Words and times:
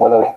ولا 0.00 0.34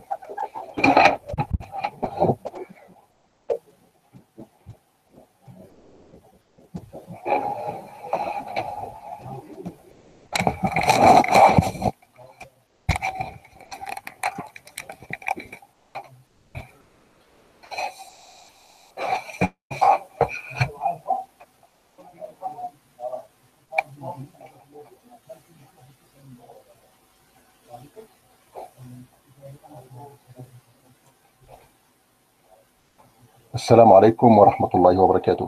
السلام 33.67 33.93
عليكم 33.93 34.37
ورحمة 34.37 34.69
الله 34.75 35.01
وبركاته. 35.01 35.47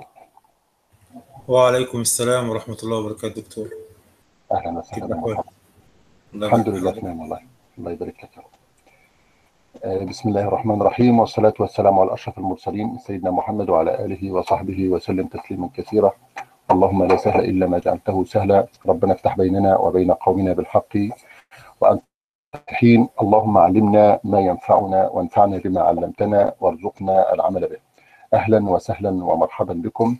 وعليكم 1.48 2.02
السلام 2.02 2.50
ورحمة 2.50 2.78
الله 2.84 2.98
وبركاته 2.98 3.42
دكتور. 3.42 3.68
أهلا 4.52 4.80
وسهلا. 4.80 5.44
الحمد 6.36 6.70
لله. 6.70 6.92
تمام 6.92 7.20
والله. 7.20 7.40
الله 7.78 7.92
يبارك 7.92 8.24
لك. 8.24 8.44
آه، 9.84 10.04
بسم 10.04 10.30
الله 10.30 10.42
الرحمن 10.42 10.82
الرحيم 10.82 11.20
والصلاة 11.20 11.54
والسلام 11.60 12.00
على 12.00 12.14
أشرف 12.14 12.38
المرسلين 12.38 12.98
سيدنا 12.98 13.32
محمد 13.32 13.70
وعلى 13.70 14.06
آله 14.06 14.32
وصحبه 14.32 14.90
وسلم 14.90 15.28
تسليما 15.28 15.70
كثيرا. 15.74 16.12
اللهم 16.72 17.04
لا 17.04 17.18
سهل 17.18 17.40
إلا 17.40 17.68
ما 17.68 17.80
جعلته 17.80 18.24
سهلا. 18.24 18.68
ربنا 18.86 19.14
افتح 19.14 19.38
بيننا 19.38 19.78
وبين 19.78 20.12
قومنا 20.12 20.54
بالحق. 20.54 20.94
وأنت 21.82 22.04
حين 22.68 23.10
اللهم 23.22 23.58
علمنا 23.58 24.20
ما 24.24 24.40
ينفعنا 24.40 25.08
وانفعنا 25.08 25.58
بما 25.58 25.82
علمتنا 25.82 26.54
وارزقنا 26.62 27.34
العمل 27.34 27.64
أهلا 28.50 28.70
وسهلا 28.70 29.10
ومرحبا 29.10 29.74
بكم 29.74 30.18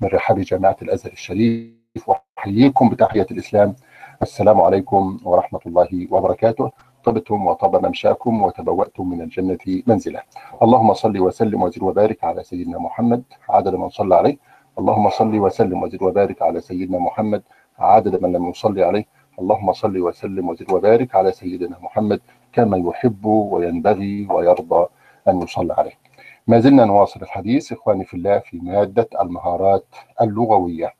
من 0.00 0.08
رحاب 0.08 0.38
جامعة 0.40 0.76
الأزهر 0.82 1.12
الشريف 1.12 2.02
وأحييكم 2.06 2.88
بتحية 2.88 3.26
الإسلام. 3.30 3.74
السلام 4.22 4.60
عليكم 4.60 5.20
ورحمة 5.24 5.60
الله 5.66 6.08
وبركاته. 6.10 6.70
طبتم 7.04 7.46
وطاب 7.46 7.86
ممشاكم 7.86 8.42
وتبوأتم 8.42 9.10
من 9.10 9.20
الجنة 9.20 9.82
منزلا 9.86 10.24
اللهم 10.62 10.92
صل 10.94 11.18
وسلم 11.18 11.62
وزد 11.62 11.82
وبارك 11.82 12.24
على 12.24 12.42
سيدنا 12.42 12.78
محمد 12.78 13.22
عدد 13.48 13.74
من 13.74 13.88
صلى 13.88 14.14
عليه. 14.16 14.36
اللهم 14.78 15.10
صل 15.10 15.38
وسلم 15.38 15.82
وزد 15.82 16.02
وبارك 16.02 16.42
على 16.42 16.60
سيدنا 16.60 16.98
محمد 16.98 17.42
عدد 17.78 18.22
من 18.22 18.32
لم 18.32 18.48
يصلي 18.50 18.82
عليه. 18.84 19.04
اللهم 19.40 19.72
صل 19.72 19.98
وسلم 19.98 20.48
وزد 20.48 20.72
وبارك 20.72 21.14
على 21.14 21.32
سيدنا 21.32 21.78
محمد 21.80 22.20
كما 22.52 22.76
يحب 22.78 23.24
وينبغي 23.24 24.26
ويرضى 24.30 24.86
أن 25.28 25.42
يصلى 25.42 25.74
عليه. 25.78 26.07
ما 26.48 26.58
زلنا 26.60 26.84
نواصل 26.84 27.22
الحديث 27.22 27.72
إخواني 27.72 28.04
في 28.04 28.14
الله 28.14 28.38
في 28.38 28.56
مادة 28.58 29.08
المهارات 29.20 29.86
اللغوية. 30.20 30.94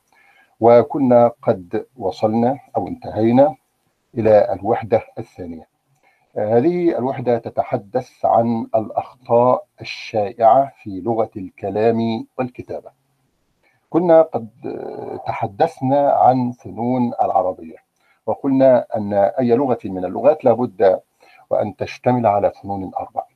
وكنا 0.59 1.31
قد 1.41 1.85
وصلنا 1.97 2.59
أو 2.77 2.87
انتهينا 2.87 3.55
إلى 4.17 4.53
الوحدة 4.53 5.01
الثانية. 5.19 5.67
هذه 6.37 6.97
الوحدة 6.97 7.37
تتحدث 7.37 8.25
عن 8.25 8.67
الأخطاء 8.75 9.65
الشائعة 9.81 10.71
في 10.83 11.01
لغة 11.01 11.29
الكلام 11.37 12.27
والكتابة. 12.37 12.91
كنا 13.89 14.21
قد 14.21 14.49
تحدثنا 15.27 16.11
عن 16.11 16.51
فنون 16.51 17.13
العربية 17.21 17.77
وقلنا 18.25 18.85
أن 18.95 19.13
أي 19.13 19.55
لغة 19.55 19.79
من 19.85 20.05
اللغات 20.05 20.45
لابد 20.45 20.99
وأن 21.49 21.75
تشتمل 21.75 22.25
على 22.27 22.51
فنون 22.51 22.91
أربع. 22.99 23.21
آه، 23.21 23.28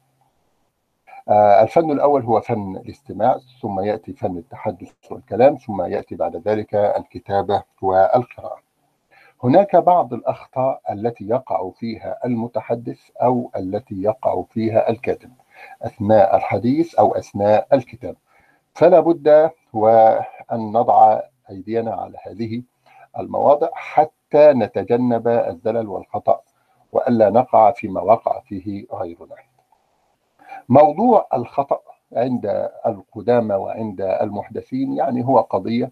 الفن 1.31 1.91
الأول 1.91 2.21
هو 2.23 2.41
فن 2.41 2.75
الاستماع 2.75 3.37
ثم 3.61 3.79
يأتي 3.79 4.13
فن 4.13 4.37
التحدث 4.37 4.93
والكلام 5.11 5.55
ثم 5.55 5.81
يأتي 5.81 6.15
بعد 6.15 6.47
ذلك 6.47 6.75
الكتابة 6.75 7.63
والقراءة. 7.81 8.59
هناك 9.43 9.75
بعض 9.75 10.13
الأخطاء 10.13 10.81
التي 10.91 11.27
يقع 11.27 11.69
فيها 11.69 12.19
المتحدث 12.25 12.99
أو 13.21 13.51
التي 13.55 14.01
يقع 14.01 14.43
فيها 14.49 14.89
الكاتب 14.89 15.31
أثناء 15.81 16.35
الحديث 16.35 16.95
أو 16.95 17.15
أثناء 17.15 17.67
الكتاب. 17.73 18.15
فلا 18.73 18.99
بد 18.99 19.51
وأن 19.73 20.23
نضع 20.51 21.19
أيدينا 21.49 21.93
على 21.93 22.17
هذه 22.27 22.63
المواضع 23.19 23.69
حتى 23.73 24.53
نتجنب 24.53 25.27
الزلل 25.27 25.87
والخطأ 25.87 26.41
وألا 26.91 27.29
نقع 27.29 27.71
فيما 27.71 28.01
وقع 28.01 28.39
فيه 28.39 28.85
غيرنا. 28.93 29.35
موضوع 30.69 31.27
الخطأ 31.33 31.79
عند 32.13 32.69
القدامى 32.85 33.55
وعند 33.55 34.01
المحدثين 34.01 34.93
يعني 34.93 35.25
هو 35.25 35.39
قضية 35.39 35.91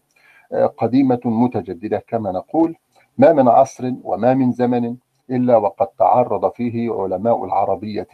آه، 0.54 0.66
قديمة 0.66 1.20
متجددة 1.26 2.04
كما 2.08 2.32
نقول 2.32 2.76
ما 3.18 3.34
من 3.34 3.48
عصر 3.48 3.94
وما 4.04 4.34
من 4.34 4.52
زمن 4.52 4.96
إلا 5.30 5.58
وقد 5.58 5.88
تعرض 5.88 6.52
فيه 6.52 6.92
علماء 6.94 7.46
العربية 7.46 8.08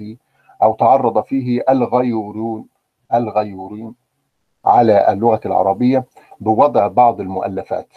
أو 0.63 0.73
تعرض 0.73 1.23
فيه 1.23 1.63
الغيورون 1.69 2.68
الغيورين 3.13 3.95
على 4.66 5.13
اللغة 5.13 5.41
العربية 5.45 6.06
بوضع 6.39 6.88
بعض 6.88 7.22
المؤلفات 7.22 7.94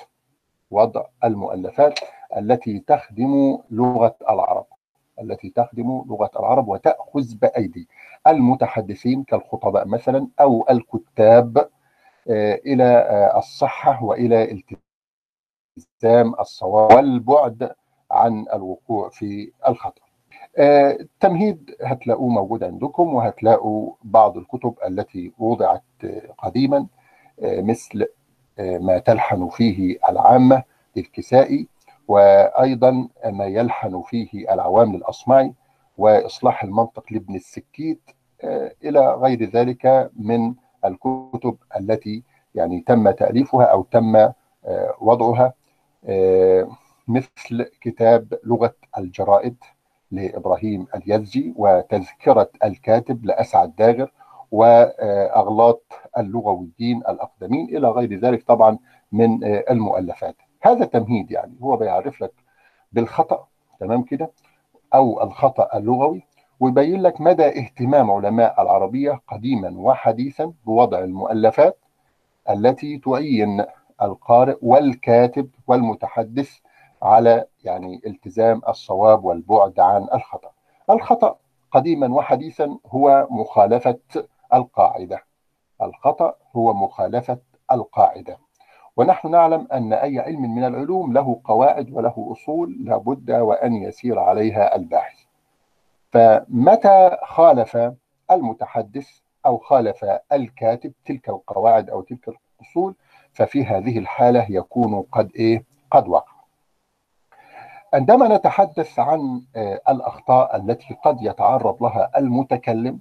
وضع 0.70 1.04
المؤلفات 1.24 1.98
التي 2.36 2.78
تخدم 2.78 3.58
لغة 3.70 4.14
العرب. 4.30 4.66
التي 5.20 5.50
تخدم 5.50 6.04
لغة 6.08 6.30
العرب 6.36 6.68
وتأخذ 6.68 7.34
بأيدي 7.42 7.88
المتحدثين 8.26 9.22
كالخطباء 9.24 9.86
مثلا 9.88 10.28
أو 10.40 10.66
الكتاب 10.70 11.58
آه، 12.30 12.54
إلى 12.66 12.84
آه، 12.84 13.38
الصحة 13.38 14.04
وإلى 14.04 14.42
التزام 15.76 16.34
الصواب 16.40 16.92
والبعد 16.92 17.70
عن 18.10 18.46
الوقوع 18.54 19.08
في 19.08 19.52
الخطأ. 19.68 20.02
آه، 20.58 20.90
التمهيد 21.00 21.76
هتلاقوه 21.82 22.28
موجود 22.28 22.64
عندكم 22.64 23.14
وهتلاقوا 23.14 23.92
بعض 24.04 24.36
الكتب 24.36 24.74
التي 24.86 25.32
وضعت 25.38 25.82
آه، 26.04 26.22
قديما 26.38 26.86
آه، 27.42 27.60
مثل 27.60 28.06
آه، 28.58 28.78
ما 28.78 28.98
تلحن 28.98 29.48
فيه 29.48 29.98
العامة 30.08 30.62
للكسائي 30.96 31.68
وأيضا 32.10 33.08
ما 33.26 33.44
يلحن 33.46 34.02
فيه 34.02 34.52
العوام 34.54 34.96
للأصمعي 34.96 35.54
وإصلاح 35.98 36.64
المنطق 36.64 37.04
لابن 37.10 37.34
السكيت 37.34 38.10
آه، 38.44 38.72
إلى 38.84 39.14
غير 39.14 39.50
ذلك 39.50 40.10
من 40.16 40.54
الكتب 40.84 41.56
التي 41.76 42.22
يعني 42.54 42.80
تم 42.86 43.10
تأليفها 43.10 43.64
أو 43.64 43.82
تم 43.82 44.16
آه، 44.16 44.34
وضعها 45.00 45.52
آه، 46.08 46.68
مثل 47.08 47.66
كتاب 47.80 48.34
لغة 48.44 48.74
الجرائد 48.98 49.56
لإبراهيم 50.10 50.86
اليزجي 50.94 51.54
وتذكرة 51.56 52.50
الكاتب 52.64 53.24
لأسعد 53.24 53.76
داغر 53.76 54.12
وأغلاط 54.50 55.82
اللغويين 56.18 56.98
الأقدمين 57.08 57.76
إلى 57.76 57.88
غير 57.88 58.18
ذلك 58.20 58.42
طبعا 58.42 58.78
من 59.12 59.44
المؤلفات. 59.44 60.36
هذا 60.62 60.84
تمهيد 60.84 61.30
يعني 61.30 61.54
هو 61.62 61.76
بيعرف 61.76 62.20
لك 62.22 62.32
بالخطأ 62.92 63.46
تمام 63.80 64.02
كده 64.02 64.30
أو 64.94 65.22
الخطأ 65.22 65.78
اللغوي 65.78 66.22
ويبين 66.60 67.02
لك 67.02 67.20
مدى 67.20 67.46
اهتمام 67.46 68.10
علماء 68.10 68.62
العربية 68.62 69.20
قديما 69.28 69.74
وحديثا 69.76 70.52
بوضع 70.66 70.98
المؤلفات 70.98 71.78
التي 72.50 72.98
تعين 72.98 73.64
القارئ 74.02 74.56
والكاتب 74.62 75.50
والمتحدث 75.66 76.58
على 77.02 77.44
يعني 77.64 78.00
التزام 78.06 78.62
الصواب 78.68 79.24
والبعد 79.24 79.80
عن 79.80 80.02
الخطأ. 80.14 80.50
الخطأ 80.90 81.36
قديما 81.70 82.14
وحديثا 82.14 82.78
هو 82.86 83.26
مخالفة 83.30 83.98
القاعدة. 84.54 85.24
الخطأ 85.82 86.34
هو 86.56 86.74
مخالفة 86.74 87.38
القاعدة. 87.72 88.38
ونحن 89.00 89.30
نعلم 89.30 89.66
أن 89.72 89.92
أي 89.92 90.18
علم 90.18 90.54
من 90.54 90.64
العلوم 90.64 91.12
له 91.12 91.40
قواعد 91.44 91.90
وله 91.92 92.28
أصول 92.32 92.76
لابد 92.84 93.30
وأن 93.30 93.74
يسير 93.74 94.18
عليها 94.18 94.76
الباحث. 94.76 95.18
فمتى 96.12 97.16
خالف 97.24 97.92
المتحدث 98.30 99.08
أو 99.46 99.58
خالف 99.58 100.04
الكاتب 100.32 100.92
تلك 101.04 101.28
القواعد 101.28 101.90
أو 101.90 102.00
تلك 102.00 102.28
الأصول 102.28 102.94
ففي 103.32 103.64
هذه 103.64 103.98
الحالة 103.98 104.46
يكون 104.50 105.02
قد 105.12 105.30
إيه؟ 105.36 105.64
قد 105.90 106.08
وقع. 106.08 106.32
عندما 107.94 108.36
نتحدث 108.36 108.98
عن 108.98 109.42
آه، 109.56 109.80
الأخطاء 109.88 110.56
التي 110.56 110.96
قد 111.04 111.22
يتعرض 111.22 111.82
لها 111.82 112.10
المتكلم 112.16 113.00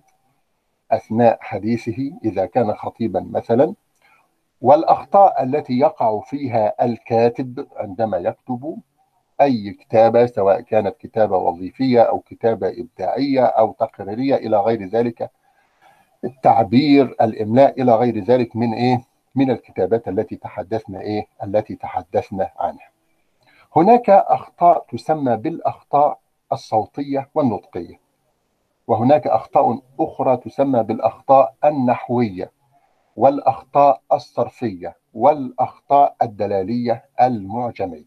أثناء 0.91 1.37
حديثه 1.41 2.11
إذا 2.25 2.45
كان 2.45 2.73
خطيبا 2.73 3.27
مثلا 3.31 3.73
والأخطاء 4.61 5.43
التي 5.43 5.73
يقع 5.79 6.19
فيها 6.19 6.85
الكاتب 6.85 7.67
عندما 7.75 8.17
يكتب 8.17 8.77
أي 9.41 9.71
كتابة 9.71 10.25
سواء 10.25 10.61
كانت 10.61 10.97
كتابة 10.97 11.37
وظيفية 11.37 12.01
أو 12.01 12.19
كتابة 12.19 12.67
إبداعية 12.67 13.45
أو 13.45 13.71
تقريرية 13.71 14.35
إلى 14.35 14.57
غير 14.57 14.83
ذلك 14.89 15.31
التعبير 16.23 17.15
الإملاء 17.21 17.81
إلى 17.81 17.95
غير 17.95 18.23
ذلك 18.23 18.55
من 18.55 18.73
إيه؟ 18.73 19.01
من 19.35 19.51
الكتابات 19.51 20.07
التي 20.07 20.35
تحدثنا 20.35 21.01
إيه؟ 21.01 21.27
التي 21.43 21.75
تحدثنا 21.75 22.49
عنها. 22.59 22.89
هناك 23.75 24.09
أخطاء 24.09 24.85
تسمى 24.91 25.35
بالأخطاء 25.35 26.19
الصوتية 26.51 27.29
والنطقية. 27.35 27.99
وهناك 28.87 29.27
أخطاء 29.27 29.79
أخرى 29.99 30.37
تسمى 30.37 30.83
بالأخطاء 30.83 31.53
النحوية 31.65 32.51
والأخطاء 33.23 34.01
الصرفية 34.13 34.95
والأخطاء 35.13 36.15
الدلالية 36.21 37.05
المعجمية. 37.21 38.05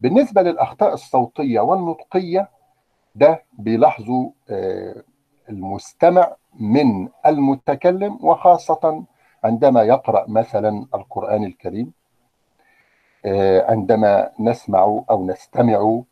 بالنسبة 0.00 0.42
للأخطاء 0.42 0.94
الصوتية 0.94 1.60
والنطقية 1.60 2.48
ده 3.14 3.42
بيلاحظوا 3.52 4.30
المستمع 5.48 6.36
من 6.60 7.08
المتكلم 7.26 8.18
وخاصة 8.22 9.04
عندما 9.44 9.82
يقرأ 9.82 10.24
مثلا 10.28 10.86
القرآن 10.94 11.44
الكريم 11.44 11.92
عندما 13.68 14.30
نسمع 14.40 14.80
أو 15.10 15.26
نستمع 15.26 16.02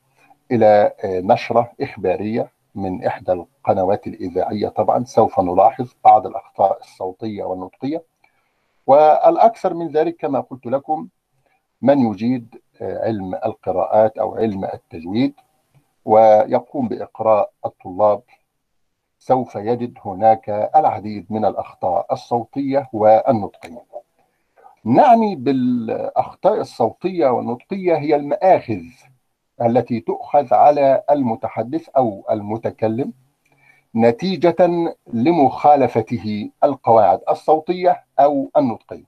إلى 0.50 0.92
نشرة 1.04 1.72
إخبارية 1.80 2.50
من 2.76 3.04
إحدى 3.04 3.32
القنوات 3.32 4.06
الإذاعية 4.06 4.68
طبعا 4.68 5.04
سوف 5.04 5.40
نلاحظ 5.40 5.92
بعض 6.04 6.26
الأخطاء 6.26 6.80
الصوتية 6.80 7.44
والنطقية. 7.44 8.02
والأكثر 8.86 9.74
من 9.74 9.88
ذلك 9.88 10.16
كما 10.16 10.40
قلت 10.40 10.66
لكم 10.66 11.08
من 11.82 11.98
يجيد 12.00 12.60
علم 12.80 13.34
القراءات 13.34 14.18
أو 14.18 14.36
علم 14.36 14.64
التجويد 14.64 15.34
ويقوم 16.04 16.88
بإقراء 16.88 17.50
الطلاب. 17.66 18.22
سوف 19.18 19.54
يجد 19.54 19.98
هناك 20.04 20.70
العديد 20.76 21.26
من 21.30 21.44
الأخطاء 21.44 22.06
الصوتية 22.12 22.88
والنطقية. 22.92 23.84
نعني 24.84 25.36
بالأخطاء 25.36 26.60
الصوتية 26.60 27.26
والنطقية 27.28 27.96
هي 27.96 28.16
المآخذ. 28.16 28.82
التي 29.62 30.00
تؤخذ 30.00 30.54
على 30.54 31.02
المتحدث 31.10 31.88
أو 31.88 32.24
المتكلم 32.30 33.12
نتيجة 33.94 34.56
لمخالفته 35.12 36.50
القواعد 36.64 37.20
الصوتية 37.30 38.04
أو 38.20 38.50
النطقية. 38.56 39.04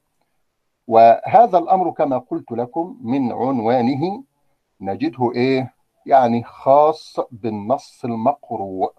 وهذا 0.86 1.58
الأمر 1.58 1.90
كما 1.90 2.18
قلت 2.18 2.52
لكم 2.52 2.98
من 3.02 3.32
عنوانه 3.32 4.22
نجده 4.80 5.32
إيه؟ 5.34 5.74
يعني 6.06 6.42
خاص 6.44 7.16
بالنص 7.30 8.04
المقروء. 8.04 8.92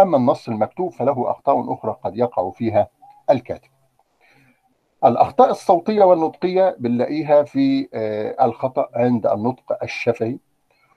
أما 0.00 0.16
النص 0.16 0.48
المكتوب 0.48 0.92
فله 0.92 1.30
أخطاء 1.30 1.72
أخرى 1.72 1.96
قد 2.04 2.16
يقع 2.16 2.50
فيها 2.50 2.88
الكاتب. 3.30 3.68
الأخطاء 5.04 5.50
الصوتية 5.50 6.04
والنطقية 6.04 6.76
بنلاقيها 6.78 7.42
في 7.42 7.88
الخطأ 8.42 8.88
عند 8.94 9.26
النطق 9.26 9.78
الشفهي. 9.82 10.38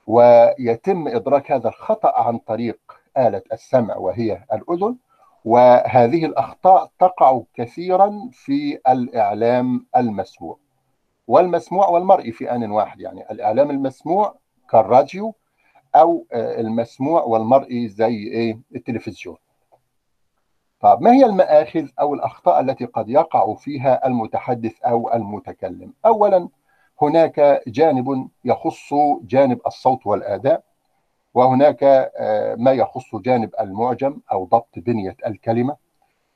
ويتم 0.08 1.08
إدراك 1.08 1.52
هذا 1.52 1.68
الخطأ 1.70 2.22
عن 2.22 2.38
طريق 2.38 2.80
آلة 3.18 3.42
السمع 3.54 3.96
وهي 3.98 4.44
الأذن 4.54 4.96
وهذه 5.46 6.26
الأخطاء 6.26 6.92
تقع 7.00 7.42
كثيرا 7.54 8.30
في 8.32 8.80
الإعلام 8.90 9.86
المسموع. 9.98 10.58
والمسموع 11.28 11.88
والمرئي 11.88 12.32
في 12.32 12.52
آن 12.52 12.72
واحد 12.72 13.00
يعني 13.02 13.32
الإعلام 13.32 13.70
المسموع 13.70 14.36
كالراديو 14.70 15.36
أو 15.96 16.26
المسموع 16.34 17.24
والمرئي 17.24 17.88
زي 17.88 18.16
إيه؟ 18.16 18.60
التلفزيون. 18.76 19.38
طب 20.80 21.02
ما 21.02 21.12
هي 21.14 21.26
المآخذ 21.26 21.88
أو 22.00 22.14
الأخطاء 22.14 22.60
التي 22.60 22.86
قد 22.86 23.10
يقع 23.10 23.54
فيها 23.54 24.08
المتحدث 24.08 24.82
أو 24.84 25.14
المتكلم؟ 25.14 25.94
أولا 26.06 26.50
هناك 27.02 27.62
جانب 27.68 28.30
يخص 28.46 28.94
جانب 29.22 29.60
الصوت 29.68 30.08
والأداء 30.08 30.64
وهناك 31.34 32.12
ما 32.58 32.72
يخص 32.72 33.16
جانب 33.16 33.50
المعجم 33.60 34.18
أو 34.32 34.46
ضبط 34.46 34.70
بنية 34.80 35.18
الكلمة 35.28 35.76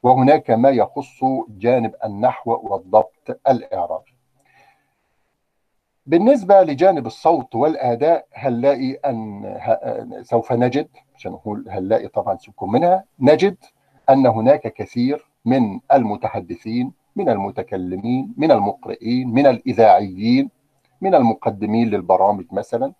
وهناك 0.03 0.51
ما 0.51 0.69
يخص 0.69 1.19
جانب 1.49 1.95
النحو 2.05 2.51
والضبط 2.71 3.39
الإعرابي 3.47 4.13
بالنسبة 6.05 6.61
لجانب 6.61 7.05
الصوت 7.05 7.55
والأداء 7.55 8.25
هنلاقي 8.33 8.91
أن 8.93 9.55
سوف 10.23 10.51
نجد 10.53 10.87
عشان 11.15 11.31
نقول 11.31 11.65
هنلاقي 11.69 12.07
طبعا 12.07 12.37
سيبكم 12.37 12.71
منها 12.71 13.03
نجد 13.19 13.57
أن 14.09 14.25
هناك 14.27 14.73
كثير 14.73 15.29
من 15.45 15.79
المتحدثين 15.93 16.93
من 17.15 17.29
المتكلمين 17.29 18.33
من 18.37 18.51
المقرئين 18.51 19.29
من 19.29 19.45
الإذاعيين 19.47 20.49
من 21.01 21.15
المقدمين 21.15 21.89
للبرامج 21.89 22.45
مثلا. 22.51 22.93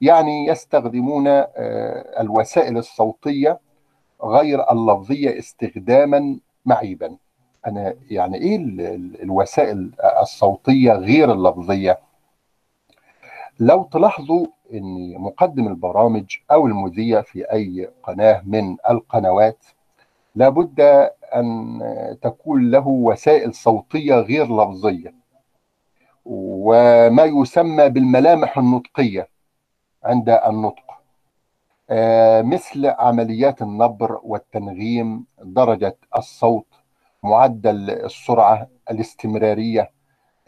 يعني 0.00 0.46
يستخدمون 0.46 1.24
الوسائل 2.20 2.76
الصوتية 2.78 3.60
غير 4.24 4.72
اللفظية 4.72 5.38
استخداما 5.38 6.38
معيبا. 6.66 7.16
أنا 7.66 7.94
يعني 8.10 8.36
إيه 8.38 8.56
الوسائل 9.22 9.90
الصوتية 10.22 10.92
غير 10.92 11.32
اللفظية؟ 11.32 11.98
لو 13.60 13.82
تلاحظوا 13.82 14.46
أن 14.72 15.14
مقدم 15.18 15.68
البرامج 15.68 16.36
أو 16.50 16.66
المذيع 16.66 17.22
في 17.22 17.52
أي 17.52 17.90
قناة 18.02 18.42
من 18.46 18.76
القنوات 18.90 19.64
لابد 20.34 21.10
أن 21.34 21.78
تكون 22.22 22.70
له 22.70 22.88
وسائل 22.88 23.54
صوتية 23.54 24.14
غير 24.14 24.56
لفظية. 24.56 25.14
وما 26.24 27.24
يسمى 27.24 27.88
بالملامح 27.88 28.58
النطقية 28.58 29.28
عند 30.04 30.28
النطق. 30.28 30.84
مثل 32.42 32.86
عمليات 32.86 33.62
النبر 33.62 34.20
والتنغيم 34.22 35.26
درجة 35.42 35.96
الصوت 36.16 36.66
معدل 37.22 37.90
السرعة 37.90 38.68
الاستمرارية 38.90 39.90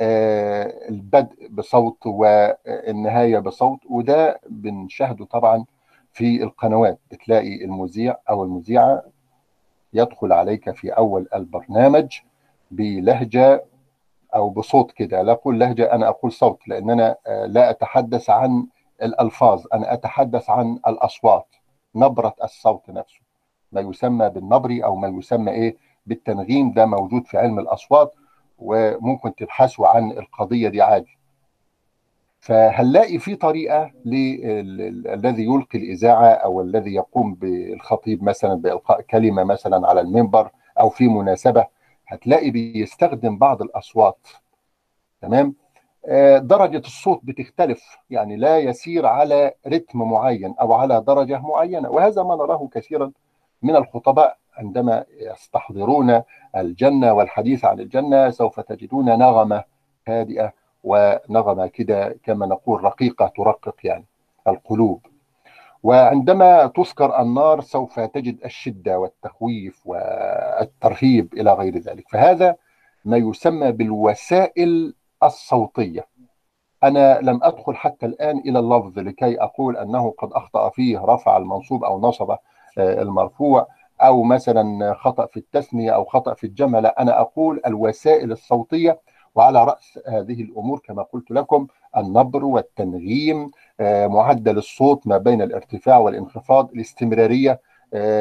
البدء 0.00 1.48
بصوت 1.50 2.06
والنهاية 2.06 3.38
بصوت. 3.38 3.78
وده 3.90 4.40
بنشاهده 4.48 5.24
طبعا 5.24 5.64
في 6.12 6.42
القنوات. 6.42 7.00
بتلاقي 7.10 7.64
المذيع 7.64 8.16
أو 8.30 8.44
المذيعة 8.44 9.02
يدخل 9.94 10.32
عليك 10.32 10.70
في 10.70 10.90
أول 10.90 11.28
البرنامج 11.34 12.18
بلهجة 12.70 13.64
أو 14.34 14.50
بصوت 14.50 14.92
كده. 14.92 15.22
لا 15.22 15.32
أقول 15.32 15.60
لهجة 15.60 15.92
أنا 15.92 16.08
أقول 16.08 16.32
صوت 16.32 16.68
لأن 16.68 16.90
أنا 16.90 17.16
لا 17.46 17.70
أتحدث 17.70 18.30
عن 18.30 18.66
الألفاظ 19.02 19.64
أنا 19.74 19.92
أتحدث 19.92 20.50
عن 20.50 20.78
الأصوات 20.86 21.46
نبرة 21.94 22.34
الصوت 22.44 22.90
نفسه. 22.90 23.20
ما 23.72 23.80
يسمى 23.80 24.28
بالنبري 24.30 24.84
أو 24.84 24.96
ما 24.96 25.08
يسمى 25.08 25.50
إيه؟ 25.52 25.76
بالتنغيم 26.06 26.72
ده 26.72 26.86
موجود 26.86 27.26
في 27.26 27.38
علم 27.38 27.58
الأصوات 27.58 28.14
وممكن 28.58 29.34
تبحثوا 29.34 29.86
عن 29.88 30.10
القضية 30.10 30.68
دي 30.68 30.82
عادي. 30.82 31.18
فهنلاقي 32.44 33.18
في 33.18 33.34
طريقة 33.34 33.90
الذي 34.06 35.44
يلقي 35.44 35.78
الإذاعة 35.78 36.26
أو 36.26 36.60
الذي 36.60 36.94
يقوم 36.94 37.34
بالخطيب 37.34 38.22
مثلا 38.24 38.54
بإلقاء 38.54 39.00
كلمة 39.00 39.44
مثلا 39.44 39.88
على 39.88 40.00
المنبر 40.00 40.50
أو 40.80 40.88
في 40.88 41.08
مناسبة 41.08 41.66
هتلاقي 42.06 42.50
بيستخدم 42.50 43.38
بعض 43.38 43.62
الأصوات. 43.62 44.28
تمام؟ 45.22 45.54
درجة 46.38 46.78
الصوت 46.78 47.20
بتختلف 47.22 47.82
يعني 48.10 48.36
لا 48.36 48.58
يسير 48.58 49.06
على 49.06 49.52
رتم 49.66 49.98
معين 50.10 50.54
أو 50.60 50.72
على 50.72 51.00
درجة 51.00 51.38
معينة 51.38 51.90
وهذا 51.90 52.22
ما 52.22 52.34
نراه 52.36 52.68
كثيرا 52.72 53.12
من 53.62 53.76
الخطباء 53.76 54.36
عندما 54.56 55.04
يستحضرون 55.20 56.22
الجنة 56.56 57.12
والحديث 57.12 57.64
عن 57.64 57.80
الجنة 57.80 58.30
سوف 58.30 58.60
تجدون 58.60 59.04
نغمة 59.18 59.64
هادئة 60.08 60.52
ونغمة 60.84 61.66
كده 61.66 62.18
كما 62.22 62.46
نقول 62.46 62.84
رقيقة 62.84 63.26
ترقق 63.36 63.76
يعني 63.84 64.04
القلوب. 64.48 65.06
وعندما 65.82 66.66
تذكر 66.66 67.20
النار 67.20 67.60
سوف 67.60 68.00
تجد 68.00 68.44
الشدة 68.44 68.98
والتخويف 68.98 69.86
والترهيب 69.86 71.34
إلى 71.34 71.52
غير 71.52 71.78
ذلك. 71.78 72.04
فهذا 72.10 72.56
ما 73.04 73.16
يسمى 73.16 73.72
بالوسائل 73.72 74.94
الصوتية. 75.22 76.06
أنا 76.82 77.20
لم 77.22 77.40
أدخل 77.42 77.76
حتى 77.76 78.06
الآن 78.06 78.38
إلى 78.38 78.58
اللفظ 78.58 78.98
لكي 78.98 79.42
أقول 79.42 79.76
أنه 79.76 80.14
قد 80.18 80.32
أخطأ 80.32 80.68
فيه 80.70 80.98
رفع 80.98 81.36
المنصوب 81.36 81.84
أو 81.84 82.00
نصب 82.00 82.36
المرفوع 82.78 83.66
أو 84.00 84.22
مثلا 84.22 84.94
خطأ 84.94 85.26
في 85.26 85.36
التثنية 85.36 85.90
أو 85.90 86.04
خطأ 86.04 86.34
في 86.34 86.44
الجمع 86.44 86.78
لا 86.78 87.02
أنا 87.02 87.20
أقول 87.20 87.60
الوسائل 87.66 88.32
الصوتية 88.32 89.00
وعلى 89.34 89.64
رأس 89.64 89.98
هذه 90.08 90.42
الأمور 90.42 90.78
كما 90.84 91.02
قلت 91.02 91.30
لكم 91.30 91.66
النبر 91.96 92.44
والتنغيم 92.44 93.50
معدل 93.80 94.58
الصوت 94.58 95.06
ما 95.06 95.18
بين 95.18 95.42
الارتفاع 95.42 95.98
والانخفاض 95.98 96.70
الاستمرارية 96.72 97.60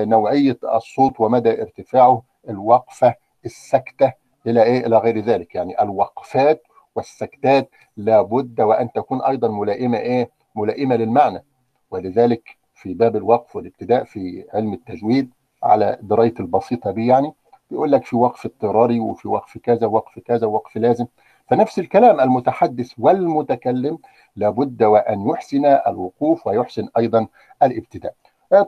نوعية 0.05 0.57
الصوت 0.75 1.19
ومدى 1.19 1.61
ارتفاعه 1.61 2.21
الوقفة 2.49 3.15
السكتة 3.45 4.13
إلى 4.47 4.63
إيه؟ 4.63 4.85
إلى 4.85 4.97
غير 4.97 5.19
ذلك. 5.19 5.55
يعني 5.55 5.81
الوقفات 5.81 6.63
والسكتات 6.95 7.69
لابد 7.97 8.61
وأن 8.61 8.91
تكون 8.91 9.21
أيضا 9.21 9.47
ملائمة 9.47 9.97
إيه؟ 9.97 10.29
ملائمة 10.55 10.95
للمعنى. 10.95 11.43
ولذلك 11.91 12.57
في 12.75 12.93
باب 12.93 13.15
الوقف 13.15 13.55
والابتداء 13.55 14.03
في 14.03 14.45
علم 14.53 14.73
التجويد 14.73 15.29
على 15.63 15.97
دراية 16.01 16.33
البسيطة 16.39 16.91
به 16.91 17.07
يعني 17.07 17.33
بيقول 17.71 17.91
لك 17.91 18.05
في 18.05 18.15
وقف 18.15 18.45
اضطراري 18.45 18.99
وفي 18.99 19.27
وقف 19.27 19.57
كذا 19.57 19.87
وقف 19.87 20.19
كذا 20.19 20.47
وقف 20.47 20.77
لازم. 20.77 21.05
فنفس 21.49 21.79
الكلام 21.79 22.19
المتحدث 22.19 22.93
والمتكلم 22.97 23.97
لابد 24.35 24.83
وأن 24.83 25.27
يحسن 25.29 25.65
الوقوف 25.65 26.47
ويحسن 26.47 26.89
أيضا 26.97 27.27
الابتداء. 27.63 28.13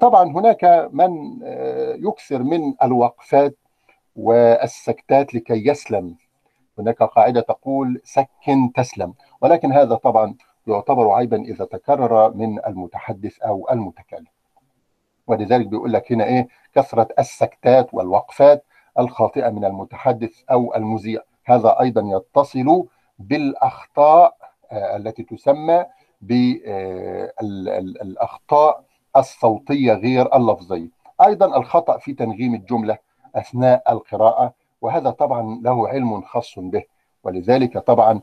طبعا 0.01 0.23
هناك 0.31 0.89
من 0.91 1.39
يكثر 2.07 2.43
من 2.43 2.73
الوقفات 2.83 3.55
والسكتات 4.15 5.33
لكي 5.33 5.67
يسلم. 5.67 6.15
هناك 6.79 7.03
قاعدة 7.03 7.41
تقول 7.41 8.01
سكن 8.03 8.71
تسلم 8.75 9.13
ولكن 9.41 9.71
هذا 9.71 9.95
طبعا 9.95 10.35
يعتبر 10.67 11.11
عيبا 11.11 11.41
إذا 11.41 11.65
تكرر 11.65 12.33
من 12.33 12.65
المتحدث 12.65 13.39
أو 13.39 13.67
المتكلم. 13.71 14.25
ولذلك 15.27 15.67
بيقول 15.67 15.93
لك 15.93 16.11
هنا 16.11 16.23
إيه؟ 16.25 16.47
كثرة 16.75 17.07
السكتات 17.19 17.93
والوقفات 17.93 18.65
الخاطئة 18.99 19.49
من 19.49 19.65
المتحدث 19.65 20.41
أو 20.51 20.75
المذيع. 20.75 21.21
هذا 21.45 21.79
أيضا 21.81 22.01
يتصل 22.01 22.85
بالأخطاء 23.19 24.35
التي 24.71 25.23
تسمى 25.23 25.85
بالاخطاء 27.61 28.83
الصوتية 29.17 29.93
غير 29.93 30.35
اللفظية. 30.35 30.89
أيضا 31.25 31.57
الخطأ 31.57 31.97
في 31.97 32.13
تنغيم 32.13 32.53
الجملة 32.55 32.97
أثناء 33.35 33.91
القراءة 33.93 34.53
وهذا 34.81 35.09
طبعا 35.09 35.59
له 35.63 35.87
علم 35.89 36.21
خاص 36.21 36.59
به. 36.59 36.83
ولذلك 37.23 37.77
طبعا 37.77 38.21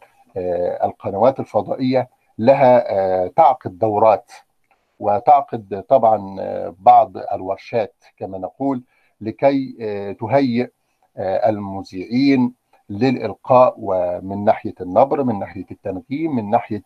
القنوات 0.84 1.40
الفضائية 1.40 2.08
لها 2.38 3.28
تعقد 3.28 3.78
دورات 3.78 4.32
وتعقد 5.00 5.84
طبعا 5.88 6.36
بعض 6.78 7.16
الورشات 7.32 7.94
كما 8.16 8.38
نقول 8.38 8.82
لكي 9.22 9.76
تهيئ 10.20 10.68
المذيعين 11.18 12.54
للإلقاء 12.90 13.74
ومن 13.78 14.44
ناحية 14.44 14.74
النبر 14.80 15.22
من 15.24 15.38
ناحية 15.38 15.66
التنغيم 15.70 16.36
من 16.36 16.50
ناحية 16.50 16.82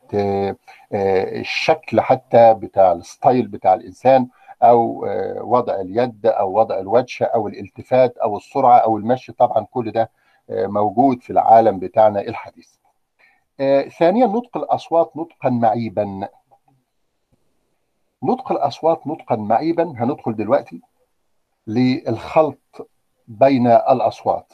الشكل 0.93 2.01
حتى 2.01 2.55
بتاع 2.55 2.93
الستايل 2.93 3.49
بتاع 3.49 3.75
الإنسان 3.75 4.29
أو 4.63 5.07
وضع 5.41 5.81
اليد 5.81 6.27
أو 6.27 6.59
وضع 6.59 6.79
الوجه 6.79 7.25
أو 7.25 7.49
الالتفات 7.49 8.17
أو 8.19 8.37
السرعة 8.37 8.79
أو 8.79 8.97
المشي. 8.97 9.33
طبعا 9.33 9.67
كل 9.71 9.91
ده 9.91 10.11
موجود 10.51 11.23
في 11.23 11.31
العالم 11.31 11.79
بتاعنا 11.79 12.21
الحديث. 12.21 12.69
ثانيا 13.99 14.27
نطق 14.27 14.57
الأصوات 14.57 15.17
نطقا 15.17 15.51
معيبا. 15.51 16.29
نطق 18.23 18.53
الأصوات 18.53 19.07
نطقا 19.07 19.37
معيبا. 19.37 19.95
هندخل 19.97 20.37
دلوقتي. 20.37 20.81
للخلط 21.67 22.91
بين 23.29 23.67
الأصوات 23.67 24.53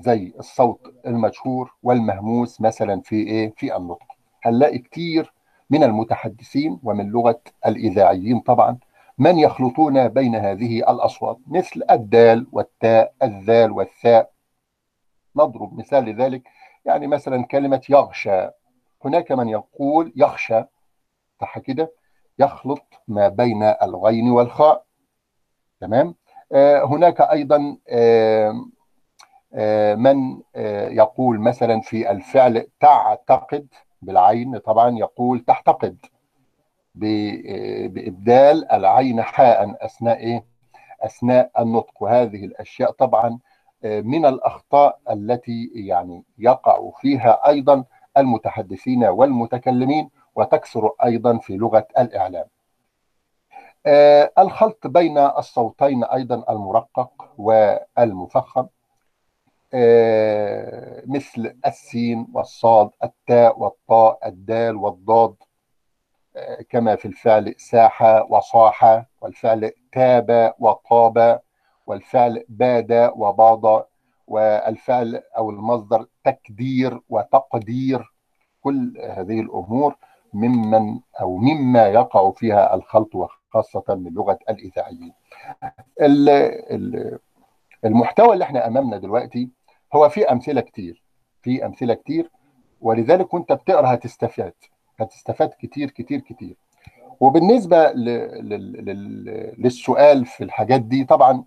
زي 0.00 0.32
الصوت 0.38 0.94
المجهور 1.06 1.74
والمهموس 1.82 2.60
مثلا 2.60 3.00
في 3.00 3.16
إيه؟ 3.16 3.54
في 3.56 3.76
النطق. 3.76 4.06
هنلاقي 4.42 4.78
كتير 4.78 5.32
من 5.70 5.82
المتحدثين 5.84 6.80
ومن 6.82 7.10
لغة 7.10 7.40
الإذاعيين 7.66 8.40
طبعا 8.40 8.78
من 9.18 9.38
يخلطون 9.38 10.08
بين 10.08 10.34
هذه 10.34 10.78
الأصوات 10.78 11.38
مثل 11.46 11.82
الدال 11.90 12.46
والتاء 12.52 13.14
الذال 13.22 13.70
والثاء. 13.72 14.30
نضرب 15.36 15.78
مثال 15.78 16.04
لذلك 16.04 16.42
يعني 16.84 17.06
مثلا 17.06 17.44
كلمة 17.44 17.82
يغشى. 17.88 18.48
هناك 19.04 19.32
من 19.32 19.48
يقول 19.48 20.12
يخشى 20.16 20.62
صح 21.40 21.58
كده؟ 21.58 21.92
يخلط 22.38 22.84
ما 23.08 23.28
بين 23.28 23.62
الغين 23.62 24.30
والخاء. 24.30 24.84
تمام؟ 25.80 26.14
هناك 26.84 27.20
أيضا 27.20 27.76
آه 27.88 28.54
من 29.94 30.40
يقول 30.96 31.40
مثلا 31.40 31.80
في 31.80 32.10
الفعل 32.10 32.66
تعتقد 32.80 33.66
بالعين 34.02 34.58
طبعا 34.58 34.98
يقول 34.98 35.40
تحتقد 35.40 35.96
بإبدال 36.94 38.72
العين 38.72 39.22
حاء 39.22 39.76
أثناء 39.86 40.16
إيه؟ 40.18 40.44
أثناء 41.00 41.50
النطق 41.58 42.02
وهذه 42.02 42.44
الأشياء 42.44 42.90
طبعا 42.90 43.38
من 43.84 44.26
الأخطاء 44.26 44.98
التي 45.10 45.70
يعني 45.74 46.24
يقع 46.38 46.90
فيها 47.00 47.48
أيضا 47.48 47.84
المتحدثين 48.16 49.04
والمتكلمين 49.04 50.10
وتكثر 50.34 50.90
أيضا 51.04 51.38
في 51.38 51.56
لغة 51.56 51.86
الإعلام 51.98 52.44
الخلط 54.38 54.86
بين 54.86 55.18
الصوتين 55.18 56.04
أيضا 56.04 56.44
المرقق 56.50 57.10
والمفخم 57.38 58.66
مثل 61.06 61.56
السين 61.66 62.26
والصاد 62.34 62.90
التاء 63.04 63.58
والطاء 63.58 64.28
الدال 64.28 64.76
والضاد 64.76 65.34
كما 66.68 66.96
في 66.96 67.08
الفعل 67.08 67.54
ساح 67.58 68.24
وصاح 68.30 69.04
والفعل 69.20 69.72
تاب 69.92 70.54
وطاب 70.58 71.40
والفعل 71.86 72.44
باد 72.48 73.12
وباض 73.16 73.86
والفعل 74.26 75.22
أو 75.36 75.50
المصدر 75.50 76.06
تكدير 76.24 77.00
وتقدير. 77.08 78.14
كل 78.62 78.98
هذه 79.10 79.40
الأمور 79.40 79.96
ممن 80.34 81.00
أو 81.20 81.36
مما 81.36 81.88
يقع 81.88 82.30
فيها 82.30 82.74
الخلط 82.74 83.16
وخاصه 83.54 83.84
من 83.94 84.12
لغة 84.14 84.38
الإذاعيين. 84.50 85.12
المحتوى 87.84 88.32
اللي 88.32 88.44
إحنا 88.44 88.66
أمامنا 88.66 88.96
دلوقتي 88.98 89.48
هو 89.94 90.08
في 90.08 90.32
أمثلة 90.32 90.60
كتير 90.60 91.02
في 91.42 91.66
أمثلة 91.66 91.94
كتير 91.94 92.30
ولذلك 92.80 93.34
وأنت 93.34 93.52
بتقرأ 93.52 93.94
هتستفاد 93.94 94.52
هتستفاد 95.00 95.48
كتير 95.60 95.90
كتير 95.90 96.20
كتير. 96.20 96.56
ل... 97.94 99.62
للسؤال 99.62 100.26
في 100.26 100.44
الحاجات 100.44 100.80
دي 100.80 101.04
طبعا 101.04 101.44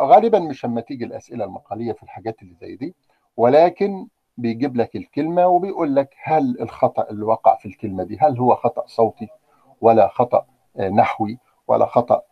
غالبا 0.00 0.38
مش 0.38 0.64
لما 0.64 0.80
تيجي 0.80 1.04
الأسئلة 1.04 1.44
المقالية 1.44 1.92
في 1.92 2.02
الحاجات 2.02 2.42
اللي 2.42 2.54
زي 2.60 2.76
دي 2.76 2.94
ولكن 3.36 4.06
بيجيب 4.38 4.76
لك 4.76 4.96
الكلمة 4.96 5.46
وبيقول 5.46 5.96
لك 5.96 6.14
هل 6.22 6.56
الخطأ 6.60 7.10
اللي 7.10 7.24
وقع 7.24 7.56
في 7.56 7.66
الكلمة 7.66 8.04
دي 8.04 8.18
هل 8.20 8.38
هو 8.38 8.54
خطأ 8.56 8.86
صوتي 8.86 9.28
ولا 9.80 10.08
خطأ 10.08 10.46
نحوي 10.78 11.38
ولا 11.68 11.86
خطأ 11.86 12.22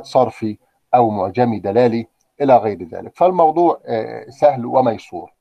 صرفي 0.00 0.58
أو 0.94 1.10
معجمي 1.10 1.58
دلالي 1.58 2.06
إلى 2.40 2.56
غير 2.56 2.82
ذلك. 2.82 3.16
فالموضوع 3.16 3.80
سهل 4.28 4.66
وميسور. 4.66 5.32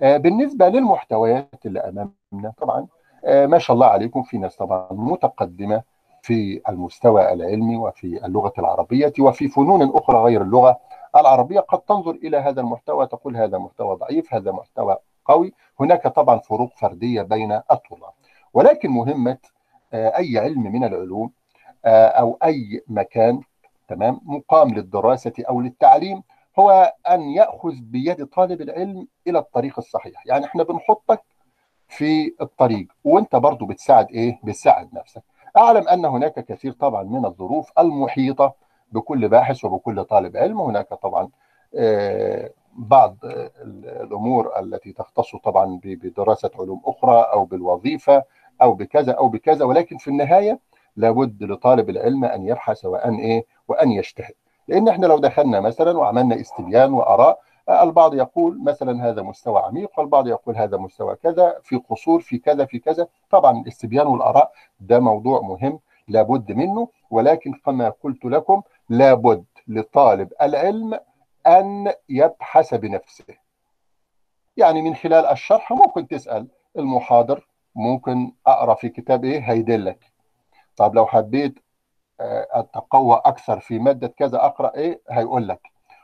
بالنسبة 0.00 0.68
للمحتويات 0.68 1.66
اللي 1.66 1.80
أمامنا 1.80 2.52
طبعا 2.56 2.86
ما 3.26 3.58
شاء 3.58 3.74
الله 3.74 3.86
عليكم. 3.86 4.22
في 4.22 4.38
ناس 4.38 4.56
طبعا 4.56 4.88
متقدمة 4.90 5.82
في 6.22 6.60
المستوى 6.68 7.32
العلمي 7.32 7.76
وفي 7.76 8.26
اللغة 8.26 8.52
العربية 8.58 9.12
وفي 9.20 9.48
فنون 9.48 9.96
أخرى 9.96 10.18
غير 10.18 10.42
اللغة 10.42 10.80
العربية. 11.16 11.60
قد 11.60 11.80
تنظر 11.80 12.10
إلى 12.10 12.36
هذا 12.36 12.60
المحتوى 12.60 13.06
تقول 13.06 13.36
هذا 13.36 13.58
محتوى 13.58 13.96
ضعيف 13.96 14.34
هذا 14.34 14.52
محتوى 14.52 14.96
قوي. 15.24 15.52
هناك 15.80 16.08
طبعا 16.08 16.38
فروق 16.38 16.70
فردية 16.76 17.22
بين 17.22 17.52
الطلاب. 17.52 18.12
ولكن 18.54 18.90
مهمة 18.90 19.38
أي 19.94 20.38
علم 20.38 20.62
من 20.62 20.84
العلوم 20.84 21.30
أو 21.84 22.38
أي 22.44 22.82
مكان 22.88 23.40
تمام 23.88 24.20
مقام 24.24 24.68
للدراسة 24.74 25.32
أو 25.48 25.60
للتعليم 25.60 26.22
هو 26.58 26.92
أن 27.10 27.20
يأخذ 27.22 27.74
بيد 27.80 28.26
طالب 28.26 28.60
العلم 28.60 29.06
إلى 29.26 29.38
الطريق 29.38 29.74
الصحيح. 29.78 30.26
يعني 30.26 30.44
إحنا 30.44 30.62
بنحطك 30.62 31.22
في 31.88 32.34
الطريق 32.40 32.86
وأنت 33.04 33.36
برضو 33.36 33.66
بتساعد 33.66 34.10
إيه؟ 34.10 34.40
بتساعد 34.44 34.94
نفسك. 34.94 35.22
أعلم 35.58 35.88
أن 35.88 36.04
هناك 36.04 36.44
كثير 36.44 36.72
طبعا 36.72 37.02
من 37.02 37.24
الظروف 37.26 37.72
المحيطة 37.78 38.54
بكل 38.92 39.28
باحث 39.28 39.64
وبكل 39.64 40.04
طالب 40.04 40.36
علم. 40.36 40.60
هناك 40.60 40.88
طبعا 40.94 41.28
بعض 42.72 43.16
الأمور 44.02 44.58
التي 44.58 44.92
تختص 44.92 45.36
طبعا 45.36 45.80
بدراسة 45.84 46.50
علوم 46.58 46.80
أخرى 46.84 47.20
أو 47.32 47.44
بالوظيفة 47.44 48.22
أو 48.62 48.74
بكذا 48.74 49.12
أو 49.12 49.28
بكذا 49.28 49.64
ولكن 49.64 49.96
في 49.96 50.08
النهاية 50.08 50.58
لابد 51.00 51.42
لطالب 51.42 51.90
العلم 51.90 52.24
أن 52.24 52.46
يبحث 52.46 52.84
وأن 52.84 53.14
إيه 53.14 53.44
وأن 53.68 53.90
يجتهد. 53.90 54.34
لأن 54.68 54.88
إحنا 54.88 55.06
لو 55.06 55.18
دخلنا 55.18 55.60
مثلا 55.60 55.98
وعملنا 55.98 56.40
استبيان 56.40 56.92
وآراء 56.92 57.40
البعض 57.70 58.14
يقول 58.14 58.62
مثلا 58.64 59.08
هذا 59.08 59.22
مستوى 59.22 59.60
عميق 59.62 59.98
والبعض 59.98 60.26
يقول 60.28 60.56
هذا 60.56 60.76
مستوى 60.76 61.16
كذا 61.16 61.58
في 61.62 61.76
قصور 61.76 62.20
في 62.20 62.38
كذا 62.38 62.64
في 62.64 62.78
كذا. 62.78 63.06
طبعا 63.30 63.60
الاستبيان 63.60 64.06
والآراء 64.06 64.52
ده 64.80 65.00
موضوع 65.00 65.40
مهم 65.40 65.80
لابد 66.08 66.52
منه 66.52 66.88
ولكن 67.10 67.52
كما 67.66 67.88
قلت 68.02 68.24
لكم 68.24 68.62
لابد 68.88 69.44
لطالب 69.68 70.32
العلم 70.42 70.98
أن 71.46 71.92
يبحث 72.08 72.74
بنفسه. 72.74 73.24
يعني 74.56 74.82
من 74.82 74.94
خلال 74.94 75.26
الشرح 75.26 75.72
ممكن 75.72 76.08
تسأل 76.08 76.46
المحاضر 76.78 77.46
ممكن 77.74 78.32
أقرأ 78.46 78.74
في 78.74 78.88
كتاب 78.88 79.24
إيه 79.24 79.40
هيدلك. 79.40 80.09
طب 80.76 80.94
لو 80.94 81.06
حبيت 81.06 81.58
أتقوى 82.50 83.22
أكثر 83.24 83.60
في 83.60 83.78
مادة 83.78 84.08
كذا 84.08 84.44
أقرأ 84.44 84.74
إيه؟ 84.74 85.00
هيقول 85.10 85.48
لك. 85.48 85.60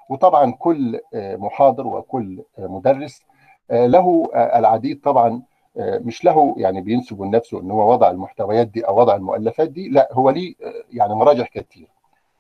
وطبعا 0.09 0.53
كل 0.53 1.01
محاضر 1.15 1.87
وكل 1.87 2.43
مدرس 2.59 3.23
له 3.71 4.29
العديد 4.35 5.01
طبعا 5.01 5.43
مش 5.77 6.25
له 6.25 6.55
يعني 6.59 6.81
بينسب 6.81 7.23
لنفسه 7.23 7.61
إن 7.61 7.71
هو 7.71 7.93
وضع 7.93 8.11
المحتويات 8.11 8.67
دي 8.67 8.89
أو 8.89 8.99
وضع 9.01 9.15
المؤلفات 9.17 9.69
دي 9.69 9.89
لا 9.89 10.09
هو 10.13 10.31
ليه 10.31 10.55
يعني 10.91 11.15
مراجع 11.15 11.45
كتير. 11.45 11.89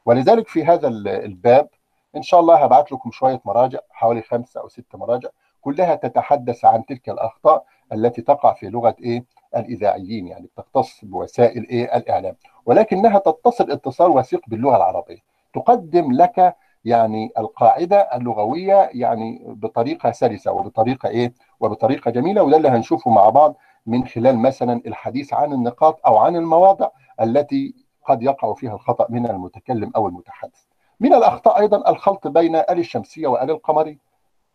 ولذلك 0.06 0.48
في 0.48 0.64
هذا 0.64 0.88
الباب 0.88 1.68
إن 2.16 2.22
شاء 2.22 2.40
الله 2.40 2.56
هبعت 2.64 2.92
لكم 2.92 3.10
شوية 3.10 3.40
مراجع 3.44 3.78
حوالي 3.90 4.22
خمسة 4.22 4.60
أو 4.60 4.68
ست 4.68 4.94
مراجع 4.96 5.28
كلها 5.60 5.94
تتحدث 5.94 6.64
عن 6.64 6.86
تلك 6.86 7.08
الأخطاء 7.08 7.64
التي 7.92 8.22
تقع 8.22 8.52
في 8.52 8.66
لغة 8.68 8.96
إيه؟ 9.00 9.24
الإذاعيين 9.56 10.26
يعني 10.26 10.46
بتختص 10.56 11.04
بوسائل 11.04 11.66
إيه؟ 11.68 11.96
الإعلام. 11.96 12.36
ولكنها 12.66 13.18
تتصل 13.18 13.70
اتصال 13.70 14.10
وثيق 14.10 14.40
باللغة 14.46 14.76
العربية. 14.76 15.18
تقدم 15.54 16.12
لك 16.12 16.56
يعني 16.84 17.30
القاعدة 17.38 17.96
اللغوية 18.00 18.90
يعني 18.94 19.42
بطريقة 19.46 20.12
سلسة 20.12 20.52
وبطريقة 20.52 21.08
إيه؟ 21.08 21.32
وبطريقة 21.60 22.10
جميلة 22.10 22.42
وده 22.42 22.56
اللي 22.56 22.68
هنشوفه 22.68 23.10
مع 23.10 23.28
بعض 23.28 23.56
من 23.86 24.06
خلال 24.06 24.38
مثلا 24.38 24.80
الحديث 24.86 25.34
عن 25.34 25.52
النقاط 25.52 26.00
أو 26.06 26.16
عن 26.16 26.36
المواضع 26.36 26.88
التي 27.20 27.74
قد 28.08 28.22
يقع 28.22 28.54
فيها 28.54 28.74
الخطأ 28.74 29.06
من 29.10 29.30
المتكلم 29.30 29.90
أو 29.96 30.08
المتحدث. 30.08 30.62
من 31.00 31.14
الأخطاء 31.14 31.58
أيضا 31.60 31.90
الخلط 31.90 32.26
بين 32.28 32.56
آل 32.56 32.78
الشمسية 32.78 33.26
وآل 33.26 33.50
القمريه 33.50 33.98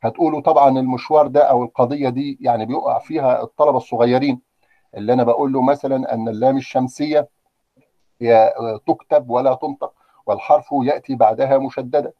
هتقولوا 0.03 0.41
طبعا 0.41 0.79
المشوار 0.79 1.27
ده 1.27 1.43
أو 1.43 1.63
القضية 1.63 2.09
دي 2.09 2.37
يعني 2.41 2.65
بيقع 2.65 2.99
فيها 2.99 3.43
الطلبة 3.43 3.77
الصغيرين 3.77 4.41
اللي 4.97 5.13
أنا 5.13 5.23
بقول 5.23 5.53
له 5.53 5.61
مثلا 5.61 6.13
أن 6.13 6.27
اللام 6.29 6.57
الشمسية 6.57 7.27
هي 8.21 8.53
تكتب 8.87 9.29
ولا 9.29 9.53
تنطق 9.55 9.93
والحرف 10.25 10.67
يأتي 10.83 11.15
بعدها 11.15 11.57
مشددا 11.57 12.11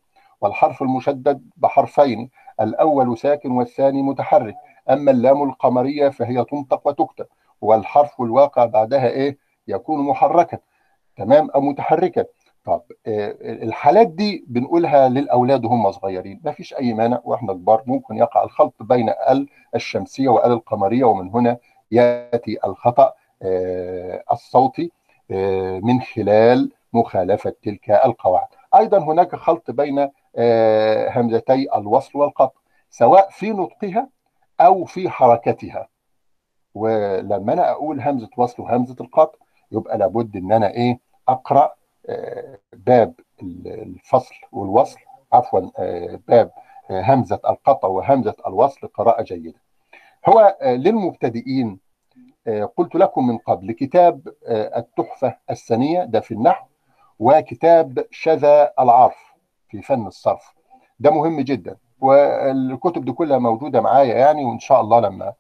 والحرف 0.42 0.82
المشدد 0.82 1.50
بحرفين 1.58 2.30
الأول 2.62 3.18
ساكن 3.18 3.52
والثاني 3.52 4.02
متحرك 4.02 4.56
أما 4.90 5.12
اللام 5.12 5.44
القمرية 5.44 6.10
فهي 6.10 6.46
تنطق 6.46 6.88
وتكتب 6.88 7.26
والحرف 7.62 8.22
الواقع 8.22 8.66
بعدها 8.66 9.08
إيه؟ 9.08 9.38
يكون 9.68 10.06
محركا 10.08 10.58
تمام؟ 11.18 11.50
أو 11.52 11.62
متحركا. 11.62 12.26
طب 12.66 12.82
الحالات 13.08 14.08
دي 14.08 14.46
بنقولها 14.48 15.10
للأولاد 15.10 15.66
وهم 15.66 15.92
صغيرين 15.92 16.42
ما 16.44 16.52
فيش 16.52 16.74
أي 16.74 16.94
مانع 16.94 17.22
وإحنا 17.24 17.54
كبار 17.54 17.84
ممكن 17.88 18.18
يقع 18.18 18.44
الخلط 18.44 18.74
بين 18.80 19.10
ال 19.10 19.48
الشمسية 19.76 20.30
وآل 20.30 20.52
القمرية 20.52 21.04
ومن 21.06 21.30
هنا 21.30 21.58
يأتي 21.92 22.58
الخطأ 22.66 23.14
الصوتي 24.32 24.92
من 25.84 26.02
خلال 26.02 26.72
مخالفة 26.94 27.54
تلك 27.64 27.90
القواعد. 27.92 28.48
أيضا 28.76 28.98
هناك 28.98 29.36
خلط 29.36 29.72
بين 29.72 30.00
همزتي 31.16 31.68
الوصل 31.76 32.20
والقطع 32.20 32.60
سواء 32.90 33.30
في 33.30 33.52
نطقها 33.52 34.10
أو 34.62 34.86
في 34.86 35.10
حركتها. 35.10 35.88
ولما 36.76 37.54
أنا 37.54 37.72
أقول 37.72 38.02
همزة 38.02 38.30
وصل 38.38 38.64
وهمزة 38.64 38.96
القطع 39.02 39.40
يبقى 39.72 39.98
لابد 39.98 40.36
إن 40.36 40.52
أنا 40.52 40.72
إيه 40.72 41.00
أقرأ 41.28 41.74
باب 42.74 43.14
الفصل 43.66 44.36
والوصل 44.52 45.00
عفوا 45.34 45.60
باب 46.28 46.52
همزة 46.90 47.40
القطع 47.50 47.88
وهمزة 47.88 48.36
الوصل 48.48 48.88
قراءة 48.88 49.22
جيدة. 49.24 49.60
هو 50.30 50.58
للمبتدئين 50.64 51.80
قلت 52.78 52.96
لكم 52.96 53.28
من 53.28 53.38
قبل 53.38 53.72
كتاب 53.72 54.28
التحفة 54.50 55.38
السنية 55.50 56.04
ده 56.04 56.20
في 56.20 56.34
النحو 56.34 56.66
وكتاب 57.20 58.06
شذا 58.12 58.72
العرف 58.80 59.18
في 59.70 59.82
فن 59.82 60.08
الصرف. 60.08 60.54
ده 61.00 61.12
مهم 61.12 61.42
جدا 61.42 61.78
والكتب 62.02 63.06
دي 63.06 63.12
كلها 63.12 63.38
موجودة 63.38 63.82
معايا 63.82 64.16
يعني 64.16 64.46
وإن 64.46 64.60
شاء 64.60 64.82
الله 64.82 65.00
لما 65.00 65.34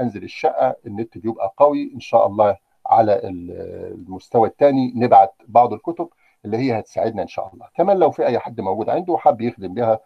أنزل 0.00 0.22
الشقة 0.24 0.76
النت 0.86 1.18
بيبقى 1.18 1.54
قوي 1.56 1.90
إن 1.94 2.00
شاء 2.00 2.26
الله 2.26 2.56
على 2.86 3.20
المستوى 3.24 4.48
الثاني 4.48 4.92
نبعت 4.96 5.34
بعض 5.48 5.72
الكتب 5.72 6.08
اللي 6.44 6.56
هي 6.56 6.78
هتساعدنا 6.78 7.22
إن 7.22 7.28
شاء 7.28 7.50
الله. 7.54 7.66
كمان 7.76 7.96
لو 7.98 8.10
في 8.10 8.26
أي 8.26 8.38
حد 8.38 8.60
موجود 8.60 8.88
عنده 8.90 9.12
وحاب 9.12 9.40
يخدم 9.40 9.74
بها 9.74 10.00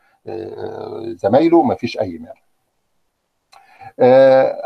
زمايله 1.15 1.63
ما 1.63 1.75
فيش 1.75 1.99
أي 2.01 2.19
مانع. 2.19 2.46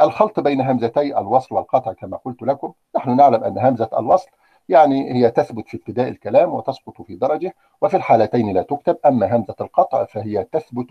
الخلط 0.03 0.41
بين 0.41 0.61
همزتي 0.61 1.19
الوصل 1.19 1.55
والقطع 1.55 1.93
كما 1.93 2.17
قلت 2.17 2.43
لكم. 2.43 2.73
نحن 2.97 3.17
نعلم 3.17 3.45
أن 3.45 3.59
همزة 3.59 3.89
الوصل 3.99 4.29
يعني 4.69 5.15
هي 5.15 5.31
تثبت 5.31 5.69
في 5.69 5.77
ابتداء 5.77 6.09
الكلام 6.09 6.55
وتسقط 6.55 7.03
في 7.03 7.15
درجه 7.17 7.55
وفي 7.83 7.97
الحالتين 7.97 8.55
لا 8.55 8.63
تكتب. 8.63 8.97
أما 9.07 9.37
همزة 9.37 9.55
القطع 9.61 10.05
فهي 10.05 10.45
تثبت 10.53 10.89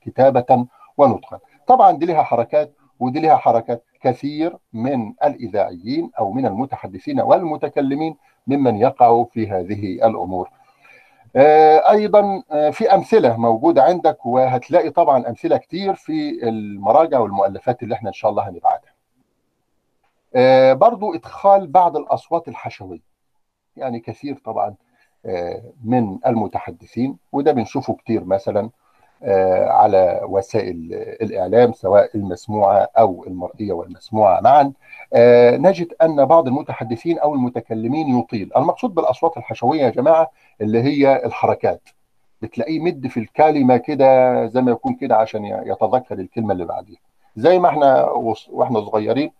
كتابة 0.00 0.66
ونطقا. 0.98 1.38
طبعا 1.66 1.92
دي 1.92 2.06
لها 2.06 2.22
حركات 2.22 2.72
ودي 3.00 3.20
لها 3.20 3.36
حركات 3.36 3.84
كثير 4.00 4.56
من 4.72 5.14
الإذاعيين 5.24 6.10
أو 6.18 6.32
من 6.32 6.46
المتحدثين 6.46 7.20
والمتكلمين 7.20 8.16
ممن 8.46 8.76
يقعوا 8.76 9.24
في 9.24 9.50
هذه 9.50 10.06
الأمور. 10.06 10.50
أيضا 11.36 12.42
في 12.70 12.94
أمثلة 12.94 13.36
موجودة 13.36 13.82
عندك 13.82 14.26
وهتلاقي 14.26 14.90
طبعا 14.90 15.28
أمثلة 15.28 15.56
كتير 15.56 15.94
في 15.94 16.48
المراجع 16.48 17.18
والمؤلفات 17.18 17.82
اللي 17.82 17.94
إحنا 17.94 18.08
إن 18.08 18.14
شاء 18.14 18.30
الله 18.30 18.48
هنبعتها. 18.48 18.92
برضو 20.74 21.14
إدخال 21.14 21.66
بعض 21.66 21.96
الأصوات 21.96 22.48
الحشوية. 22.48 23.02
يعني 23.76 24.00
كثير 24.00 24.38
طبعا 24.44 24.74
من 25.84 26.18
المتحدثين 26.26 27.18
وده 27.32 27.52
بنشوفه 27.52 27.94
كتير 27.94 28.24
مثلا. 28.24 28.70
على 29.68 30.20
وسائل 30.22 30.88
الإعلام 31.22 31.72
سواء 31.72 32.10
المسموعة 32.14 32.88
أو 32.98 33.24
المرئية 33.26 33.72
والمسموعة 33.72 34.40
معا. 34.40 34.72
نجد 35.56 35.88
أن 36.02 36.24
بعض 36.24 36.46
المتحدثين 36.46 37.18
أو 37.18 37.34
المتكلمين 37.34 38.18
يطيل. 38.18 38.50
المقصود 38.56 38.94
بالأصوات 38.94 39.36
الحشوية 39.36 39.82
يا 39.82 39.90
جماعة 39.90 40.30
اللي 40.60 40.82
هي 40.82 41.24
الحركات. 41.24 41.88
بتلاقيه 42.42 42.80
مد 42.80 43.06
في 43.06 43.20
الكلمة 43.20 43.76
كده 43.76 44.46
زي 44.46 44.60
ما 44.60 44.70
يكون 44.70 44.94
كده 44.94 45.16
عشان 45.16 45.44
يتذكر 45.44 46.14
الكلمة 46.14 46.52
اللي 46.52 46.64
بعديها. 46.64 47.00
زي 47.36 47.58
ما 47.58 47.68
إحنا 47.68 48.04
وإحنا 48.50 48.80
صغيرين 48.80 49.30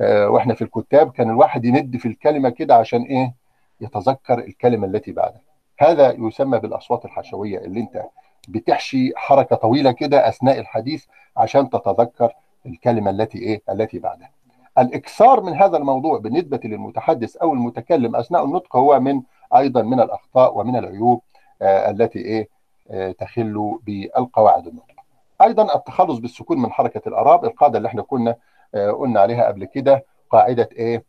وإحنا 0.00 0.54
في 0.54 0.62
الكتاب 0.62 1.10
كان 1.12 1.30
الواحد 1.30 1.64
يمد 1.64 1.96
في 1.96 2.08
الكلمة 2.08 2.48
كده 2.48 2.74
عشان 2.74 3.02
إيه؟ 3.02 3.34
يتذكر 3.80 4.38
الكلمة 4.38 4.86
التي 4.86 5.12
بعدها. 5.12 5.40
هذا 5.78 6.12
يسمى 6.18 6.58
بالأصوات 6.58 7.04
الحشوية 7.04 7.58
اللي 7.58 7.80
أنت 7.80 8.02
بتحشي 8.48 9.12
حركة 9.16 9.56
طويلة 9.56 9.92
كده 9.92 10.28
أثناء 10.28 10.58
الحديث 10.58 11.04
عشان 11.36 11.70
تتذكر 11.70 12.32
الكلمة 12.66 13.10
التي 13.10 13.38
إيه 13.38 13.62
التي 13.70 13.98
بعدها. 13.98 14.30
الإكثار 14.78 15.40
من 15.40 15.52
هذا 15.54 15.76
الموضوع 15.76 16.18
بالنسبة 16.18 16.60
للمتحدث 16.64 17.36
أو 17.36 17.52
المتكلم 17.52 18.16
أثناء 18.16 18.44
النطق 18.44 18.76
هو 18.76 19.00
من 19.00 19.22
أيضا 19.56 19.82
من 19.82 20.00
الأخطاء 20.00 20.58
ومن 20.58 20.76
العيوب 20.76 21.22
آه 21.62 21.90
التي 21.90 22.18
إيه 22.18 22.48
آه 22.90 23.12
تخل 23.12 23.78
بالقواعد 23.86 24.66
النطق. 24.66 24.94
أيضا 25.42 25.74
التخلص 25.74 26.18
بالسكون 26.18 26.58
من 26.62 26.72
حركة 26.72 27.08
الأراب 27.08 27.44
القاعدة 27.44 27.78
اللي 27.78 27.88
إحنا 27.88 28.02
كنا 28.02 28.36
آه 28.74 28.90
قلنا 28.90 29.20
عليها 29.20 29.44
قبل 29.46 29.64
كده 29.64 30.04
قاعدة 30.30 30.68
إيه 30.72 31.04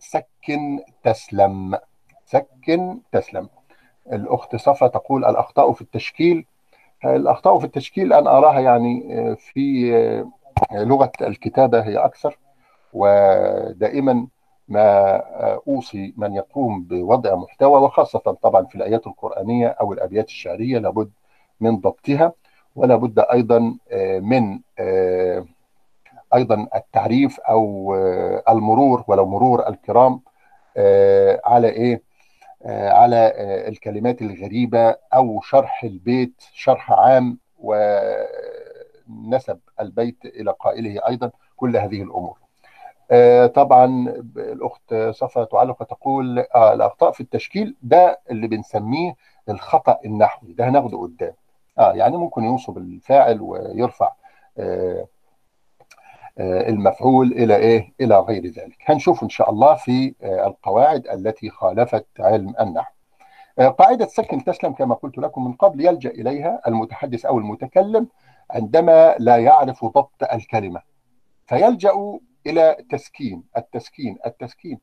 سكن 0.00 0.80
تسلم. 1.02 1.78
سكن 2.26 3.00
تسلم. 3.12 3.48
الأخت 4.12 4.56
صفا 4.56 4.86
تقول 4.86 5.24
الأخطاء 5.24 5.72
في 5.72 5.82
التشكيل. 5.82 6.46
الأخطاء 7.04 7.58
في 7.58 7.64
التشكيل 7.64 8.12
أنا 8.12 8.38
أراها 8.38 8.60
يعني 8.60 9.02
في 9.36 9.90
لغة 10.72 11.12
الكتابة 11.20 11.80
هي 11.80 11.96
أكثر 11.96 12.38
ودائما 12.92 14.26
ما 14.68 15.16
أوصي 15.68 16.14
من 16.16 16.34
يقوم 16.34 16.82
بوضع 16.82 17.34
محتوى 17.34 17.80
وخاصة 17.80 18.18
طبعا 18.18 18.64
في 18.64 18.74
الآيات 18.74 19.06
القرآنية 19.06 19.66
أو 19.68 19.92
الآبيات 19.92 20.26
الشعرية 20.28 20.78
لابد 20.78 21.10
من 21.60 21.76
ضبطها 21.76 22.32
ولا 22.76 22.96
بد 22.96 23.18
أيضا 23.32 23.76
من 24.20 24.60
أيضا 26.34 26.66
التعريف 26.74 27.40
أو 27.40 27.94
المرور 28.48 29.04
ولو 29.08 29.26
مرور 29.26 29.68
الكرام 29.68 30.20
على 31.44 31.68
إيه؟ 31.68 32.02
على 32.66 33.32
الكلمات 33.68 34.22
الغريبة 34.22 34.96
أو 35.14 35.40
شرح 35.40 35.84
البيت 35.84 36.32
شرح 36.52 36.92
عام 36.92 37.38
ونسب 39.08 39.58
البيت 39.80 40.24
إلى 40.24 40.50
قائله 40.60 41.00
أيضا 41.08 41.30
كل 41.56 41.76
هذه 41.76 42.02
الأمور. 42.02 42.38
طبعا 43.46 44.14
الأخت 44.36 44.94
صفا 45.10 45.44
تعلق 45.44 45.82
وتقول 45.82 46.38
الأخطاء 46.56 47.10
في 47.12 47.20
التشكيل 47.20 47.76
ده 47.82 48.20
اللي 48.30 48.46
بنسميه 48.48 49.14
الخطأ 49.48 49.98
النحوي 50.04 50.52
ده 50.52 50.68
هناخده 50.68 50.98
قدام. 50.98 51.32
آه 51.78 51.92
يعني 51.92 52.16
ممكن 52.16 52.44
ينصب 52.44 52.78
الفاعل 52.78 53.40
ويرفع 53.40 54.12
آه 54.58 55.06
المفعول 56.40 57.32
إلى 57.32 57.56
إيه؟ 57.56 57.92
إلى 58.00 58.18
غير 58.18 58.46
ذلك. 58.46 58.76
هنشوف 58.84 59.22
إن 59.22 59.28
شاء 59.28 59.50
الله 59.50 59.74
في 59.74 60.14
القواعد 60.22 61.06
التي 61.08 61.50
خالفت 61.50 62.06
علم 62.20 62.54
النحو. 62.60 62.92
قاعدة 63.58 64.06
سكن 64.06 64.44
تسلم 64.44 64.72
كما 64.72 64.94
قلت 64.94 65.18
لكم 65.18 65.44
من 65.44 65.52
قبل 65.52 65.86
يلجأ 65.86 66.10
إليها 66.10 66.60
المتحدث 66.66 67.26
أو 67.26 67.38
المتكلم 67.38 68.08
عندما 68.50 69.14
لا 69.18 69.36
يعرف 69.36 69.84
ضبط 69.84 70.32
الكلمة. 70.32 70.82
فيلجأ 71.46 72.18
إلى 72.46 72.76
تسكين 72.90 73.42
التسكين 73.56 74.18
التسكين. 74.26 74.78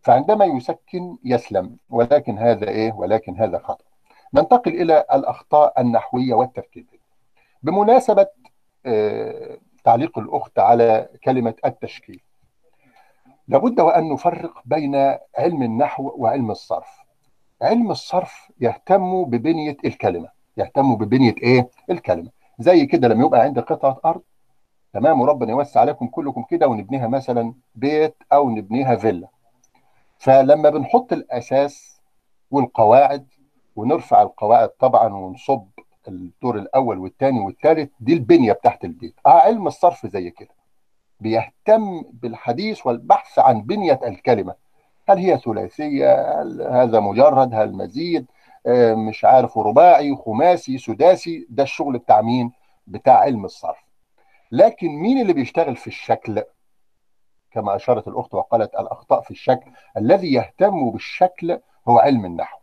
فعندما 0.00 0.44
يسكن 0.44 1.16
يسلم 1.24 1.76
ولكن 1.90 2.38
هذا 2.38 2.68
إيه؟ 2.68 2.92
ولكن 2.92 3.36
هذا 3.36 3.58
خطأ. 3.58 3.84
ننتقل 4.34 4.82
إلى 4.82 5.04
الأخطاء 5.12 5.80
النحوية 5.80 6.34
والتركيبية. 6.34 6.98
بمناسبة 7.62 8.26
آه 8.86 9.58
تعليق 9.84 10.18
الأخت 10.18 10.58
على 10.58 11.08
كلمة 11.24 11.54
التشكيل. 11.64 12.20
لابد 13.48 13.80
وأن 13.80 14.12
نفرق 14.12 14.62
بين 14.64 14.94
علم 15.38 15.62
النحو 15.62 16.12
وعلم 16.16 16.50
الصرف. 16.50 16.98
علم 17.62 17.90
الصرف 17.90 18.52
يهتم 18.60 19.24
ببنية 19.24 19.76
الكلمة. 19.84 20.28
يهتم 20.56 20.96
ببنية 20.96 21.34
إيه؟ 21.42 21.68
الكلمة. 21.90 22.30
زي 22.58 22.86
كده 22.86 23.08
لما 23.08 23.24
يبقى 23.26 23.40
عندي 23.40 23.60
قطعة 23.60 24.00
أرض. 24.04 24.22
تمام؟ 24.92 25.20
وربنا 25.20 25.50
يوسع 25.50 25.80
عليكم 25.80 26.06
كلكم 26.06 26.42
كده 26.50 26.66
ونبنيها 26.68 27.08
مثلا 27.08 27.54
بيت 27.74 28.16
أو 28.32 28.50
نبنيها 28.50 28.96
فيلا. 28.96 29.28
فلما 30.18 30.70
بنحط 30.70 31.12
الأساس 31.12 32.00
والقواعد 32.50 33.26
ونرفع 33.76 34.22
القواعد 34.22 34.68
طبعا 34.68 35.14
ونصب 35.14 35.66
الدور 36.08 36.58
الأول 36.58 36.98
والثاني 36.98 37.40
والثالث 37.40 37.90
دي 38.00 38.12
البنية 38.12 38.52
بتاعت 38.52 38.84
البيت. 38.84 39.14
آه 39.26 39.40
علم 39.40 39.66
الصرف 39.66 40.06
زي 40.06 40.30
كده. 40.30 40.54
بيهتم 41.20 42.02
بالحديث 42.12 42.86
والبحث 42.86 43.38
عن 43.38 43.62
بنية 43.62 44.00
الكلمة. 44.04 44.54
هل 45.08 45.18
هي 45.18 45.38
ثلاثية؟ 45.38 46.40
هل 46.42 46.62
هذا 46.62 47.00
مجرد؟ 47.00 47.54
هل 47.54 47.72
مزيد؟ 47.72 48.26
آه 48.66 48.94
مش 48.94 49.24
عارف. 49.24 49.58
رباعي 49.58 50.16
خماسي 50.16 50.78
سداسي 50.78 51.46
ده 51.50 51.62
الشغل 51.62 51.98
بتاع 51.98 52.20
مين؟ 52.20 52.52
بتاع 52.86 53.14
علم 53.18 53.44
الصرف. 53.44 53.84
لكن 54.52 54.88
مين 54.88 55.20
اللي 55.20 55.32
بيشتغل 55.32 55.76
في 55.76 55.86
الشكل؟ 55.86 56.42
كما 57.50 57.76
أشارت 57.76 58.08
الأخت 58.08 58.34
وقالت 58.34 58.74
الأخطاء 58.74 59.20
في 59.20 59.30
الشكل. 59.30 59.70
الذي 59.96 60.32
يهتم 60.32 60.90
بالشكل 60.90 61.58
هو 61.88 61.98
علم 61.98 62.24
النحو. 62.24 62.58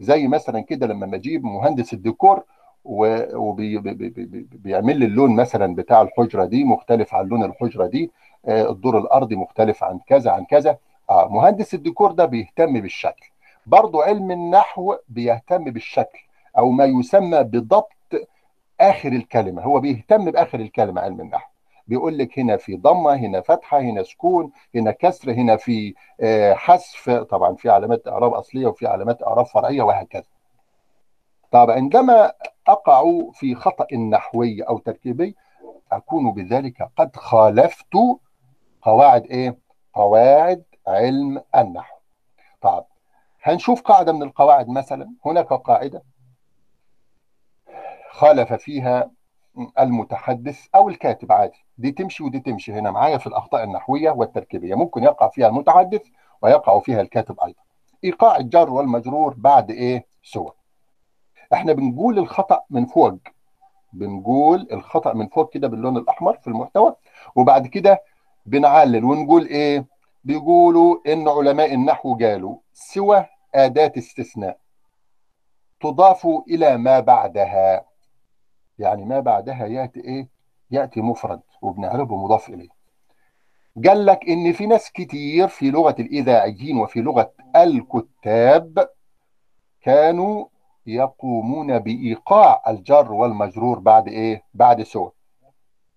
زي 0.00 0.28
مثلا 0.28 0.60
كده 0.60 0.86
لما 0.86 1.06
بجيب 1.06 1.44
مهندس 1.44 1.92
الديكور 1.92 2.44
وبيعمل 2.84 4.96
لي 4.96 5.04
اللون 5.04 5.36
مثلا 5.36 5.74
بتاع 5.74 6.02
الحجرة 6.02 6.44
دي 6.44 6.64
مختلف 6.64 7.14
عن 7.14 7.26
لون 7.26 7.44
الحجرة 7.44 7.86
دي. 7.86 8.10
الدور 8.48 8.98
الأرضي 8.98 9.36
مختلف 9.36 9.84
عن 9.84 9.98
كذا 10.06 10.30
عن 10.30 10.44
كذا. 10.44 10.78
آه 11.10 11.28
مهندس 11.28 11.74
الديكور 11.74 12.12
ده 12.12 12.24
بيهتم 12.24 12.80
بالشكل. 12.80 13.30
برضو 13.66 14.00
علم 14.00 14.30
النحو 14.30 14.94
بيهتم 15.08 15.64
بالشكل 15.64 16.18
أو 16.58 16.70
ما 16.70 16.84
يسمى 16.84 17.42
بضبط 17.42 17.92
آخر 18.80 19.12
الكلمة. 19.12 19.62
هو 19.62 19.80
بيهتم 19.80 20.30
بآخر 20.30 20.60
الكلمة 20.60 21.00
علم 21.00 21.20
النحو. 21.20 21.50
بيقول 21.86 22.18
لك 22.18 22.38
هنا 22.38 22.56
في 22.56 22.76
ضمة 22.76 23.14
هنا 23.14 23.40
فتحة 23.40 23.80
هنا 23.80 24.02
سكون 24.02 24.50
هنا 24.74 24.90
كسر 24.90 25.32
هنا 25.32 25.56
في 25.56 25.94
حذف. 26.54 27.10
طبعا 27.10 27.54
في 27.54 27.70
علامات 27.70 28.08
إعراب 28.08 28.34
أصلية 28.34 28.66
وفي 28.66 28.86
علامات 28.86 29.22
إعراب 29.22 29.46
فرعية 29.46 29.82
وهكذا. 29.82 30.24
طب 31.50 31.70
عندما 31.70 32.32
أقع 32.68 33.04
في 33.32 33.54
خطأ 33.54 33.96
نحوي 33.96 34.62
أو 34.62 34.78
تركيبي 34.78 35.36
أكون 35.92 36.32
بذلك 36.34 36.90
قد 36.96 37.16
خالفت 37.16 37.94
قواعد 38.82 39.26
إيه؟ 39.26 39.58
قواعد 39.94 40.64
علم 40.86 41.42
النحو. 41.56 41.96
طب 42.60 42.84
هنشوف 43.42 43.82
قاعدة 43.82 44.12
من 44.12 44.22
القواعد 44.22 44.68
مثلا. 44.68 45.10
هناك 45.26 45.46
قاعدة 45.52 46.02
خالف 48.10 48.52
فيها 48.52 49.10
المتحدث 49.78 50.66
أو 50.74 50.88
الكاتب 50.88 51.32
عادي. 51.32 51.64
دي 51.78 51.92
تمشي 51.92 52.22
ودي 52.24 52.40
تمشي. 52.40 52.72
هنا 52.72 52.90
معايا 52.90 53.18
في 53.18 53.26
الأخطاء 53.26 53.64
النحوية 53.64 54.10
والتركيبية. 54.10 54.74
ممكن 54.74 55.02
يقع 55.02 55.28
فيها 55.28 55.48
المتحدث 55.48 56.02
ويقع 56.42 56.78
فيها 56.78 57.00
الكاتب 57.00 57.40
أيضا. 57.40 57.60
إيقاع 58.04 58.36
الجر 58.36 58.70
والمجرور 58.70 59.34
بعد 59.38 59.70
إيه؟ 59.70 60.06
سوى. 60.22 60.52
إحنا 61.52 61.72
بنقول 61.72 62.18
الخطأ 62.18 62.62
من 62.70 62.86
فوق. 62.86 63.18
بنقول 63.92 64.68
الخطأ 64.72 65.12
من 65.14 65.28
فوق 65.28 65.52
كده 65.52 65.68
باللون 65.68 65.96
الأحمر 65.96 66.36
في 66.38 66.46
المحتوى 66.48 66.94
وبعد 67.36 67.66
كده 67.66 68.02
بنعلل 68.46 69.04
ونقول 69.04 69.46
إيه؟ 69.46 69.86
بيقولوا 70.24 70.96
إن 71.12 71.28
علماء 71.28 71.74
النحو 71.74 72.16
قالوا 72.18 72.56
سوى 72.72 73.26
أداة 73.54 73.92
استثناء 73.98 74.58
تضاف 75.80 76.26
إلى 76.26 76.76
ما 76.76 77.00
بعدها. 77.00 77.84
يعني 78.78 79.04
ما 79.04 79.20
بعدها 79.20 79.66
يأتي 79.66 80.00
إيه؟ 80.00 80.28
يأتي 80.70 81.00
مفرد 81.00 81.40
وبنعربه 81.62 82.16
مضاف 82.16 82.48
إليه. 82.48 82.68
قال 83.86 84.06
لك 84.06 84.28
إن 84.28 84.52
في 84.52 84.66
ناس 84.66 84.90
كتير 84.92 85.48
في 85.48 85.70
لغة 85.70 85.94
الإذاعيين 85.98 86.78
وفي 86.78 87.00
لغة 87.00 87.32
الكتاب 87.56 88.88
كانوا 89.82 90.46
يقومون 90.86 91.78
بإيقاع 91.78 92.62
الجر 92.68 93.12
والمجرور 93.12 93.78
بعد 93.78 94.08
إيه؟ 94.08 94.42
بعد 94.54 94.82
سوى. 94.82 95.10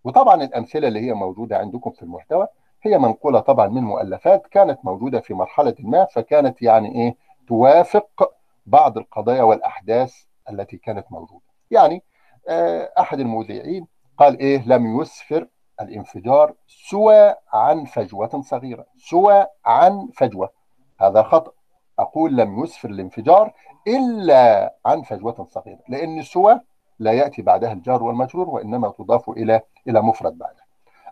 وطبعا 0.04 0.44
الأمثلة 0.44 0.88
اللي 0.88 1.00
هي 1.00 1.14
موجودة 1.14 1.58
عندكم 1.58 1.92
في 1.92 2.02
المحتوى 2.04 2.48
هي 2.84 2.98
منقولة 2.98 3.40
طبعا 3.40 3.68
من 3.68 3.82
مؤلفات 3.84 4.48
كانت 4.48 4.80
موجودة 4.84 5.20
في 5.20 5.34
مرحلة 5.34 5.76
ما 5.80 6.06
فكانت 6.06 6.62
يعني 6.62 6.96
إيه؟ 6.96 7.16
توافق 7.48 8.32
بعض 8.66 8.98
القضايا 8.98 9.44
والأحداث 9.44 10.16
التي 10.50 10.78
كانت 10.78 11.12
موجودة. 11.12 11.44
يعني 11.72 12.04
آه 12.50 12.92
أحد 13.00 13.20
المذيعين 13.20 13.88
قال 14.18 14.40
إيه؟ 14.40 14.68
لم 14.68 15.02
يسفر 15.02 15.48
الانفجار 15.82 16.54
سوى 16.68 17.36
عن 17.54 17.86
فجوة 17.86 18.42
صغيرة، 18.42 18.86
سوى 18.98 19.46
عن 19.66 20.10
فجوة. 20.18 20.50
هذا 21.00 21.24
خطأ. 21.24 21.52
أقول 22.04 22.38
لم 22.38 22.64
يسفر 22.64 22.90
الانفجار 22.90 23.54
إلا 23.88 24.76
عن 24.86 25.02
فجوة 25.02 25.48
صغيرة 25.50 25.80
لأن 25.90 26.22
سوى 26.22 26.60
لا 27.00 27.12
يأتي 27.12 27.42
بعدها 27.42 27.74
الجار 27.74 28.04
والمجرور 28.04 28.50
وإنما 28.50 28.90
تضاف 28.90 29.30
إلى 29.30 29.62
إلى 29.88 30.02
مفرد 30.02 30.38
بعدها. 30.38 30.64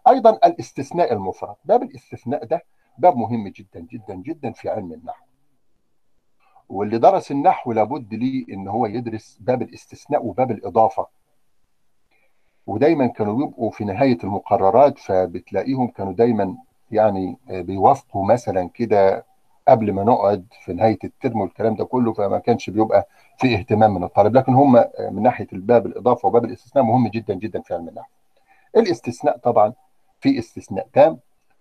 أيضا 0.07 0.29
الاستثناء 0.29 1.13
المفرد 1.13 1.55
باب 1.65 1.83
الاستثناء 1.83 2.45
ده 2.45 2.61
باب 2.97 3.17
مهم 3.17 3.47
جدا 3.47 3.79
جدا 3.79 4.15
جدا 4.15 4.51
في 4.51 4.69
علم 4.69 4.93
النحو. 4.93 5.25
واللي 6.69 6.97
درس 6.97 7.31
النحو 7.31 7.71
لابد 7.71 8.13
ليه 8.13 8.45
إن 8.53 8.67
هو 8.67 8.85
يدرس 8.85 9.37
باب 9.41 9.61
الاستثناء 9.61 10.25
وباب 10.25 10.51
الإضافة. 10.51 11.07
ودايما 12.67 13.07
كانوا 13.07 13.43
يبقوا 13.47 13.71
في 13.71 13.83
نهاية 13.85 14.17
المقررات 14.23 14.99
فبتلاقيهم 14.99 15.87
كانوا 15.87 16.13
دايما 16.13 16.57
يعني 16.91 17.37
بيوافقوا 17.49 18.25
مثلا 18.25 18.69
كده 18.73 19.25
قبل 19.71 19.93
ما 19.93 20.03
نقعد 20.03 20.45
في 20.65 20.73
نهاية 20.73 20.97
الترم 21.03 21.41
والكلام 21.41 21.75
ده 21.75 21.85
كله 21.85 22.13
فما 22.13 22.39
كانش 22.39 22.69
بيبقى 22.69 23.07
في 23.37 23.55
اهتمام 23.55 23.93
من 23.93 24.03
الطالب 24.03 24.37
لكن 24.37 24.53
هم 24.53 24.85
من 25.11 25.21
ناحية 25.23 25.47
الباب 25.53 25.85
الإضافة 25.85 26.27
وباب 26.27 26.45
الاستثناء 26.45 26.85
مهم 26.85 27.07
جدا 27.07 27.33
جدا 27.33 27.61
في 27.61 27.73
علم 27.73 27.87
النحو. 27.89 28.09
الاستثناء 28.77 29.37
طبعا 29.37 29.73
في 30.19 30.39
استثناء 30.39 30.87
تام 30.93 31.17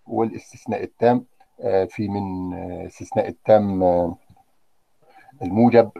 والاستثناء 0.07 0.83
التام 0.83 1.25
في 1.89 2.07
من 2.07 2.53
استثناء 2.85 3.27
التام 3.27 3.83
الموجب 5.41 5.91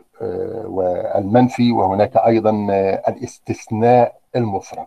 والمنفي 0.65 1.71
وهناك 1.71 2.17
أيضا 2.17 2.49
الاستثناء 3.07 4.15
المفرغ. 4.35 4.85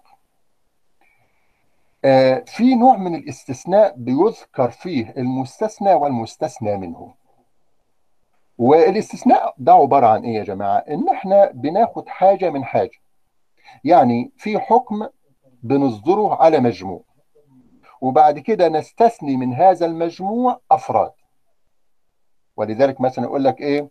في 2.47 2.75
نوع 2.75 2.97
من 2.97 3.15
الاستثناء 3.15 3.95
بيذكر 3.97 4.71
فيه 4.71 5.15
المستثنى 5.17 5.95
والمستثنى 5.95 6.77
منه. 6.77 7.15
والاستثناء 8.59 9.55
ده 9.59 9.73
عبارة 9.73 10.07
عن 10.07 10.25
إيه 10.25 10.35
يا 10.35 10.45
جماعة؟ 10.45 10.77
إن 10.79 11.09
إحنا 11.09 11.51
بناخد 11.51 12.09
حاجة 12.09 12.51
من 12.51 12.65
حاجة. 12.65 12.99
يعني 13.85 14.33
في 14.37 14.59
حكم 14.59 15.07
بنصدره 15.63 16.43
على 16.43 16.61
مجموع. 16.61 17.03
وبعد 18.01 18.39
كده 18.39 18.69
نستثني 18.69 19.37
من 19.37 19.55
هذا 19.55 19.87
المجموع 19.87 20.61
أفراد. 20.71 21.13
ولذلك 22.57 23.01
مثلا 23.01 23.25
يقول 23.25 23.45
لك 23.45 23.61
إيه؟ 23.61 23.89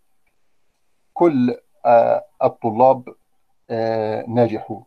كل 1.13 1.57
آه، 1.85 2.25
الطلاب 2.43 3.15
آه، 3.69 4.25
ناجحون. 4.27 4.83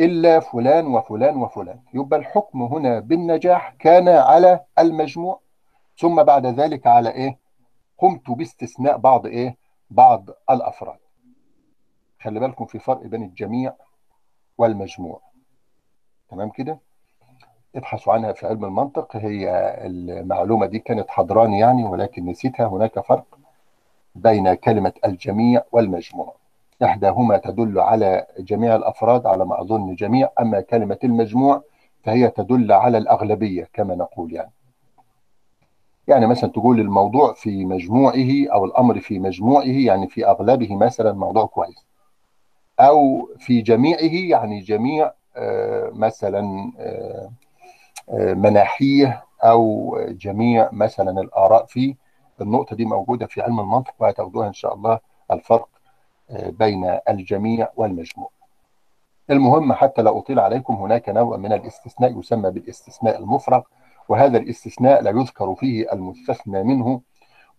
إلا 0.00 0.40
فلان 0.40 0.86
وفلان 0.86 1.36
وفلان. 1.36 1.80
يبقى 1.94 2.18
الحكم 2.18 2.62
هنا 2.62 3.00
بالنجاح 3.00 3.74
كان 3.78 4.08
على 4.08 4.60
المجموع. 4.78 5.40
ثم 5.98 6.22
بعد 6.22 6.46
ذلك 6.46 6.86
على 6.86 7.10
إيه؟ 7.10 7.38
قمت 7.98 8.30
باستثناء 8.30 8.96
بعض 8.96 9.26
إيه؟ 9.26 9.56
بعض 9.90 10.30
الأفراد. 10.50 10.98
خلي 12.22 12.40
بالكم 12.40 12.66
في 12.66 12.78
فرق 12.78 13.02
بين 13.06 13.22
الجميع 13.22 13.72
والمجموع. 14.58 15.20
تمام 16.30 16.50
كده؟ 16.50 16.78
ابحثوا 17.76 18.12
عنها 18.12 18.32
في 18.32 18.46
علم 18.46 18.64
المنطق. 18.64 19.16
هي 19.16 19.74
المعلومة 19.86 20.66
دي 20.66 20.78
كانت 20.78 21.10
حضراني 21.10 21.58
يعني 21.58 21.84
ولكن 21.84 22.24
نسيتها. 22.26 22.66
هناك 22.66 23.00
فرق 23.00 23.38
بين 24.14 24.54
كلمة 24.54 24.92
الجميع 25.04 25.62
والمجموع. 25.72 26.34
إحداهما 26.82 27.36
تدل 27.38 27.80
على 27.80 28.26
جميع 28.38 28.76
الأفراد 28.76 29.26
على 29.26 29.44
ما 29.44 29.60
أظن 29.60 29.94
جميع 29.94 30.30
أما 30.40 30.60
كلمة 30.60 30.98
المجموع 31.04 31.62
فهي 32.04 32.30
تدل 32.30 32.72
على 32.72 32.98
الأغلبية 32.98 33.68
كما 33.72 33.94
نقول 33.94 34.32
يعني. 34.32 34.52
يعني 36.08 36.26
مثلا 36.26 36.50
تقول 36.50 36.80
الموضوع 36.80 37.32
في 37.32 37.64
مجموعه 37.64 38.46
أو 38.52 38.64
الأمر 38.64 39.00
في 39.00 39.18
مجموعه 39.18 39.64
يعني 39.64 40.08
في 40.08 40.26
أغلبه 40.26 40.76
مثلا 40.76 41.12
موضوع 41.12 41.46
كويس. 41.46 41.86
أو 42.80 43.28
في 43.38 43.60
جميعه 43.60 44.00
يعني 44.02 44.60
جميع 44.60 45.12
آه، 45.36 45.90
مثلا 45.92 46.72
آه، 46.78 47.30
آه، 48.10 48.34
مناحيه 48.34 49.24
أو 49.44 49.96
جميع 50.08 50.68
مثلا 50.72 51.20
الآراء 51.20 51.66
فيه 51.66 51.94
النقطة 52.40 52.76
دي 52.76 52.84
موجودة 52.84 53.26
في 53.26 53.42
علم 53.42 53.60
المنطق 53.60 53.94
وهتاخدوها 53.98 54.48
إن 54.48 54.52
شاء 54.52 54.74
الله 54.74 55.00
الفرق 55.30 55.68
بين 56.30 56.98
الجميع 57.08 57.68
والمجموع. 57.76 58.30
المهم 59.30 59.72
حتى 59.72 60.02
لا 60.02 60.18
أطيل 60.18 60.40
عليكم 60.40 60.74
هناك 60.74 61.08
نوع 61.08 61.36
من 61.36 61.52
الاستثناء 61.52 62.18
يسمى 62.18 62.50
بالاستثناء 62.50 63.18
المفرغ 63.18 63.62
وهذا 64.08 64.38
الاستثناء 64.38 65.02
لا 65.02 65.10
يذكر 65.10 65.54
فيه 65.54 65.92
المستثنى 65.92 66.62
منه 66.62 67.00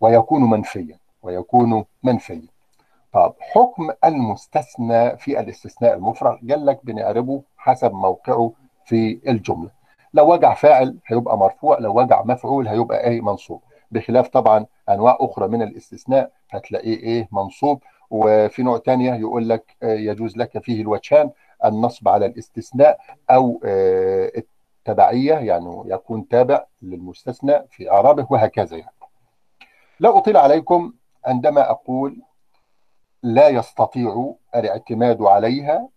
ويكون 0.00 0.50
منفيا 0.50 0.98
ويكون 1.22 1.84
منفيا. 2.02 2.48
طب 3.12 3.34
حكم 3.40 3.90
المستثنى 4.04 5.16
في 5.16 5.40
الاستثناء 5.40 5.94
المفرغ؟ 5.94 6.36
قال 6.50 6.66
لك 6.66 6.80
بنعربه 6.84 7.42
حسب 7.56 7.92
موقعه 7.92 8.52
في 8.84 9.20
الجملة. 9.28 9.70
لو 10.14 10.32
وجع 10.32 10.54
فاعل 10.54 10.96
هيبقى 11.06 11.38
مرفوع 11.38 11.78
لو 11.78 11.98
وجع 11.98 12.22
مفعول 12.24 12.68
هيبقى 12.68 13.04
إيه؟ 13.04 13.20
منصوب. 13.20 13.62
بخلاف 13.90 14.28
طبعا 14.28 14.66
أنواع 14.88 15.16
أخرى 15.20 15.48
من 15.48 15.62
الاستثناء 15.62 16.30
هتلاقيه 16.50 16.96
إيه؟ 16.96 17.28
منصوب. 17.32 17.82
وفي 18.10 18.62
نوع 18.62 18.78
تانية 18.78 19.14
يقول 19.14 19.48
لك 19.48 19.76
يجوز 19.82 20.36
لك 20.36 20.58
فيه 20.58 20.82
الوجهان 20.82 21.30
النصب 21.64 22.08
على 22.08 22.26
الاستثناء 22.26 22.98
أو 23.30 23.60
التبعية 24.84 25.34
يعني 25.34 25.82
يكون 25.86 26.28
تابع 26.28 26.64
للمستثنى 26.82 27.62
في 27.70 27.90
إعرابه 27.90 28.26
وهكذا 28.30 28.76
يعني. 28.76 28.94
لا 30.00 30.18
أطيل 30.18 30.36
عليكم 30.36 30.92
عندما 31.26 31.70
أقول 31.70 32.22
لا 33.22 33.48
يستطيع 33.48 34.34
الاعتماد 34.54 35.22
عليها 35.22 35.88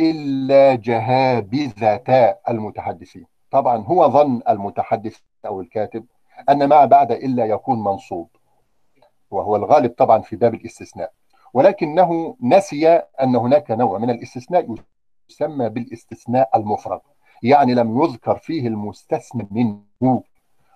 إلا 0.00 0.74
جهابذة 0.74 2.36
المتحدثين. 2.48 3.26
طبعا 3.50 3.84
هو 3.84 4.08
ظن 4.08 4.42
المتحدث 4.48 5.18
أو 5.46 5.60
الكاتب 5.60 6.04
أن 6.48 6.64
ما 6.68 6.84
بعد 6.84 7.12
إلا 7.12 7.44
يكون 7.44 7.84
منصوب. 7.84 8.28
وهو 9.30 9.56
الغالب 9.56 9.94
طبعا 9.98 10.22
في 10.22 10.36
باب 10.36 10.54
الاستثناء. 10.54 11.12
ولكنه 11.54 12.36
نسي 12.42 12.88
أن 12.96 13.36
هناك 13.36 13.70
نوع 13.70 13.98
من 13.98 14.10
الاستثناء 14.10 14.74
يسمى 15.30 15.68
بالاستثناء 15.68 16.50
المفرد 16.54 17.00
يعني 17.42 17.74
لم 17.74 18.02
يذكر 18.02 18.36
فيه 18.36 18.68
المستثنى 18.68 19.48
منه 19.50 20.22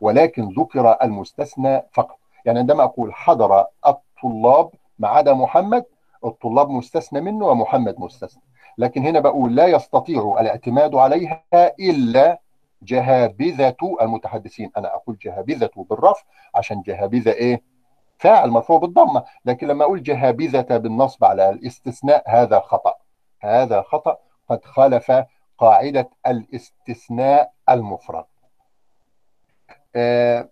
ولكن 0.00 0.48
ذكر 0.58 0.96
المستثنى 1.02 1.82
فقط. 1.92 2.18
يعني 2.44 2.58
عندما 2.58 2.84
أقول 2.84 3.14
حضر 3.14 3.64
الطلاب 3.86 4.70
ما 4.98 5.08
عدا 5.08 5.34
محمد 5.34 5.84
الطلاب 6.24 6.70
مستثنى 6.70 7.20
منه 7.20 7.46
ومحمد 7.46 7.94
مستثنى. 8.00 8.42
لكن 8.78 9.06
هنا 9.06 9.20
بقول 9.20 9.56
لا 9.56 9.66
يستطيع 9.66 10.36
الاعتماد 10.40 10.94
عليها 10.94 11.44
إلا 11.80 12.40
جهابذة 12.82 13.76
المتحدثين. 14.02 14.70
أنا 14.76 14.94
أقول 14.94 15.16
جهابذة 15.22 15.70
بالرفع 15.76 16.22
عشان 16.54 16.82
جهابذة 16.82 17.30
إيه؟ 17.30 17.62
فاعل 18.22 18.50
مرفوع 18.50 18.78
بالضمة. 18.78 19.24
لكن 19.44 19.66
لما 19.66 19.84
أقول 19.84 20.02
جهابذة 20.02 20.76
بالنصب 20.76 21.24
على 21.24 21.50
الاستثناء 21.50 22.22
هذا 22.26 22.60
خطأ. 22.60 22.94
هذا 23.40 23.82
خطأ. 23.82 24.18
قد 24.48 24.64
خالف 24.64 25.12
قاعدة 25.58 26.10
الاستثناء 26.26 27.52
المفرد. 27.70 28.24
آه 29.96 30.48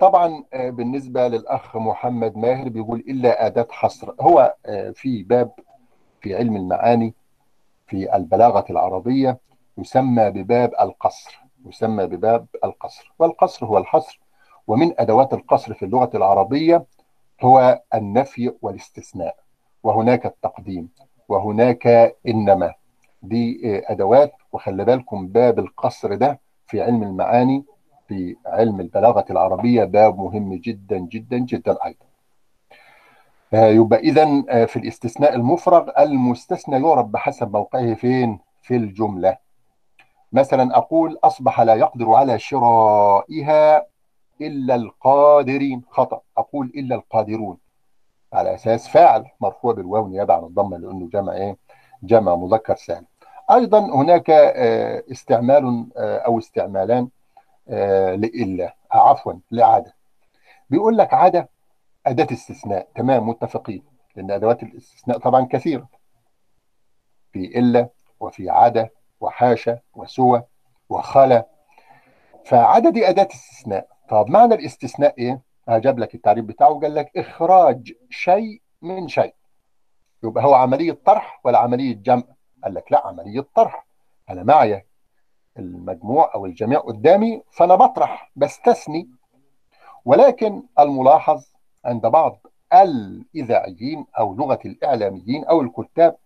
طبعا 0.00 0.44
بالنسبة 0.52 1.28
للأخ 1.28 1.76
محمد 1.76 2.36
ماهر 2.36 2.68
بيقول 2.68 2.98
إلا 2.98 3.46
أداة 3.46 3.66
حصر. 3.70 4.14
هو 4.20 4.54
في 4.94 5.22
باب 5.22 5.52
في 6.20 6.36
علم 6.36 6.56
المعاني 6.56 7.14
في 7.86 8.16
البلاغة 8.16 8.64
العربية 8.70 9.38
يسمى 9.78 10.30
بباب 10.30 10.74
القصر. 10.80 11.40
يسمى 11.66 12.06
بباب 12.06 12.46
القصر. 12.64 13.12
والقصر 13.18 13.66
هو 13.66 13.78
الحصر. 13.78 14.20
ومن 14.70 15.00
أدوات 15.00 15.34
القصر 15.34 15.74
في 15.74 15.84
اللغة 15.84 16.10
العربية 16.14 16.84
هو 17.42 17.80
النفي 17.94 18.52
والاستثناء. 18.62 19.36
وهناك 19.82 20.26
التقديم 20.26 20.88
وهناك 21.28 22.14
إنما. 22.28 22.74
دي 23.22 23.60
أدوات 23.92 24.32
وخلي 24.52 24.84
بالكم 24.84 25.26
باب 25.28 25.58
القصر 25.58 26.14
ده 26.14 26.40
في 26.66 26.82
علم 26.82 27.02
المعاني 27.02 27.64
في 28.08 28.36
علم 28.46 28.80
البلاغة 28.80 29.24
العربية 29.30 29.84
باب 29.84 30.18
مهم 30.18 30.54
جدا 30.54 30.98
جدا 30.98 31.38
جدا 31.38 31.76
أيضا. 31.84 32.06
يبقى 33.52 33.98
إذا 33.98 34.24
في 34.66 34.76
الاستثناء 34.76 35.34
المفرغ 35.34 35.90
المستثنى 35.98 36.86
يعرف 36.86 37.06
بحسب 37.06 37.52
موقعه 37.56 37.94
فين؟ 37.94 38.38
في 38.62 38.76
الجملة. 38.76 39.36
مثلا 40.32 40.76
أقول 40.78 41.18
أصبح 41.24 41.60
لا 41.60 41.74
يقدر 41.74 42.12
على 42.12 42.38
شرائها 42.38 43.89
إلا 44.40 44.74
القادرين. 44.74 45.82
خطأ. 45.90 46.20
أقول 46.38 46.66
إلا 46.66 46.94
القادرون. 46.94 47.58
على 48.32 48.54
أساس 48.54 48.88
فاعل 48.88 49.26
مرفوع 49.40 49.72
بالواو 49.72 50.08
نيابة 50.08 50.34
عن 50.34 50.44
الضمة 50.44 50.78
لأنه 50.78 51.08
جمع 51.08 51.32
إيه؟ 51.32 51.56
جمع 52.02 52.34
مذكر 52.34 52.74
سالم. 52.74 53.06
أيضا 53.50 53.78
هناك 53.78 54.30
استعمال 55.10 55.86
أو 55.96 56.38
استعمالان 56.38 57.08
لإلا. 58.16 58.74
عفوا 58.92 59.32
لعادة. 59.50 59.94
بيقول 60.70 60.98
لك 60.98 61.14
عادة 61.14 61.48
أداة 62.06 62.26
استثناء. 62.32 62.88
تمام 62.94 63.28
متفقين. 63.28 63.82
لأن 64.16 64.30
أدوات 64.30 64.62
الاستثناء 64.62 65.18
طبعا 65.18 65.44
كثيرة. 65.50 65.88
في 67.32 67.58
إلا 67.58 67.88
وفي 68.20 68.50
عادة 68.50 68.92
وحاشا 69.20 69.78
وسوى 69.94 70.42
وخلا. 70.88 71.46
فعادة 72.44 72.90
دي 72.90 73.08
أداة 73.08 73.28
استثناء 73.32 73.88
طب 74.10 74.30
معنى 74.30 74.54
الاستثناء 74.54 75.14
إيه؟ 75.18 75.40
هجاب 75.68 75.98
لك 75.98 76.14
التعريف 76.14 76.44
بتاعه 76.44 76.80
قال 76.80 76.94
لك 76.94 77.16
إخراج 77.16 77.92
شيء 78.10 78.62
من 78.82 79.08
شيء 79.08 79.34
يبقى 80.22 80.44
هو 80.44 80.54
عملية 80.54 80.98
طرح 81.04 81.40
ولا 81.44 81.58
عملية 81.58 81.94
جمع؟ 81.94 82.22
قال 82.64 82.74
لك 82.74 82.92
لا 82.92 83.06
عملية 83.06 83.46
طرح 83.54 83.86
أنا 84.30 84.42
معي 84.42 84.86
المجموع 85.58 86.34
أو 86.34 86.46
الجميع 86.46 86.78
قدامي 86.78 87.42
فأنا 87.52 87.74
بطرح 87.74 88.30
بستثني 88.36 89.08
ولكن 90.04 90.62
الملاحظ 90.78 91.44
عند 91.84 92.06
بعض 92.06 92.46
الإذاعيين 92.72 94.06
أو 94.18 94.34
لغة 94.34 94.58
الإعلاميين 94.64 95.44
أو 95.44 95.60
الكتاب 95.60 96.16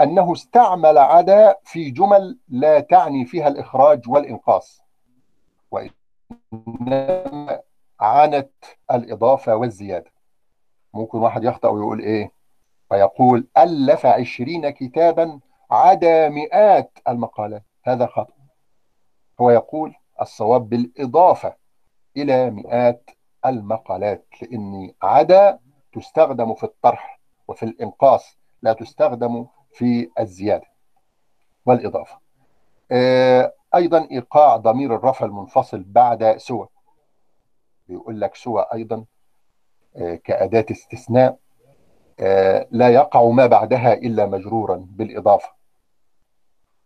أنه 0.00 0.32
استعمل 0.32 0.98
عدا 0.98 1.54
في 1.64 1.90
جمل 1.90 2.38
لا 2.48 2.80
تعني 2.80 3.24
فيها 3.24 3.48
الإخراج 3.48 4.08
والإنقاص 4.08 4.82
وإنما 5.70 5.99
عانت 8.00 8.50
الإضافة 8.90 9.54
والزيادة. 9.56 10.10
ممكن 10.94 11.18
واحد 11.18 11.44
يخطأ 11.44 11.68
ويقول 11.68 12.00
إيه؟ 12.00 12.32
فيقول 12.88 13.46
ألف 13.58 14.06
عشرين 14.06 14.70
كتابا 14.70 15.40
عدا 15.70 16.28
مئات 16.28 16.98
المقالات. 17.08 17.62
هذا 17.84 18.06
خطأ. 18.06 18.34
هو 19.40 19.50
يقول 19.50 19.94
الصواب 20.20 20.68
بالإضافة 20.68 21.56
إلى 22.16 22.50
مئات 22.50 23.10
المقالات 23.46 24.26
لأن 24.42 24.92
عدا 25.02 25.58
تستخدم 25.92 26.54
في 26.54 26.64
الطرح 26.64 27.20
وفي 27.48 27.62
الإنقاص 27.62 28.38
لا 28.62 28.72
تستخدم 28.72 29.46
في 29.72 30.10
الزيادة. 30.20 30.66
والإضافة. 31.66 32.18
أيضا 33.74 34.08
إيقاع 34.10 34.56
ضمير 34.56 34.94
الرفع 34.94 35.26
المنفصل 35.26 35.82
بعد 35.82 36.36
سوى. 36.36 36.68
بيقول 37.88 38.20
لك 38.20 38.34
سوى 38.34 38.66
أيضا 38.74 39.04
كأداة 40.24 40.66
استثناء 40.70 41.38
لا 42.70 42.88
يقع 42.88 43.24
ما 43.24 43.46
بعدها 43.46 43.92
إلا 43.92 44.26
مجرورا 44.26 44.86
بالإضافة. 44.90 45.52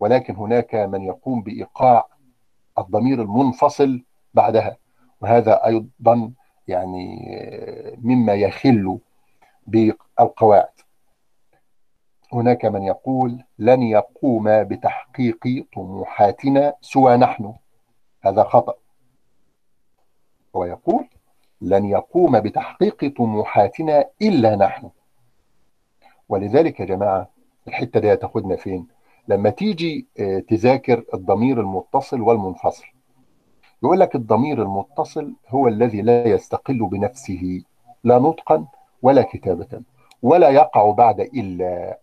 ولكن 0.01 0.37
هناك 0.37 0.75
من 0.75 1.03
يقوم 1.03 1.43
بإيقاع 1.43 2.09
الضمير 2.79 3.23
المنفصل 3.23 4.05
بعدها. 4.35 4.77
وهذا 5.21 5.67
أيضا 5.67 6.33
يعني 6.69 7.17
مما 8.03 8.35
يخل 8.35 8.99
بالقواعد. 9.67 10.75
هناك 12.35 12.65
من 12.65 12.83
يقول 12.83 13.45
لن 13.59 13.83
يقوم 13.83 14.63
بتحقيق 14.65 15.67
طموحاتنا 15.75 16.75
سوى 16.81 17.17
نحن. 17.17 17.55
هذا 18.23 18.45
خطأ. 18.45 18.75
هو 20.57 20.65
يقول 20.65 21.09
لن 21.61 21.85
يقوم 21.85 22.41
بتحقيق 22.41 23.15
طموحاتنا 23.17 24.05
إلا 24.23 24.57
نحن. 24.57 24.91
ولذلك 26.29 26.81
يا 26.81 26.85
جماعة 26.85 27.29
الحتة 27.69 28.01
دي 28.01 28.13
هتاخدنا 28.13 28.57
فين؟ 28.57 28.87
لما 29.29 29.51
تيجي 29.51 30.07
تذاكر 30.49 31.05
الضمير 31.15 31.61
المتصل 31.61 32.21
والمنفصل. 32.21 32.87
يقول 33.83 34.01
لك 34.01 34.15
الضمير 34.15 34.63
المتصل 34.63 35.35
هو 35.49 35.69
الذي 35.69 36.03
لا 36.03 36.29
يستقل 36.29 36.87
بنفسه 36.87 37.63
لا 38.05 38.19
نطقا 38.19 38.67
ولا 39.03 39.23
كتابة 39.23 39.83
ولا 40.23 40.51
يقع 40.51 40.91
بعد 40.91 41.21
إلا 41.21 41.99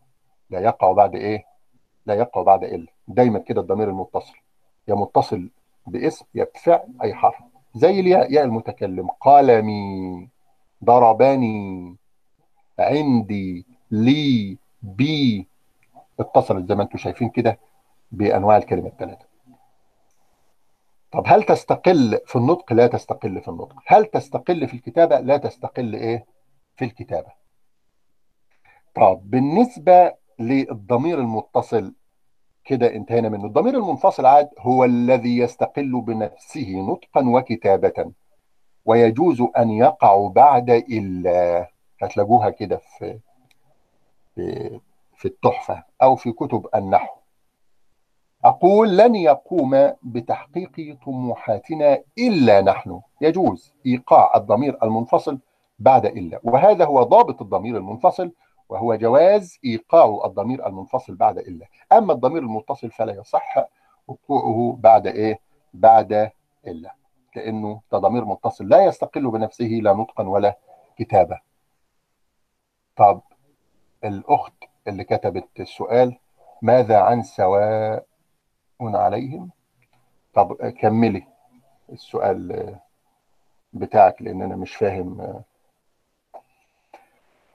لا 0.51 0.59
يقع 0.59 0.91
بعد 0.91 1.15
إيه؟ 1.15 1.45
لا 2.05 2.13
يقع 2.13 2.41
بعد 2.41 2.63
إلا 2.63 2.87
دايما 3.07 3.39
كده 3.39 3.61
الضمير 3.61 3.89
المتصل. 3.89 4.35
يا 4.87 4.95
متصل 4.95 5.49
باسم 5.87 6.25
يا 6.35 6.47
بفعل 6.55 6.87
أي 7.03 7.13
حرف. 7.13 7.35
زي 7.75 7.99
الياء 7.99 8.31
ياء 8.33 8.43
المتكلم. 8.43 9.07
قلمي 9.07 10.29
ضربني 10.83 11.95
عندي 12.79 13.65
لي 13.91 14.57
بي. 14.81 15.47
اتصلت 16.19 16.69
زي 16.69 16.75
ما 16.75 16.83
أنتم 16.83 16.97
شايفين 16.97 17.29
كده 17.29 17.59
بأنواع 18.11 18.57
الكلمة 18.57 18.87
الثلاثه 18.87 19.25
طب 21.11 21.23
هل 21.27 21.43
تستقل 21.43 22.19
في 22.25 22.35
النطق؟ 22.35 22.73
لا 22.73 22.87
تستقل 22.87 23.41
في 23.41 23.47
النطق. 23.47 23.75
هل 23.87 24.05
تستقل 24.05 24.67
في 24.67 24.73
الكتابة؟ 24.73 25.19
لا 25.19 25.37
تستقل 25.37 25.95
إيه؟ 25.95 26.25
في 26.75 26.85
الكتابة. 26.85 27.31
طب 28.95 29.21
بالنسبة 29.23 30.13
للضمير 30.41 31.19
المتصل. 31.19 31.93
كده 32.65 32.95
انتهينا 32.95 33.29
منه. 33.29 33.45
الضمير 33.45 33.77
المنفصل 33.77 34.25
عاد 34.25 34.49
هو 34.59 34.85
الذي 34.85 35.37
يستقل 35.37 36.01
بنفسه 36.01 36.81
نطقا 36.81 37.29
وكتابه. 37.29 38.11
ويجوز 38.85 39.43
أن 39.57 39.69
يقع 39.69 40.27
بعد 40.27 40.69
إلا. 40.69 41.69
هتلاقوها 42.01 42.49
كده 42.49 42.77
في 42.77 43.19
في 45.15 45.25
التحفة 45.25 45.83
أو 46.01 46.15
في 46.15 46.31
كتب 46.31 46.67
النحو. 46.75 47.15
أقول 48.45 48.97
لن 48.97 49.15
يقوم 49.15 49.93
بتحقيق 50.03 50.97
طموحاتنا 51.05 51.99
إلا 52.17 52.61
نحن. 52.61 53.01
يجوز 53.21 53.73
إيقاع 53.85 54.35
الضمير 54.35 54.77
المنفصل 54.83 55.39
بعد 55.79 56.05
إلا. 56.05 56.39
وهذا 56.43 56.85
هو 56.85 57.03
ضابط 57.03 57.41
الضمير 57.41 57.77
المنفصل 57.77 58.31
وهو 58.71 58.95
جواز 58.95 59.59
إيقاع 59.65 60.25
الضمير 60.25 60.67
المنفصل 60.67 61.15
بعد 61.15 61.37
إلا. 61.37 61.67
أما 61.91 62.13
الضمير 62.13 62.41
المتصل 62.41 62.91
فلا 62.91 63.13
يصح 63.13 63.55
وقوعه 64.07 64.75
بعد 64.79 65.07
إيه؟ 65.07 65.39
بعد 65.73 66.31
إلا. 66.67 66.95
لأنه 67.35 67.81
ضمير 67.95 68.25
متصل 68.25 68.67
لا 68.67 68.85
يستقل 68.85 69.31
بنفسه 69.31 69.65
لا 69.65 69.93
نطقا 69.93 70.23
ولا 70.27 70.57
كتابة 70.97 71.39
طب 72.95 73.21
الأخت 74.03 74.53
اللي 74.87 75.03
كتبت 75.03 75.59
السؤال 75.59 76.17
ماذا 76.61 76.99
عن 76.99 77.23
سواء 77.23 78.05
عليهم؟ 78.81 79.49
طب 80.33 80.53
كملي 80.69 81.27
السؤال 81.89 82.75
بتاعك 83.73 84.21
لأن 84.21 84.41
أنا 84.41 84.55
مش 84.55 84.75
فاهم 84.75 85.41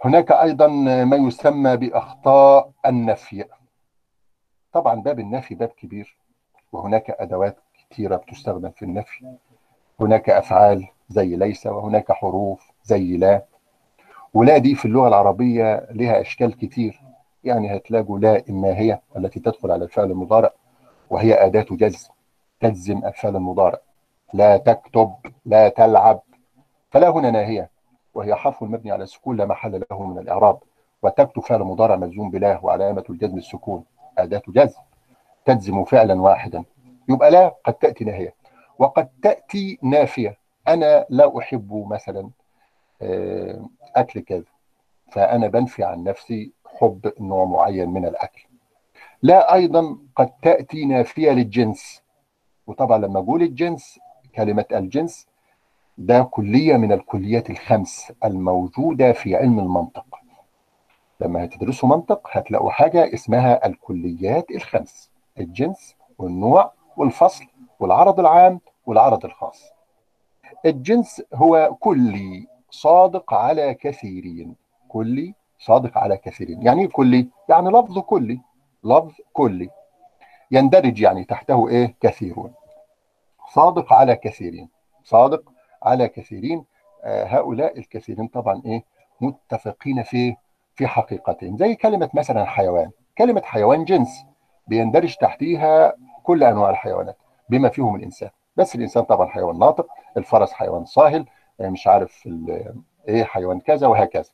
هناك 0.04 0.32
أيضا 0.32 0.66
ما 1.04 1.16
يسمى 1.16 1.76
بأخطاء 1.76 2.70
النفي. 2.87 3.44
طبعا 4.72 5.02
باب 5.02 5.20
النفي 5.20 5.54
باب 5.54 5.68
كبير 5.68 6.16
وهناك 6.72 7.11
أدوات 7.11 7.56
كثيرة 7.90 8.16
بتستخدم 8.16 8.70
في 8.70 8.85
النفي. 8.85 9.37
هناك 10.00 10.30
أفعال 10.30 10.88
زي 11.09 11.37
ليس 11.37 11.66
وهناك 11.66 12.12
حروف 12.12 12.72
زي 12.85 13.16
لا. 13.16 13.44
ولا 14.35 14.59
دي 14.59 14.74
في 14.74 14.85
اللغة 14.85 15.09
العربية 15.09 15.87
لها 15.90 16.20
أشكال 16.20 16.56
كتير. 16.56 17.00
يعني 17.44 17.76
هتلاقوا 17.76 18.18
لا 18.18 18.42
الناهية 18.48 19.00
التي 19.16 19.40
تدخل 19.40 19.70
على 19.70 19.85
الفعل 19.85 20.11
المضارع 20.11 20.50
وهي 21.11 21.46
أداة 21.46 21.66
جزم 21.70 22.09
تجزم 22.61 23.04
الفعل 23.06 23.37
المضارع. 23.37 23.78
لا 24.32 24.56
تكتب 24.56 25.14
لا 25.46 25.68
تلعب. 25.68 26.22
فلا 26.90 27.09
هنا 27.09 27.30
ناهية. 27.30 27.76
وهي 28.16 28.35
حرف 28.35 28.62
مبني 28.62 28.92
على 28.92 29.02
السكون 29.02 29.37
لا 29.37 29.46
محل 29.46 29.83
له 29.90 30.07
من 30.07 30.18
الإعراب 30.18 30.59
وتكتب 31.02 31.42
فعل 31.42 31.61
مضارع 31.61 31.96
مجزوم 31.96 32.31
بلا 32.31 32.61
وعلامة 32.62 33.05
الجزم 33.11 33.38
السكون 33.38 33.85
أداة 34.18 34.42
جزم 34.48 34.81
تجزم 35.44 35.85
فعلا 35.85 36.20
واحدا. 36.22 36.64
يبقى 37.09 37.31
لا 37.31 37.55
قد 37.64 37.74
تأتي 37.74 38.05
ناهية. 38.05 38.35
وقد 38.79 39.09
تأتي 39.22 39.79
نافية. 39.83 40.38
أنا 40.68 41.07
لا 41.11 41.38
أحب 41.38 41.87
مثلا 41.90 42.31
أكل 43.96 44.20
كذا 44.20 44.44
فأنا 45.12 45.48
بنفي 45.48 45.85
عن 45.85 46.05
نفسي 46.05 46.52
حب 46.66 47.12
نوع 47.20 47.44
معين 47.44 47.88
من 47.88 48.07
الأكل. 48.07 48.46
لا 49.22 49.55
أيضا 49.55 49.98
قد 50.16 50.31
تأتي 50.42 50.85
نافية 50.85 51.31
للجنس. 51.31 52.02
وطبعا 52.66 52.98
لما 52.98 53.20
أقول 53.20 53.42
الجنس 53.42 53.98
كلمة 54.35 54.64
الجنس 54.72 55.26
ده 55.98 56.22
كلية 56.22 56.76
من 56.76 56.92
الكليات 56.92 57.50
الخمس 57.50 58.12
الموجودة 58.24 59.12
في 59.12 59.37
علم 59.37 59.59
المنطق. 59.59 60.06
لما 61.20 61.44
هتدرسوا 61.44 61.88
منطق 61.88 62.28
هتلاقوا 62.32 62.70
حاجة 62.70 63.14
اسمها 63.14 63.66
الكليات 63.66 64.50
الخمس 64.50 65.11
الجنس 65.40 65.94
والنوع 66.18 66.72
والفصل 66.96 67.44
والعرض 67.80 68.20
العام 68.20 68.61
والعرض 68.87 69.24
الخاص. 69.24 69.72
الجنس 70.66 71.22
هو 71.35 71.76
كلي 71.80 72.46
صادق 72.70 73.35
على 73.35 73.74
كثيرين. 73.74 74.56
كلي 74.88 75.35
صادق 75.59 75.98
على 75.98 76.16
كثيرين. 76.16 76.62
يعني 76.62 76.82
إيه 76.82 76.88
كلي؟ 76.88 77.28
يعني 77.48 77.68
لفظ 77.68 77.98
كلي. 77.98 78.40
لفظ 78.85 79.12
كلي. 79.32 79.70
يندرج 80.50 81.00
يعني 81.00 81.24
تحته 81.24 81.68
إيه؟ 81.68 81.94
كثيرون. 82.00 82.52
صادق 83.54 83.92
على 83.92 84.16
كثيرين. 84.16 84.68
صادق 85.04 85.52
على 85.87 86.09
كثيرين 86.09 86.64
آه 87.05 87.25
هؤلاء 87.25 87.79
الكثيرين 87.79 88.27
طبعا 88.27 88.62
إيه 88.66 88.85
متفقين 89.20 90.03
في 90.03 90.37
في 90.74 90.87
حقيقتهم. 90.87 91.57
زي 91.57 91.74
كلمة 91.74 92.11
مثلا 92.14 92.45
حيوان. 92.45 92.91
كلمة 93.18 93.43
حيوان 93.45 93.84
جنس 93.84 94.24
بيندرج 94.66 95.16
تحتيها 95.16 95.95
كل 96.22 96.45
أنواع 96.45 96.70
الحيوانات 96.70 97.16
بما 97.49 97.68
فيهم 97.68 97.97
الإنسان. 97.97 98.30
بس 98.57 98.74
الإنسان 98.74 99.03
طبعا 99.03 99.26
حيوان 99.28 99.59
ناطق 99.59 99.89
الفرس 100.16 100.53
حيوان 100.53 100.84
صاهل 100.84 101.26
مش 101.61 101.87
عارف 101.87 102.28
إيه 103.09 103.24
حيوان 103.24 103.61
كذا 103.61 103.87
وهكذا. 103.87 104.30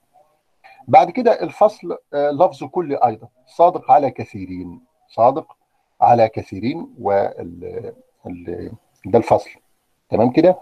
بعد 0.88 1.10
كده 1.10 1.42
الفصل 1.42 1.98
لفظ 2.12 2.64
كل 2.64 2.96
أيضا. 2.96 3.28
صادق 3.46 3.90
على 3.90 4.10
كثيرين. 4.10 4.80
صادق 5.08 5.56
على 6.00 6.28
كثيرين 6.28 6.94
وال 7.00 7.92
ده 9.06 9.18
الفصل. 9.18 9.50
تمام 10.08 10.30
كده؟ 10.30 10.58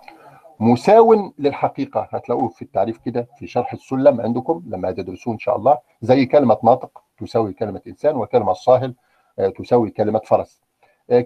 مساو 0.60 1.32
للحقيقة. 1.38 2.08
هتلاقوه 2.10 2.48
في 2.48 2.62
التعريف 2.62 2.98
كده 2.98 3.28
في 3.38 3.46
شرح 3.46 3.72
السلم 3.72 4.20
عندكم 4.20 4.62
لما 4.66 4.92
تدرسوه 4.92 5.34
إن 5.34 5.38
شاء 5.38 5.56
الله. 5.56 5.78
زي 6.02 6.26
كلمة 6.26 6.58
ناطق 6.64 7.02
تساوي 7.18 7.52
كلمة 7.52 7.80
إنسان 7.86 8.16
وكلمة 8.16 8.52
صاهل 8.52 8.94
تساوي 9.58 9.90
كلمة 9.90 10.20
فرس. 10.24 10.62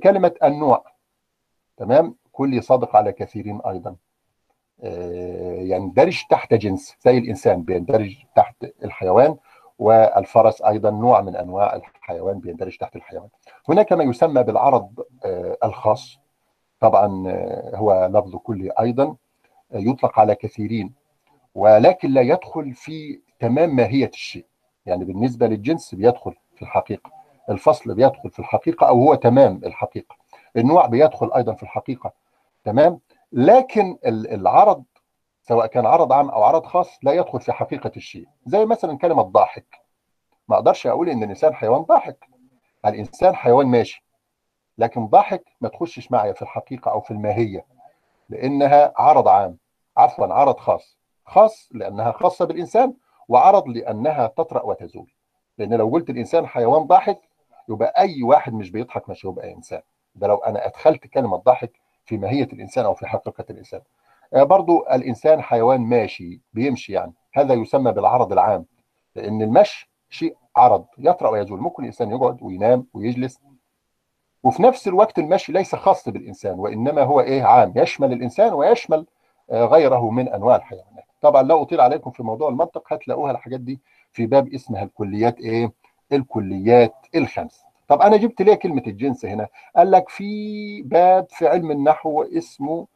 كلمة 0.03 0.35
النوع. 0.45 0.85
تمام؟ 1.77 2.15
كل 2.33 2.63
صادق 2.63 2.97
على 2.97 3.13
كثيرين 3.13 3.61
أيضا. 3.67 3.97
يندرج 5.63 6.23
تحت 6.31 6.55
جنس 6.55 6.97
زي 7.01 7.19
الإنسان 7.19 7.63
بيندرج 7.63 8.17
تحت 8.37 8.65
الحيوان 8.85 9.37
والفرس 9.79 10.63
أيضا 10.63 10.91
نوع 10.91 11.21
من 11.21 11.37
أنواع 11.37 11.77
الحيوان 11.77 12.39
بيندرج 12.39 12.77
تحت 12.77 12.97
الحيوان. 12.97 13.29
هناك 13.69 13.93
ما 13.93 14.05
يسمى 14.05 14.43
بالعرض 14.43 15.05
الخاص. 15.65 16.19
طبعا 16.81 17.25
هو 17.75 18.11
لفظ 18.13 18.37
كلي 18.37 18.71
أيضا. 18.81 19.17
يطلق 19.79 20.19
على 20.19 20.35
كثيرين 20.35 20.93
ولكن 21.55 22.11
لا 22.11 22.21
يدخل 22.21 22.73
في 22.75 23.21
تمام 23.41 23.77
ماهية 23.77 24.11
الشيء. 24.15 24.47
يعني 24.87 25.05
بالنسبة 25.05 25.47
للجنس 25.47 25.95
بيدخل 25.95 26.35
في 26.57 26.63
الحقيقة 26.63 27.11
الفصل 27.51 27.95
بيدخل 27.95 28.31
في 28.31 28.39
الحقيقة 28.39 28.89
أو 28.89 28.95
هو 29.03 29.15
تمام 29.15 29.61
الحقيقة 29.65 30.17
النوع 30.57 30.87
بيدخل 30.87 31.33
أيضا 31.33 31.55
في 31.55 31.63
الحقيقة 31.63 32.13
تمام؟ 32.65 33.01
لكن 33.33 33.99
العرض 34.07 34.85
سواء 35.43 35.67
كان 35.67 35.87
عرض 35.87 36.13
عام 36.13 36.29
أو 36.31 36.43
عرض 36.43 36.67
خاص 36.67 36.99
لا 37.03 37.13
يدخل 37.13 37.41
في 37.41 37.53
حقيقة 37.53 37.93
الشيء. 37.97 38.27
زي 38.47 38.65
مثلا 38.67 38.99
كلمة 38.99 39.23
ضاحك. 39.23 39.81
ما 40.49 40.57
أقدرش 40.57 40.87
أقول 40.87 41.09
إن 41.09 41.23
الإنسان 41.23 41.55
حيوان 41.55 41.81
ضاحك. 41.83 42.29
الإنسان 42.87 43.35
حيوان 43.37 43.67
ماشي 43.67 44.05
لكن 44.79 45.07
ضاحك 45.07 45.45
ما 45.61 45.69
تخشش 45.69 46.13
معايا 46.13 46.33
في 46.33 46.43
الحقيقة 46.43 46.91
أو 46.91 47.01
في 47.01 47.11
الماهية 47.11 47.65
لأنها 48.29 48.93
عرض 48.97 49.29
عام. 49.29 49.57
عفوا 49.97 50.27
عرض 50.27 50.59
خاص. 50.59 50.99
خاص 51.27 51.69
لأنها 51.73 52.13
خاصة 52.13 52.45
بالإنسان 52.45 52.95
وعرض 53.29 53.69
لأنها 53.69 54.27
تطرأ 54.27 54.63
وتزول. 54.63 55.11
لأن 55.59 55.75
لو 55.75 55.89
قلت 55.89 56.11
الإنسان 56.11 56.47
حيوان 56.47 56.83
ضاحك 56.83 57.21
يبقى 57.69 57.95
أي 57.99 58.23
واحد 58.23 58.53
مش 58.53 58.71
بيضحك 58.71 59.09
مش 59.11 59.27
هيبقى 59.27 59.53
إنسان. 59.53 59.83
ده 60.15 60.27
لو 60.27 60.37
أنا 60.37 60.67
أدخلت 60.67 61.07
كلمة 61.07 61.37
ضاحك 61.37 61.73
في 62.05 62.19
ماهية 62.19 62.49
الإنسان 62.53 62.85
أو 62.85 62.95
في 62.95 63.07
حقيقة 63.07 63.45
الإنسان. 63.51 63.81
برضو 64.33 64.87
الإنسان 64.93 65.43
حيوان 65.43 65.81
ماشي 65.81 66.41
بيمشي 66.53 66.93
يعني. 66.93 67.13
هذا 67.35 67.55
يسمى 67.55 67.93
بالعرض 67.93 68.33
العام. 68.33 68.67
لأن 69.15 69.43
المشي 69.43 69.91
شيء 70.11 70.37
عرض 70.57 70.87
يطرأ 70.99 71.31
ويزول. 71.31 71.61
ممكن 71.61 71.83
الإنسان 71.83 72.11
يقعد 72.11 72.43
وينام 72.43 72.87
ويجلس. 72.95 73.41
وفي 74.43 74.63
نفس 74.63 74.89
الوقت 74.89 75.19
المشي 75.19 75.53
ليس 75.53 75.75
خاص 75.75 76.09
بالإنسان 76.09 76.59
وإنما 76.59 77.03
هو 77.03 77.21
إيه؟ 77.21 77.43
عام. 77.45 77.73
يشمل 77.77 78.13
الإنسان 78.13 78.53
ويشمل 78.53 79.07
غيره 79.53 80.11
من 80.11 80.29
أنواع 80.29 80.57
الحيوانات. 80.57 81.05
طبعا 81.21 81.43
لا 81.43 81.63
أطيل 81.63 81.81
عليكم 81.81 82.11
في 82.11 82.23
موضوع 82.23 82.49
المنطق 82.49 82.93
هتلاقوها 82.93 83.31
الحاجات 83.31 83.61
دي 83.61 83.81
في 84.13 84.27
باب 84.27 84.55
اسمها 84.55 84.83
الكليات 84.83 85.39
إيه؟ 85.41 85.73
الكليات 86.13 86.95
الخمس. 87.15 87.65
طب 87.89 88.03
أنا 88.03 88.17
جبت 88.17 88.43
ليه 88.43 88.55
كلمة 88.55 88.83
الجنس 88.87 89.25
هنا؟ 89.25 89.49
قال 89.77 89.91
لك 89.91 90.09
في 90.09 90.83
باب 90.83 91.27
في 91.31 91.49
علم 91.49 91.71
النحو 91.71 92.23
اسمه 92.23 92.87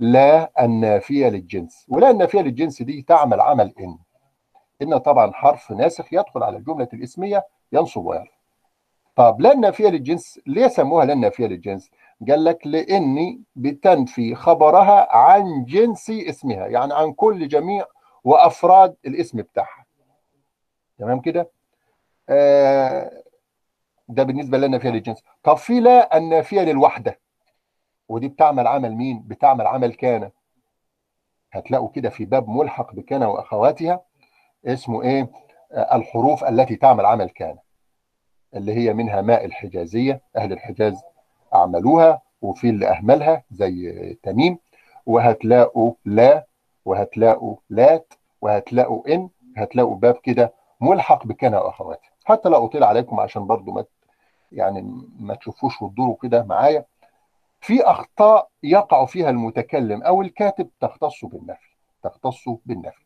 لا 0.00 0.50
النافية 0.60 1.28
للجنس. 1.28 1.86
ولا 1.88 2.10
النافية 2.10 2.40
للجنس 2.40 2.82
دي 2.82 3.02
تعمل 3.02 3.40
عمل 3.40 3.74
إن. 3.80 3.98
إن 4.82 4.98
طبعا 4.98 5.32
حرف 5.32 5.72
ناسخ 5.72 6.12
يدخل 6.12 6.42
على 6.42 6.56
الجملة 6.56 6.88
الاسمية 6.92 7.46
ينصب 7.72 8.04
ويرفع. 8.06 8.38
طب 9.16 9.40
لا 9.40 9.52
النافية 9.52 9.88
للجنس 9.88 10.40
ليه 10.46 10.68
سموها 10.68 11.04
لا 11.04 11.12
النافية 11.12 11.46
للجنس؟ 11.46 11.90
قال 12.28 12.44
لك 12.44 12.66
لإني 12.66 13.42
بتنفي 13.56 14.34
خبرها 14.34 15.16
عن 15.16 15.64
جنس 15.64 16.10
اسمها 16.10 16.66
يعني 16.66 16.94
عن 16.94 17.12
كل 17.12 17.48
جميع 17.48 17.84
وأفراد 18.24 18.96
الاسم 19.06 19.42
بتاعها. 19.42 19.86
تمام 20.98 21.20
كده؟ 21.20 21.50
آه 22.28 23.22
ده 24.08 24.22
بالنسبة 24.22 24.58
للنافيه 24.58 24.90
للجنس 24.90 25.22
طب 25.42 25.56
في 25.56 25.80
لا 25.80 26.16
النافيه 26.16 26.60
للوحده 26.60 27.18
ودي 28.08 28.28
بتعمل 28.28 28.66
عمل 28.66 28.94
مين؟ 28.94 29.22
بتعمل 29.26 29.66
عمل 29.66 29.94
كان. 29.94 30.30
هتلاقوا 31.52 31.88
كده 31.88 32.10
في 32.10 32.24
باب 32.24 32.48
ملحق 32.48 32.94
بكان 32.94 33.22
وأخواتها 33.22 34.00
اسمه 34.66 35.02
إيه؟ 35.02 35.30
آه 35.72 35.96
الحروف 35.96 36.44
التي 36.44 36.76
تعمل 36.76 37.06
عمل 37.06 37.30
كان 37.30 37.56
اللي 38.54 38.74
هي 38.74 38.92
منها 38.94 39.20
ماء 39.20 39.44
الحجازية 39.44 40.20
أهل 40.36 40.52
الحجاز 40.52 41.02
أعملوها 41.54 42.22
وفي 42.42 42.68
اللي 42.70 42.88
أهملها 42.90 43.42
زي 43.50 43.92
تميم 44.22 44.58
وهتلاقوا 45.06 45.92
لا 46.04 46.46
وهتلاقوا 46.84 47.56
لات 47.70 48.14
وهتلاقوا 48.40 49.14
إن 49.14 49.28
هتلاقوا 49.56 49.96
باب 49.96 50.14
كده 50.22 50.52
ملحق 50.80 51.26
بكان 51.26 51.54
واخواتها 51.54 52.10
حتى 52.24 52.48
لا 52.48 52.64
اطيل 52.64 52.84
عليكم 52.84 53.20
عشان 53.20 53.46
برضو 53.46 53.72
ما 53.72 53.84
يعني 54.52 55.02
ما 55.18 55.34
تشوفوش 55.34 55.82
وتدوروا 55.82 56.16
كده 56.22 56.42
معايا 56.44 56.84
في 57.60 57.82
أخطاء 57.82 58.48
يقع 58.62 59.04
فيها 59.04 59.30
المتكلم 59.30 60.02
أو 60.02 60.22
الكاتب 60.22 60.68
تختص 60.80 61.24
بالنفي 61.24 61.68
تختص 62.02 62.48
بالنفي. 62.66 63.04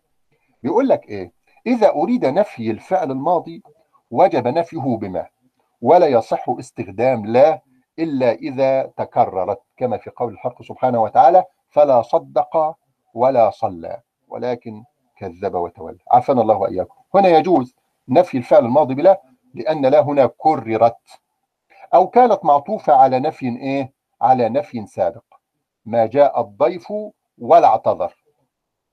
بيقول 0.63 0.89
لك 0.89 1.09
إيه؟ 1.09 1.33
إذا 1.67 1.89
أريد 1.91 2.27
نفي 2.27 2.71
الفعل 2.71 3.11
الماضي 3.11 3.63
وجب 4.11 4.49
نفيه 4.49 4.97
بما 4.97 5.27
ولا 5.83 6.07
يصح 6.07 6.49
استخدام 6.49 7.27
لا 7.27 7.61
إلا 7.99 8.33
إذا 8.33 8.83
تكررت 8.83 9.61
كما 9.77 9.97
في 9.97 10.11
قول 10.11 10.33
الحق 10.33 10.63
سبحانه 10.63 11.03
وتعالى 11.03 11.45
فلا 11.71 12.03
صدق 12.03 12.77
ولا 13.15 13.51
صلى 13.51 14.01
ولكن 14.29 14.85
كذب 15.17 15.55
وتولى. 15.55 15.99
عافانا 16.11 16.43
الله 16.43 16.57
وإياكم. 16.57 16.95
هنا 17.15 17.29
يجوز 17.29 17.77
نفي 18.09 18.39
الفعل 18.39 18.65
الماضي 18.65 18.95
بلا 18.95 19.23
لأن 19.55 19.87
لا 19.87 20.01
هنا 20.01 20.31
كررت. 20.39 21.21
أو 21.95 22.09
كانت 22.09 22.45
معطوفة 22.45 22.93
على 22.93 23.21
نفي 23.21 23.47
إيه؟ 23.47 23.93
على 24.21 24.49
نفي 24.49 24.87
سابق. 24.87 25.25
ما 25.87 26.07
جاء 26.07 26.41
الضيف 26.41 26.93
ولا 27.39 27.67
اعتذر. 27.67 28.17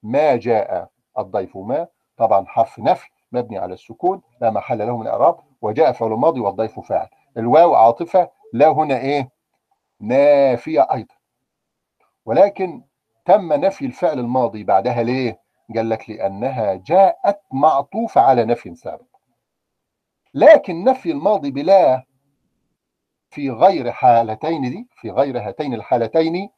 ما 0.04 0.36
جاء 0.36 0.90
الضيف 1.20 1.58
ما 1.58 1.88
طبعا 2.18 2.46
حرف 2.46 2.80
نفي 2.80 3.10
مبني 3.32 3.58
على 3.58 3.74
السكون 3.74 4.22
لا 4.42 4.50
محل 4.50 4.78
له 4.78 4.98
من 4.98 5.02
الاعراب 5.02 5.40
وجاء 5.62 5.92
فعل 5.92 6.10
ماضي 6.10 6.40
والضيف 6.40 6.80
فاعل. 6.80 7.08
الواو 7.38 7.76
عاطفة 7.76 8.30
لا 8.54 8.68
هنا 8.68 8.98
إيه؟ 8.98 9.30
نافية 10.00 10.88
أيضا. 10.94 11.16
ولكن 12.26 12.84
تم 13.26 13.54
نفي 13.54 13.86
الفعل 13.86 14.20
الماضي 14.20 14.64
بعدها 14.64 15.04
ليه؟ 15.04 15.40
قال 15.76 15.90
لك 15.90 16.10
لأنها 16.10 16.74
جاءت 16.76 17.40
معطوفة 17.52 18.22
على 18.22 18.46
نفي 18.46 18.76
سابق. 18.76 19.06
لكن 20.34 20.84
نفي 20.84 21.12
الماضي 21.12 21.52
بلا 21.52 22.04
في 23.30 23.50
غير 23.50 23.92
حالتين 23.92 24.62
دي 24.62 24.88
في 24.96 25.10
غير 25.12 25.40
هاتين 25.48 25.74
الحالتين 25.74 26.50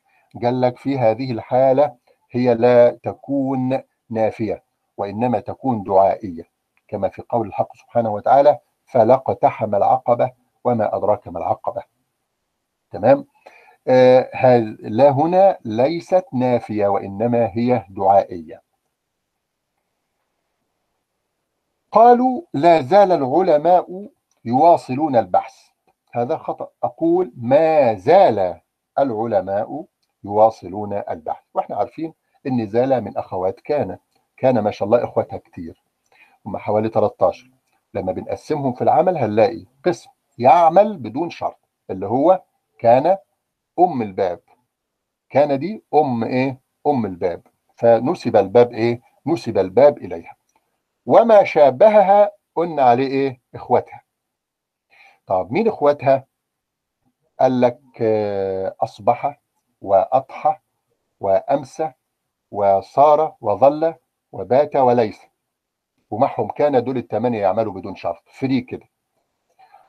قال 0.44 0.62
لك 0.62 0.78
في 0.78 1.00
هذه 1.00 1.32
الحالة 1.32 1.96
هي 2.32 2.54
لا 2.54 2.90
تكون 3.04 3.82
نافية 4.10 4.64
وإنما 4.98 5.40
تكون 5.40 5.84
دعائية. 5.84 6.44
كما 6.88 7.10
في 7.10 7.22
قول 7.30 7.48
الحق 7.48 7.76
سبحانه 7.76 8.14
وتعالى 8.14 8.60
فلقتحم 8.86 9.76
العقبة 9.76 10.32
وما 10.64 10.98
أدراك 10.98 11.28
ما 11.28 11.40
العقبة. 11.40 11.84
تمام؟ 12.92 13.26
آه 13.88 14.58
لا 14.80 15.10
هنا 15.10 15.58
ليست 15.66 16.26
نافية 16.34 16.88
وإنما 16.88 17.50
هي 17.54 17.86
دعائية. 17.90 18.62
قالوا 21.92 22.42
لا 22.54 22.82
زال 22.82 23.12
العلماء 23.12 24.10
يواصلون 24.46 25.16
البحث. 25.16 25.56
هذا 26.14 26.38
خطأ. 26.38 26.70
أقول 26.84 27.32
ما 27.38 27.94
زال 27.94 28.60
العلماء 29.00 29.86
يواصلون 30.24 30.94
البحث. 31.10 31.44
وإحنا 31.54 31.76
عارفين 31.76 32.14
إن 32.48 32.68
زال 32.68 33.02
من 33.02 33.18
أخوات 33.18 33.60
كان. 33.60 33.98
كان 34.38 34.60
ما 34.60 34.72
شاء 34.72 34.86
الله 34.86 35.04
إخواتها 35.04 35.38
كتير. 35.38 35.84
هم 36.46 36.58
حوالي 36.58 36.90
13 36.90 37.52
لما 37.94 38.12
بنقسمهم 38.12 38.74
في 38.74 38.82
العمل 38.82 39.18
هنلاقي 39.18 39.66
قسم 39.86 40.10
يعمل 40.38 40.98
بدون 40.98 41.30
شرط 41.30 41.60
اللي 41.90 42.08
هو 42.08 42.44
كان 42.80 43.18
أم 43.80 44.02
الباب. 44.02 44.40
كان 45.30 45.60
دي 45.60 45.84
أم 45.94 46.24
إيه؟ 46.24 46.60
أم 46.88 47.06
الباب. 47.06 47.42
فنسب 47.76 48.36
الباب 48.36 48.74
إيه؟ 48.74 49.02
نسب 49.26 49.58
الباب 49.58 49.98
إليها. 49.98 50.36
وما 51.06 51.44
شابهها 51.44 52.32
قلنا 52.56 52.84
عليه 52.84 53.08
إيه؟ 53.08 53.42
إخواتها. 53.56 54.02
طب 55.26 55.52
مين 55.52 55.68
إخواتها؟ 55.68 56.26
قال 57.40 57.62
لك 57.62 58.02
أصبح 58.82 59.42
وأضحى 59.82 60.56
وأمسى 61.20 61.92
وصار 62.52 63.36
وظل 63.42 63.96
وبات 64.32 64.76
وليس. 64.76 65.22
ومعهم 66.10 66.48
كان 66.48 66.84
دول 66.84 66.98
الثمانيه 66.98 67.42
يعملوا 67.42 67.74
بدون 67.74 67.96
شرط. 67.96 68.24
فري 68.30 68.62
كده. 68.62 68.91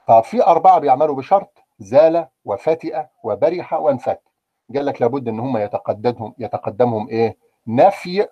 طب 0.09 0.25
في 0.25 0.43
أربعة 0.47 0.79
بيعملوا 0.79 1.17
بشرط 1.17 1.59
زال 1.79 2.27
وفتئ 2.45 3.03
وبرح 3.25 3.73
وانفت 3.73 4.21
قال 4.75 4.87
لك 4.87 5.03
لابد 5.03 5.29
إن 5.29 5.41
هم 5.41 5.57
يتقدمهم 5.57 6.35
يتقدمهم 6.39 7.09
إيه؟ 7.09 7.37
نفي 7.67 8.27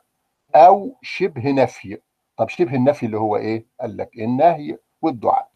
أو 0.55 0.97
شبه 1.03 1.51
نفي. 1.51 1.99
طب 2.37 2.49
شبه 2.49 2.75
النفي 2.75 3.07
اللي 3.07 3.19
هو 3.19 3.37
إيه؟ 3.37 3.67
قال 3.81 3.97
لك 3.97 4.11
النهي 4.19 4.79
والدعاء. 5.03 5.49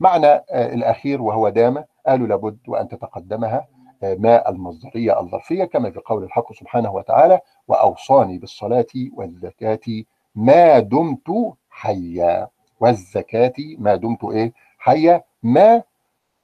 معنى 0.00 0.34
الأخير 0.50 1.22
وهو 1.22 1.48
دام 1.48 1.84
قالوا 2.06 2.26
لابد 2.26 2.58
وأن 2.68 2.88
تتقدمها 2.88 3.68
ما 4.02 4.48
المصدرية 4.48 5.20
الظرفية 5.20 5.64
كما 5.64 5.90
في 5.90 6.00
قول 6.00 6.24
الحق 6.24 6.52
سبحانه 6.52 6.94
وتعالى 6.94 7.40
وأوصاني 7.68 8.38
بالصلاة 8.38 8.86
والزكاة 9.12 10.04
ما 10.34 10.78
دمت 10.78 11.54
حيا. 11.70 12.48
والزكاة 12.80 13.52
ما 13.78 13.96
دمت 13.96 14.24
إيه؟ 14.24 14.52
حيا. 14.78 15.22
ما 15.42 15.82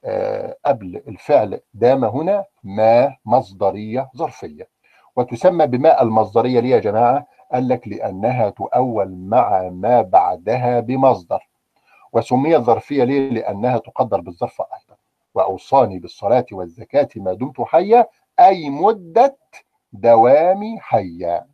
آه 0.03 0.57
قبل 0.65 1.03
الفعل 1.07 1.59
دام 1.73 2.05
هنا 2.05 2.45
ما 2.63 3.15
مصدرية 3.25 4.09
ظرفية. 4.17 4.67
وتسمى 5.15 5.67
بماء 5.67 6.03
المصدرية 6.03 6.59
ليه 6.59 6.69
يا 6.69 6.79
جماعة؟ 6.79 7.27
قال 7.51 7.67
لك 7.67 7.87
لأنها 7.87 8.49
تؤول 8.49 9.15
مع 9.15 9.69
ما 9.69 10.01
بعدها 10.01 10.79
بمصدر. 10.79 11.49
وسميت 12.13 12.61
ظرفية 12.61 13.03
ليه؟ 13.03 13.29
لأنها 13.29 13.77
تقدر 13.77 14.21
بالظرف 14.21 14.61
أيضا. 14.61 14.99
وأوصاني 15.33 15.99
بالصلاة 15.99 16.45
والزكاة 16.51 17.07
ما 17.15 17.33
دمت 17.33 17.61
حيا 17.61 18.05
أي 18.39 18.69
مدة 18.69 19.37
دوامي 19.93 20.79
حيا. 20.79 21.45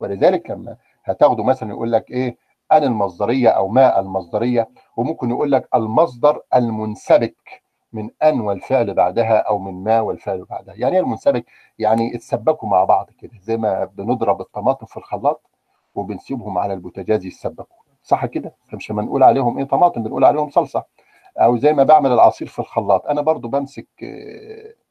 ولذلك 0.00 0.50
لما 0.50 0.76
هتاخدوا 1.04 1.44
مثلا 1.44 1.70
يقول 1.70 1.92
لك 1.92 2.10
إيه؟ 2.10 2.36
ان 2.72 2.84
المصدرية 2.84 3.48
أو 3.48 3.68
ما 3.68 4.00
المصدرية 4.00 4.68
وممكن 4.96 5.30
يقول 5.30 5.52
لك 5.52 5.68
المصدر 5.74 6.40
المنسبك 6.54 7.62
من 7.92 8.10
أن 8.22 8.40
والفعل 8.40 8.94
بعدها 8.94 9.36
أو 9.38 9.58
من 9.58 9.84
ما 9.84 10.00
والفعل 10.00 10.44
بعدها. 10.44 10.74
يعني 10.74 10.96
إيه 10.96 11.02
المنسبك؟ 11.02 11.44
يعني 11.78 12.14
اتسبكوا 12.16 12.68
مع 12.68 12.84
بعض 12.84 13.10
كده 13.18 13.32
زي 13.42 13.56
ما 13.56 13.84
بنضرب 13.84 14.40
الطماطم 14.40 14.86
في 14.86 14.96
الخلاط 14.96 15.42
وبنسيبهم 15.94 16.58
على 16.58 16.74
البوتاجاز 16.74 17.24
يتسبكوا. 17.26 17.76
صح 18.02 18.26
كده؟ 18.26 18.54
مش 18.72 18.90
لما 18.90 19.02
نقول 19.02 19.22
عليهم 19.22 19.58
إيه 19.58 19.64
طماطم 19.64 20.02
بنقول 20.02 20.24
عليهم 20.24 20.50
صلصة. 20.50 20.84
أو 21.38 21.56
زي 21.56 21.72
ما 21.72 21.82
بعمل 21.82 22.12
العصير 22.12 22.48
في 22.48 22.58
الخلاط 22.58 23.06
أنا 23.06 23.20
برضو 23.20 23.48
بمسك 23.48 23.86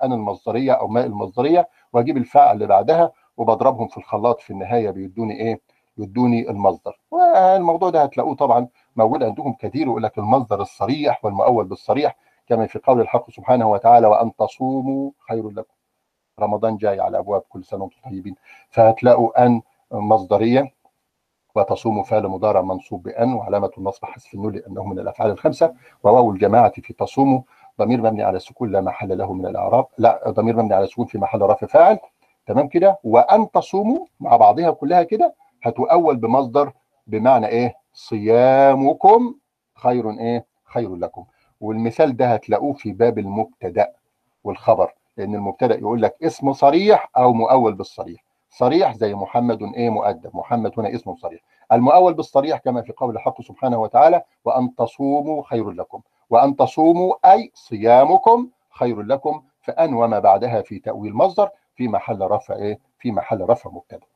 أنا 0.03 0.15
المصدرية 0.15 0.71
أو 0.71 0.87
ماء 0.87 1.05
المصدرية 1.05 1.69
وأجيب 1.93 2.17
الفاعل 2.17 2.55
اللي 2.55 2.67
بعدها 2.67 3.11
وبضربهم 3.37 3.87
في 3.87 3.97
الخلاط 3.97 4.39
في 4.41 4.49
النهاية 4.49 4.89
بيدوني 4.91 5.33
إيه؟ 5.39 5.61
يدوني 5.97 6.49
المصدر. 6.49 6.99
والموضوع 7.11 7.89
ده 7.89 8.03
هتلاقوه 8.03 8.35
طبعا 8.35 8.67
موجود 8.95 9.23
عندكم 9.23 9.53
كثير 9.53 9.87
يقول 9.87 10.03
لك 10.03 10.17
المصدر 10.17 10.61
الصريح 10.61 11.25
والمؤول 11.25 11.65
بالصريح 11.65 12.17
كما 12.47 12.67
في 12.67 12.79
قول 12.83 13.01
الحق 13.01 13.31
سبحانه 13.31 13.71
وتعالى 13.71 14.07
وأن 14.07 14.35
تصوموا 14.35 15.11
خير 15.29 15.49
لكم. 15.49 15.73
رمضان 16.39 16.77
جاي 16.77 16.99
على 16.99 17.17
أبواب 17.17 17.41
كل 17.49 17.63
سنة 17.63 17.83
وأنتم 17.83 18.09
طيبين. 18.09 18.35
فهتلاقوا 18.69 19.45
أن 19.45 19.61
مصدرية 19.91 20.73
وتصوم 21.55 22.03
فعل 22.03 22.27
مضارع 22.27 22.61
منصوب 22.61 23.03
بأن 23.03 23.33
وعلامة 23.33 23.71
النصب 23.77 24.05
حذف 24.05 24.33
النون 24.33 24.53
لأنه 24.53 24.83
من 24.83 24.99
الأفعال 24.99 25.31
الخمسة. 25.31 25.73
وواو 26.03 26.31
الجماعة 26.31 26.71
في 26.81 26.93
تصوم 26.93 27.43
ضمير 27.79 28.01
مبني 28.01 28.23
على 28.23 28.37
السكون 28.37 28.71
لا 28.71 28.81
محل 28.81 29.17
له 29.17 29.33
من 29.33 29.45
الإعراب. 29.45 29.85
لا 29.97 30.23
ضمير 30.27 30.55
مبني 30.55 30.73
على 30.73 30.83
السكون 30.83 31.05
في 31.05 31.17
محل 31.17 31.41
رفع 31.41 31.67
فاعل. 31.67 31.99
تمام 32.45 32.67
كده؟ 32.67 32.99
وأن 33.03 33.51
تصوموا 33.51 34.05
مع 34.19 34.35
بعضها 34.35 34.71
كلها 34.71 35.03
كده؟ 35.03 35.35
هتؤول 35.67 36.17
بمصدر 36.17 36.71
بمعنى 37.07 37.47
إيه؟ 37.47 37.75
صيامكم 37.93 39.35
خير 39.75 40.09
إيه؟ 40.11 40.45
خير 40.63 40.95
لكم. 40.95 41.25
والمثال 41.61 42.17
ده 42.17 42.33
هتلاقوه 42.33 42.73
في 42.73 42.91
باب 42.91 43.19
المبتدأ 43.19 43.93
والخبر 44.43 44.93
لأن 45.17 45.35
المبتدأ 45.35 45.77
يقول 45.77 46.01
لك 46.01 46.15
اسم 46.23 46.53
صريح 46.53 47.09
أو 47.17 47.33
مؤول 47.33 47.73
بالصريح. 47.75 48.23
صريح 48.49 48.93
زي 48.95 49.15
محمد 49.15 49.63
إيه؟ 49.63 49.89
مؤدب. 49.89 50.31
محمد 50.33 50.71
هنا 50.77 50.95
اسم 50.95 51.15
صريح. 51.15 51.41
المؤول 51.71 52.13
بالصريح 52.13 52.57
كما 52.57 52.81
في 52.81 52.93
قول 52.97 53.15
الحق 53.15 53.41
سبحانه 53.41 53.81
وتعالى 53.81 54.21
وأن 54.45 54.75
تصوموا 54.75 55.43
خير 55.43 55.69
لكم. 55.71 56.01
وأن 56.29 56.55
تصوموا 56.55 57.13
أي 57.33 57.51
صيامكم 57.53 58.49
خير 58.69 59.01
لكم. 59.01 59.41
فان 59.61 59.93
وما 59.93 60.19
بعدها 60.19 60.61
في 60.61 60.79
تأويل 60.79 61.13
مصدر 61.13 61.49
في 61.75 61.87
محل 61.87 62.21
رفع 62.21 62.55
إيه؟ 62.55 62.79
في 62.99 63.11
محل 63.11 63.41
رفع 63.49 63.69
مبتدأ. 63.69 64.07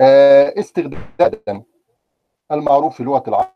آه 0.00 0.54
استخداما 0.58 1.62
المعروف 2.52 2.96
في 2.96 3.02
لغة 3.02 3.22
العرب. 3.28 3.52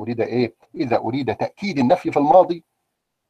أريد 0.00 0.20
إيه؟ 0.20 0.54
إذا 0.74 0.96
أريد 0.96 1.36
تأكيد 1.36 1.78
النفي 1.78 2.10
في 2.10 2.16
الماضي 2.16 2.64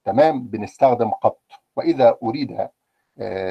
تمام 0.04 0.42
بنستخدم 0.46 1.10
قط. 1.10 1.40
وإذا 1.76 2.18
أريد 2.22 2.68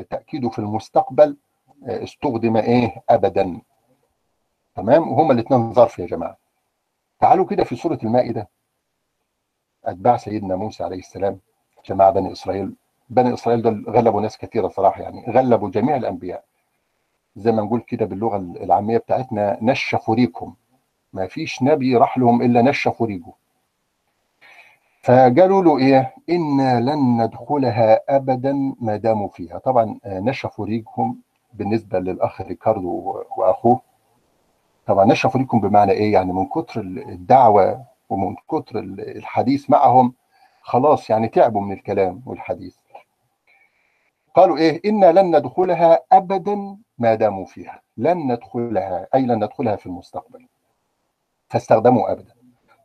تأكيده 0.10 0.50
في 0.50 0.60
المستقبل 0.60 1.38
استخدم 1.84 2.58
إيه؟ 2.58 3.04
ابدا. 3.10 3.62
تمام؟ 4.76 5.12
وهما 5.12 5.34
الاثنين 5.34 5.74
ظرف 5.74 6.00
يا 6.00 6.06
جماعة. 6.06 6.38
تعالوا 7.20 7.46
كده 7.46 7.64
في 7.64 7.76
سورة 7.76 8.00
المائدة. 8.04 8.50
أتباع 9.86 10.18
سيدنا 10.18 10.56
موسى 10.56 10.84
عليه 10.84 11.00
السلام. 11.00 11.40
جماعة 11.86 12.12
بني 12.12 12.32
إسرائيل 12.32 12.76
بني 13.10 13.34
إسرائيل 13.34 13.62
دول 13.62 13.86
غلبوا 13.90 14.22
ناس 14.22 14.38
كثيرة 14.38 14.68
صراحة 14.68 15.02
يعني 15.02 15.26
غلبوا 15.32 15.70
جميع 15.70 15.96
الأنبياء. 15.96 16.44
زي 17.36 17.52
ما 17.52 17.62
نقول 17.62 17.80
كده 17.82 18.06
باللغة 18.06 18.38
العامية 18.38 18.98
بتاعتنا 18.98 19.58
نشفوا 19.62 20.16
ريكهم 20.16 20.56
ما 21.14 21.28
فيش 21.28 21.64
نبي 21.64 21.96
راح 21.98 22.18
لهم 22.18 22.42
إلا 22.42 22.62
نشفوا 22.62 23.08
ريقه 23.08 23.34
فقالوا 25.04 25.64
له 25.64 25.78
إيه؟ 25.78 26.14
إنا 26.30 26.80
لن 26.80 27.22
ندخلها 27.24 28.02
ابدا 28.10 28.76
ما 28.82 28.96
داموا 28.98 29.28
فيها. 29.28 29.58
طبعا 29.58 30.00
نشفوا 30.06 30.66
ريقهم 30.66 31.18
بالنسبة 31.54 32.00
للأخ 32.00 32.42
ريكاردو 32.42 33.24
وأخوه. 33.38 33.82
طبعا 34.86 35.06
نشفوا 35.06 35.40
ريقهم 35.42 35.62
بمعنى 35.62 35.92
إيه؟ 35.92 36.14
يعني 36.14 36.34
من 36.34 36.46
كتر 36.46 36.82
الدعوة 36.82 37.84
ومن 38.10 38.36
كتر 38.50 38.80
الحديث 38.80 39.70
معهم 39.70 40.14
خلاص 40.62 41.10
يعني 41.10 41.28
تعبوا 41.28 41.62
من 41.62 41.72
الكلام 41.72 42.22
والحديث. 42.26 42.76
قالوا 44.36 44.58
إيه؟ 44.58 44.82
إنا 44.90 45.12
لن 45.12 45.36
ندخلها 45.36 46.00
ابدا 46.12 46.78
ما 46.98 47.16
داموا 47.16 47.46
فيها. 47.46 47.82
لن 47.98 48.32
ندخلها 48.32 49.08
أي 49.16 49.22
لن 49.22 49.44
ندخلها 49.44 49.76
في 49.76 49.86
المستقبل. 49.86 50.48
فاستخدموا 51.50 52.12
ابدا. 52.12 52.34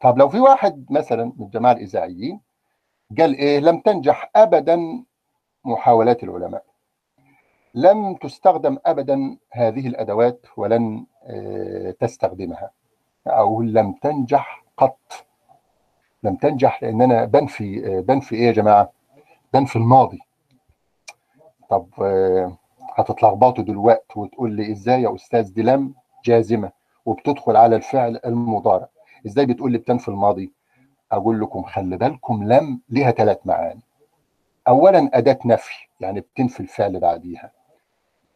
طب 0.01 0.19
لو 0.19 0.29
في 0.29 0.41
واحد 0.41 0.87
مثلا 0.91 1.25
من 1.25 1.47
الجماعه 1.47 1.73
الإذاعيين 1.73 2.41
قال 3.19 3.35
إيه؟ 3.37 3.59
لم 3.59 3.81
تنجح 3.81 4.31
ابدا 4.37 5.05
محاولات 5.65 6.23
العلماء. 6.23 6.65
لم 7.75 8.15
تستخدم 8.15 8.79
ابدا 8.87 9.37
هذه 9.53 9.87
الأدوات 9.87 10.47
ولن 10.57 11.07
تستخدمها. 12.01 12.71
أو 13.27 13.63
لم 13.63 13.93
تنجح 13.93 14.65
قط. 14.77 15.27
لم 16.23 16.37
تنجح 16.37 16.83
لأن 16.83 17.03
أنا 17.03 17.25
بنفي 17.25 18.01
بنفي 18.01 18.35
إيه 18.35 18.47
يا 18.47 18.53
جماعة؟ 18.53 18.93
بنفي 19.55 19.77
الماضي. 19.77 20.19
طب 21.71 21.87
هتتلخبطوا 22.95 23.65
دلوقتي 23.65 24.19
وتقول 24.19 24.53
لي 24.53 24.73
إزاي 24.73 25.03
يا 25.03 25.15
أستاذ 25.15 25.53
دي 25.55 25.63
لم 25.63 25.95
جازمة 26.25 26.71
وبتدخل 27.07 27.57
على 27.57 27.77
الفعل 27.77 28.21
المضارع؟ 28.27 28.89
إزاي 29.27 29.47
بتقول 29.47 29.73
لي 29.73 29.79
بتنفي 29.79 30.09
الماضي؟ 30.09 30.53
أقول 31.13 31.41
لكم 31.41 31.63
خلي 31.63 31.97
بالكم 31.97 32.45
لم 32.53 32.81
ليها 32.89 33.11
ثلاث 33.11 33.39
معاني. 33.45 33.81
اولا 34.69 35.11
أداة 35.15 35.39
نفي 35.45 35.89
يعني 36.01 36.21
بتنفي 36.21 36.61
الفعل 36.61 37.01
بعديها. 37.01 37.51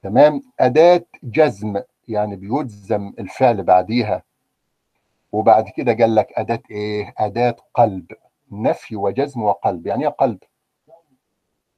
تمام؟ 0.02 0.42
أداة 0.60 1.04
جزم 1.22 1.80
يعني 2.08 2.36
بيجزم 2.36 3.12
الفعل 3.18 3.62
بعديها. 3.62 4.22
وبعد 5.32 5.68
كده 5.68 5.92
قال 5.92 6.14
لك 6.14 6.32
أداة 6.38 6.62
إيه؟ 6.70 7.14
أداة 7.18 7.56
قلب. 7.74 8.06
نفي 8.52 8.96
وجزم 8.96 9.42
وقلب. 9.42 9.86
يعني 9.86 10.02
إيه 10.04 10.08
قلب؟ 10.08 10.38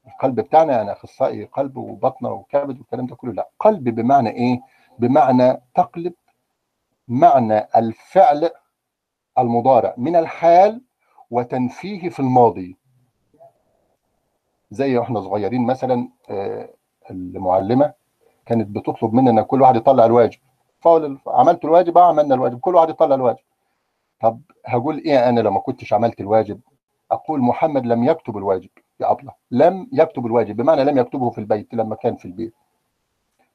القلب 0.06 0.40
بتاعنا 0.40 0.72
يعني 0.72 0.92
أخصائي 0.92 1.44
قلب 1.44 1.76
وبطنة 1.76 2.30
وكبد 2.32 2.78
والكلام 2.78 3.06
ده 3.06 3.16
كله 3.16 3.32
لا 3.32 3.48
قلب 3.58 3.84
بمعنى 3.88 4.30
إيه؟ 4.30 4.60
بمعنى 4.98 5.62
تقلب 5.74 6.12
معنى 7.08 7.66
الفعل 7.76 8.50
المضارع 9.38 9.94
من 9.96 10.16
الحال 10.16 10.82
وتنفيه 11.30 12.08
في 12.08 12.20
الماضي. 12.20 12.76
زي 14.70 14.96
وإحنا 14.98 15.20
صغيرين 15.20 15.66
مثلا 15.66 16.08
المعلمة 17.10 17.92
كانت 18.46 18.68
بتطلب 18.68 19.12
مننا 19.14 19.42
كل 19.42 19.62
واحد 19.62 19.76
يطلع 19.76 20.04
الواجب. 20.04 20.38
فقول 20.80 21.18
عملت 21.26 21.64
الواجب؟ 21.64 21.98
آه 21.98 22.08
عملنا 22.08 22.34
الواجب. 22.34 22.60
كل 22.60 22.74
واحد 22.74 22.88
يطلع 22.88 23.14
الواجب. 23.14 23.44
طب 24.20 24.40
هقول 24.66 24.98
إيه 24.98 25.28
أنا 25.28 25.40
لما 25.40 25.60
كنتش 25.60 25.92
عملت 25.92 26.20
الواجب؟ 26.20 26.60
أقول 27.10 27.40
محمد 27.40 27.86
لم 27.86 28.04
يكتب 28.04 28.36
الواجب. 28.36 28.70
يا 29.02 29.10
ابله 29.12 29.32
لم 29.50 29.88
يكتب 29.92 30.26
الواجب 30.26 30.56
بمعنى 30.56 30.84
لم 30.84 30.98
يكتبه 30.98 31.30
في 31.30 31.38
البيت 31.38 31.74
لما 31.74 31.94
كان 31.96 32.16
في 32.16 32.24
البيت. 32.24 32.54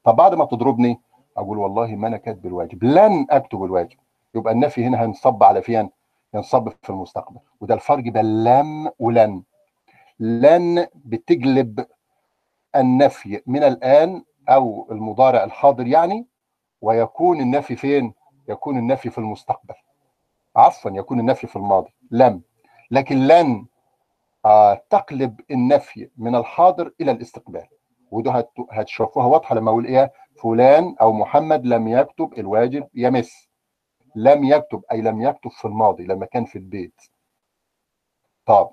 طب 0.04 0.16
بعد 0.16 0.36
ما 0.36 0.46
تضربني 0.46 1.00
أقول 1.38 1.58
والله 1.58 1.88
ما 1.96 2.08
أنا 2.08 2.18
كاتب 2.18 2.46
الواجب 2.46 2.84
لن 2.84 3.28
أكتب 3.30 3.64
الواجب. 3.64 3.98
يبقى 4.36 4.54
النفي 4.54 4.86
هنا 4.86 5.02
هينصب 5.02 5.44
على 5.44 5.62
فين؟ 5.62 5.90
ينصب 6.34 6.70
في 6.84 6.90
المستقبل. 6.90 7.40
وده 7.62 7.74
الفرق 7.74 8.04
بين 8.04 8.44
لم 8.44 8.92
ولن. 9.00 9.44
لن 10.20 10.88
بتجلب 10.96 11.86
النفي 12.76 13.42
من 13.48 13.64
الآن 13.64 14.24
أو 14.50 14.88
المضارع 14.92 15.44
الحاضر 15.44 15.88
يعني 15.88 16.28
ويكون 16.82 17.40
النفي 17.40 17.76
فين؟ 17.76 18.14
يكون 18.50 18.78
النفي 18.78 19.10
في 19.10 19.18
المستقبل. 19.18 19.76
عفوا 20.56 20.92
يكون 20.92 21.20
النفي 21.20 21.48
في 21.48 21.56
الماضي. 21.56 21.94
لم. 22.12 22.42
لكن 22.92 23.28
لن 23.28 23.66
تقلب 24.90 25.42
النفي 25.52 26.10
من 26.18 26.36
الحاضر 26.36 26.92
إلى 27.02 27.12
الاستقبال. 27.12 27.68
وده 28.12 28.48
هتشوفوها 28.72 29.26
واضحة 29.26 29.56
لما 29.56 29.72
أقول 29.72 29.86
إيه؟ 29.86 30.12
فلان 30.44 30.96
أو 31.02 31.14
محمد 31.14 31.66
لم 31.66 31.88
يكتب 31.88 32.34
الواجب 32.38 32.88
يمس. 32.96 33.50
لم 34.16 34.44
يكتب 34.44 34.82
أي 34.92 35.02
لم 35.02 35.22
يكتب 35.22 35.52
في 35.52 35.66
الماضي 35.66 36.06
لما 36.06 36.26
كان 36.26 36.46
في 36.46 36.56
البيت. 36.58 37.02
طب 38.46 38.70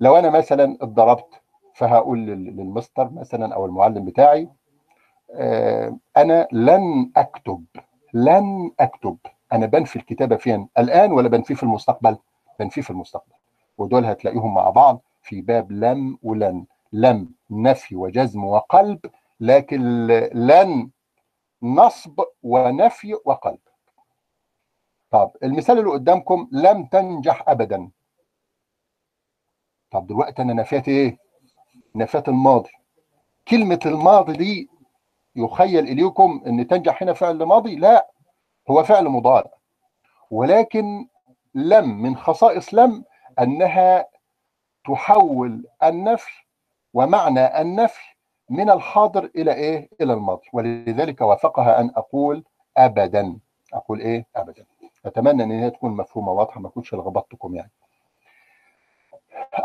لو 0.00 0.16
أنا 0.16 0.30
مثلا 0.30 0.78
اتضربت 0.80 1.42
فهقول 1.74 2.18
للمستر 2.26 3.10
مثلا 3.10 3.54
أو 3.54 3.66
المعلم 3.66 4.04
بتاعي 4.04 4.48
آه 5.32 5.98
أنا 6.16 6.48
لن 6.52 7.12
أكتب 7.16 7.64
لن 8.14 8.70
أكتب. 8.80 9.18
أنا 9.52 9.66
بنفي 9.66 9.96
الكتابة 9.96 10.36
فين؟ 10.36 10.68
الآن 10.78 11.12
ولا 11.12 11.28
بنفيه 11.28 11.54
في 11.54 11.62
المستقبل؟ 11.62 12.16
بنفيه 12.60 12.82
في 12.82 12.90
المستقبل. 12.90 13.32
ودول 13.78 14.04
هتلاقيهم 14.04 14.54
مع 14.54 14.70
بعض. 14.70 15.00
في 15.28 15.40
باب 15.40 15.72
لم 15.72 16.18
ولن. 16.22 16.66
لم 16.92 17.34
نفي 17.50 17.96
وجزم 17.96 18.44
وقلب 18.44 19.00
لكن 19.40 20.06
لن 20.34 20.90
نصب 21.62 22.20
ونفي 22.42 23.14
وقلب. 23.24 23.58
طب 25.10 25.30
المثال 25.42 25.78
اللي 25.78 25.90
قدامكم 25.90 26.48
لم 26.52 26.84
تنجح 26.84 27.44
ابدا. 27.48 27.90
طب 29.90 30.06
دلوقتي 30.06 30.42
أنا 30.42 30.52
نفيت 30.54 30.88
إيه؟ 30.88 31.18
نفيت 31.94 32.28
الماضي. 32.28 32.70
كلمة 33.48 33.80
الماضي 33.86 34.32
دي 34.32 34.68
يخيل 35.36 35.84
إليكم 35.88 36.42
إن 36.46 36.66
تنجح 36.66 37.02
هنا 37.02 37.12
فعل 37.12 37.42
ماضي؟ 37.42 37.76
لا 37.76 38.10
هو 38.70 38.82
فعل 38.84 39.04
مضارع. 39.08 39.50
ولكن 40.30 41.08
لم 41.54 42.02
من 42.02 42.16
خصائص 42.16 42.74
لم 42.74 43.04
أنها 43.38 44.06
تحول 44.88 45.64
النفي 45.82 46.44
ومعنى 46.94 47.60
النفي 47.60 48.14
من 48.50 48.70
الحاضر 48.70 49.30
إلى 49.36 49.54
إيه؟ 49.54 49.88
إلى 50.00 50.12
الماضي. 50.12 50.46
ولذلك 50.52 51.20
وافقها 51.20 51.80
أن 51.80 51.90
أقول 51.96 52.44
ابدا. 52.76 53.36
أقول 53.74 54.00
إيه؟ 54.00 54.26
ابدا. 54.36 54.64
أتمنى 55.06 55.42
إن 55.42 55.50
هي 55.50 55.70
تكون 55.70 55.90
مفهومة 55.96 56.32
واضحة 56.32 56.60
ما 56.60 56.68
اكونش 56.68 56.94
لخبطتكم 56.94 57.54
يعني. 57.54 57.70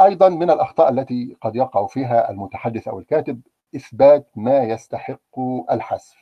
أيضا 0.01 0.29
من 0.29 0.49
الأخطاء 0.51 0.89
التي 0.89 1.37
قد 1.41 1.55
يقع 1.55 1.87
فيها 1.87 2.29
المتحدث 2.31 2.87
أو 2.87 2.99
الكاتب 2.99 3.41
إثبات 3.75 4.27
ما 4.35 4.63
يستحق 4.63 5.39
الحذف. 5.71 6.15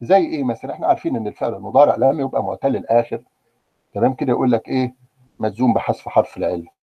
زي 0.00 0.26
إيه 0.26 0.44
مثلا؟ 0.44 0.74
إحنا 0.74 0.86
عارفين 0.86 1.16
إن 1.16 1.26
الفعل 1.26 1.54
المضارع 1.54 1.96
لما 1.96 2.22
يبقى 2.22 2.42
معتل 2.44 2.76
الآخر. 2.76 3.22
تمام 3.94 4.14
كده؟ 4.14 4.32
يقول 4.32 4.52
لك 4.52 4.68
إيه؟ 4.68 4.94
مجزوم 5.38 5.74
بحذف 5.74 6.08
حرف 6.08 6.36
العله 6.36 6.77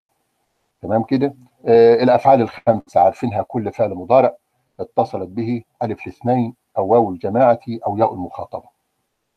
تمام 0.86 1.04
كده؟ 1.04 1.36
آه 1.66 1.94
الأفعال 2.04 2.42
الخمسة 2.42 3.00
عارفينها 3.02 3.42
كل 3.42 3.72
فعل 3.72 3.96
مضارع 3.96 4.36
اتصلت 4.80 5.30
به 5.30 5.64
ألف 5.84 6.08
الاثنين 6.08 6.56
أو 6.78 6.88
واو 6.88 7.10
الجماعة 7.10 7.60
أو 7.88 7.98
ياء 7.98 8.14
المخاطبة. 8.14 8.70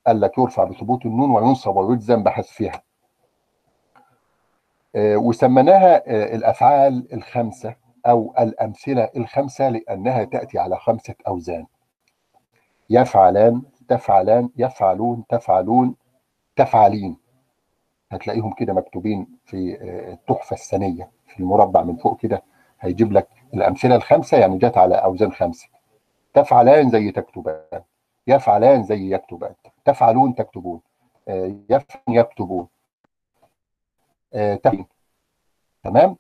قال 0.07 0.20
لك 0.20 0.38
يرفع 0.38 0.64
بثبوت 0.64 1.07
النون 1.07 1.30
وينصب 1.30 1.76
ويجزم 1.76 2.22
بحذفها. 2.22 2.82
آه 4.96 5.16
وسميناها 5.16 5.96
آه 6.07 6.34
الأفعال 6.36 7.12
الخمسة 7.12 7.74
أو 8.07 8.34
الأمثلة 8.38 9.11
الخمسة 9.16 9.68
لأنها 9.68 10.24
تأتي 10.24 10.59
على 10.59 10.76
خمسة 10.76 11.14
أوزان. 11.28 11.66
يفعلان 12.90 13.62
تفعلان 13.88 14.51
يفعلون 14.57 15.24
تفعلون 15.28 15.94
تفعلين. 16.57 17.16
هتلاقيهم 18.12 18.53
كده 18.53 18.72
مكتوبين 18.72 19.26
في 19.44 19.78
التحفة 20.12 20.55
السنيه 20.55 21.17
في 21.29 21.41
المربع 21.41 21.83
من 21.83 21.97
فوق 21.97 22.20
كده 22.20 22.43
هيجيب 22.81 23.12
لك 23.12 23.29
الأمثلة 23.55 23.97
الخمسة 23.97 24.39
يعني 24.39 24.59
جت 24.59 24.79
على 24.79 24.95
أوزان 24.95 25.33
خمسة. 25.33 25.68
تفعلان 26.35 26.91
زي 26.91 27.11
تكتبان. 27.11 27.83
يفعلان 28.26 28.83
زي 28.83 29.14
يكتبان. 29.14 29.55
تفعلون 29.85 30.35
تكتبون. 30.35 30.81
يفعل 31.70 32.01
يكتبون. 32.09 32.66
تفعلين 34.33 34.87
تمام؟ 35.85 36.16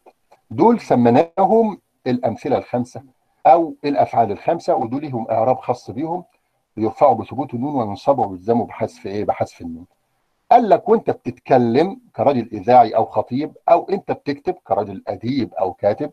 دول 0.50 0.80
سميناهم 0.80 1.80
الأمثلة 2.06 2.58
الخمسة 2.58 3.02
أو 3.46 3.74
الأفعال 3.84 4.32
الخمسة 4.32 4.74
ودول 4.74 5.02
لهم 5.02 5.30
إعراب 5.30 5.58
خاص 5.58 5.90
بيهم 5.90 6.24
يرفعوا 6.76 7.14
بثبوت 7.14 7.54
النون 7.54 7.74
وينصبوا 7.74 8.26
ويلزموا 8.26 8.66
بحذف 8.66 9.06
إيه؟ 9.06 9.24
بحذف 9.24 9.60
النون. 9.60 9.86
قال 10.50 10.68
لك 10.68 10.88
وانت 10.88 11.10
بتتكلم 11.10 12.00
كراجل 12.16 12.48
إذاعي 12.52 12.96
أو 12.96 13.06
خطيب 13.06 13.56
أو 13.68 13.88
أنت 13.90 14.12
بتكتب 14.12 14.54
كراجل 14.54 15.02
أديب 15.08 15.54
أو 15.54 15.72
كاتب 15.72 16.12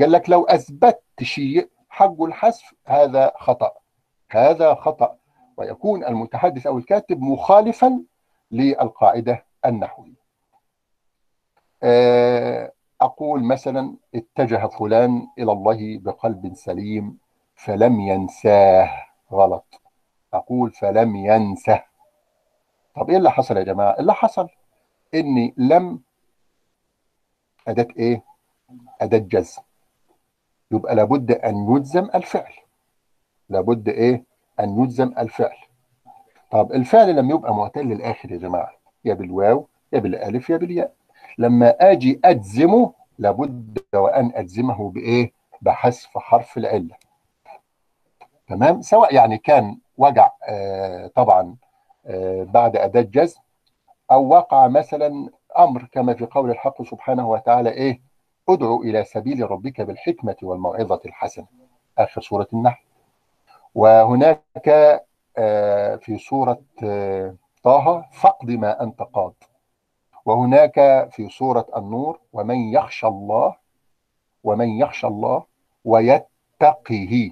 قال 0.00 0.12
لك 0.12 0.30
لو 0.30 0.44
أثبتت 0.44 1.22
شيء 1.22 1.68
حقه 1.88 2.24
الحذف 2.24 2.74
هذا 2.86 3.32
خطأ 3.36 3.72
هذا 4.30 4.74
خطأ. 4.74 5.16
ويكون 5.56 6.04
المتحدث 6.04 6.66
أو 6.66 6.78
الكاتب 6.78 7.20
مخالفا 7.20 8.02
للقاعدة 8.50 9.44
النحوية. 9.66 10.24
أقول 13.00 13.44
مثلا 13.44 13.94
اتجه 14.14 14.66
فلان 14.66 15.26
إلى 15.38 15.52
الله 15.52 15.98
بقلب 15.98 16.54
سليم 16.54 17.18
فلم 17.54 18.00
ينساه. 18.00 18.90
غلط. 19.32 19.80
أقول 20.34 20.70
فلم 20.70 21.16
ينسه 21.16 21.82
طب 22.94 23.10
إيه 23.10 23.16
اللي 23.16 23.30
حصل 23.30 23.56
يا 23.56 23.62
جماعة؟ 23.62 23.96
اللي 23.98 24.14
حصل 24.14 24.48
ان 25.14 25.52
لم 25.56 26.00
اداه 27.68 27.86
إيه؟ 27.96 28.22
اداه 29.00 29.18
جزم. 29.18 29.62
يبقى 30.70 30.94
لابد 30.94 31.32
أن 31.32 31.76
يجزم 31.76 32.08
الفعل. 32.14 32.52
لابد 33.48 33.88
إيه؟ 33.88 34.24
أن 34.60 34.82
يجزم 34.82 35.14
الفعل. 35.18 35.56
طب 36.50 36.72
الفعل 36.72 37.16
لما 37.16 37.34
يبقى 37.34 37.54
معتل 37.54 37.92
الآخر 37.92 38.32
يا 38.32 38.36
جماعة. 38.36 38.72
يا 39.04 39.14
بالواو 39.14 39.66
يا 39.92 39.98
بالألف 39.98 40.50
يا 40.50 40.56
بالياء. 40.56 40.92
لما 41.38 41.76
آجي 41.80 42.20
أجزمه 42.24 42.92
لابد 43.18 43.78
وأن 43.94 44.32
أجزمه 44.34 44.90
بإيه؟ 44.90 45.32
بحذف 45.62 46.18
حرف 46.18 46.56
العلة. 46.58 46.96
تمام؟ 48.48 48.82
سواء 48.82 49.14
يعني 49.14 49.38
كان 49.38 49.78
وجع 49.98 50.30
آه 50.48 51.06
طبعا 51.06 51.56
بعد 52.44 52.76
أداة 52.76 53.00
جزم 53.02 53.40
أو 54.10 54.28
وقع 54.28 54.68
مثلا 54.68 55.30
أمر 55.58 55.88
كما 55.92 56.14
في 56.14 56.26
قول 56.26 56.50
الحق 56.50 56.82
سبحانه 56.82 57.28
وتعالى 57.28 57.70
إيه؟ 57.70 58.00
ادعو 58.48 58.82
إلى 58.82 59.04
سبيل 59.04 59.50
ربك 59.50 59.80
بالحكمة 59.80 60.36
والموعظة 60.42 61.00
الحسنة. 61.06 61.46
آخر 61.98 62.20
سورة 62.20 62.46
النحل. 62.52 62.84
وهناك 63.74 64.68
آه 65.38 65.96
في 65.96 66.18
سورة 66.18 66.58
طه 67.62 68.04
فاقض 68.12 68.50
ما 68.50 68.82
أنت 68.82 69.02
قاض. 69.02 69.34
وهناك 70.24 71.08
في 71.12 71.28
سورة 71.28 71.66
النور 71.76 72.20
ومن 72.32 72.56
يخشى 72.58 73.06
الله 73.06 73.56
ومن 74.44 74.68
يخشى 74.68 75.06
الله 75.06 75.44
ويتقه. 75.84 77.30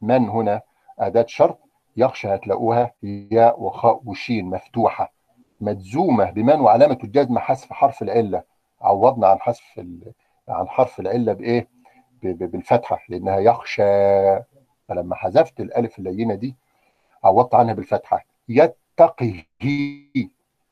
من 0.00 0.28
هنا؟ 0.28 0.62
أداة 0.98 1.26
شرط. 1.28 1.58
يخشى 1.96 2.28
هتلاقوها 2.28 2.92
ياء 3.02 3.62
وخاء 3.62 4.00
وشين 4.04 4.44
مفتوحة 4.44 5.12
مجزومة 5.60 6.30
بمن 6.30 6.60
وعلامة 6.60 6.98
الجزم 7.04 7.38
حذف 7.38 7.72
حرف 7.72 8.02
العلة. 8.02 8.42
عوضنا 8.80 9.26
عن 9.26 9.40
حذف 9.40 9.80
عن 10.48 10.68
حرف 10.68 11.00
العلة 11.00 11.32
بإيه؟ 11.32 11.68
بالفتحة 12.22 12.98
لأنها 13.08 13.38
يخشى. 13.38 13.82
فلما 14.88 15.14
حذفت 15.14 15.60
الألف 15.60 15.98
اللينة 15.98 16.34
دي 16.34 16.56
عوضت 17.24 17.54
عنها 17.54 17.74
بالفتحة. 17.74 18.24
يتقي 18.48 19.34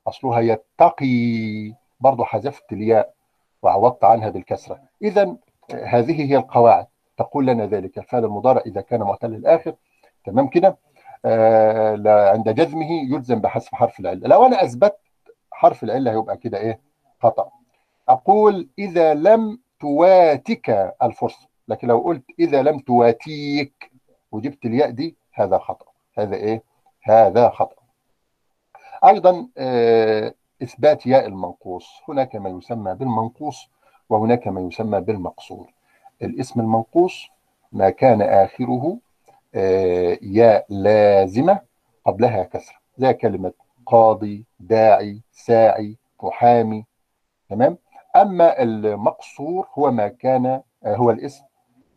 أصلها 0.06 0.40
يتقي. 0.40 1.74
برضه 2.00 2.24
حذفت 2.24 2.72
الياء 2.72 3.14
وعوضت 3.62 4.04
عنها 4.04 4.28
بالكسرة. 4.28 4.80
إذا 5.02 5.36
هذه 5.84 6.30
هي 6.30 6.36
القواعد. 6.36 6.86
تقول 7.16 7.46
لنا 7.46 7.66
ذلك. 7.66 7.98
الفعل 7.98 8.24
المضارع 8.24 8.62
إذا 8.66 8.80
كان 8.80 9.00
معتل 9.00 9.34
الآخر. 9.34 9.74
تمام 10.24 10.48
كده؟ 10.48 10.76
عند 11.24 12.48
جزمه 12.48 12.90
يلزم 13.14 13.40
بحذف 13.40 13.74
حرف 13.74 14.00
العله 14.00 14.28
لو 14.28 14.46
أنا 14.46 14.64
أثبت 14.64 14.96
حرف 15.52 15.84
العله 15.84 16.10
هيبقى 16.12 16.36
كده 16.36 16.58
إيه؟ 16.58 16.80
خطأ. 17.22 17.50
أقول 18.08 18.68
إذا 18.78 19.14
لم 19.14 19.58
تواتك 19.80 20.94
الفرصة. 21.02 21.48
لكن 21.68 21.88
لو 21.88 21.98
قلت 21.98 22.24
إذا 22.38 22.62
لم 22.62 22.78
تواتيك 22.78 23.90
وجبت 24.32 24.64
الياء 24.64 24.90
دي 24.90 25.16
هذا 25.32 25.58
خطأ. 25.58 25.86
هذا 26.18 26.36
إيه؟ 26.36 26.62
هذا 27.02 27.50
خطأ. 27.50 27.76
أيضا 29.04 29.48
آه 29.58 30.34
إثبات 30.62 31.06
ياء 31.06 31.26
المنقوص. 31.26 31.86
هناك 32.08 32.36
ما 32.36 32.50
يسمى 32.50 32.94
بالمنقوص 32.94 33.68
وهناك 34.08 34.48
ما 34.48 34.60
يسمى 34.60 35.00
بالمقصور 35.00 35.72
الاسم 36.22 36.60
المنقوص 36.60 37.28
ما 37.72 37.90
كان 37.90 38.22
آخره 38.22 38.96
آه 38.96 39.09
ياء 40.22 40.66
لازمة 40.68 41.60
قبلها 42.06 42.42
كسرة. 42.42 42.76
زي 42.98 43.12
كلمة 43.14 43.52
قاضي 43.86 44.44
داعي 44.60 45.20
ساعي 45.32 45.96
محامي. 46.22 46.84
تمام؟ 47.48 47.78
أما 48.16 48.62
المقصور 48.62 49.68
هو 49.78 49.90
ما 49.90 50.08
كان 50.08 50.46
آه 50.46 50.62
هو 50.96 51.10
الاسم 51.10 51.44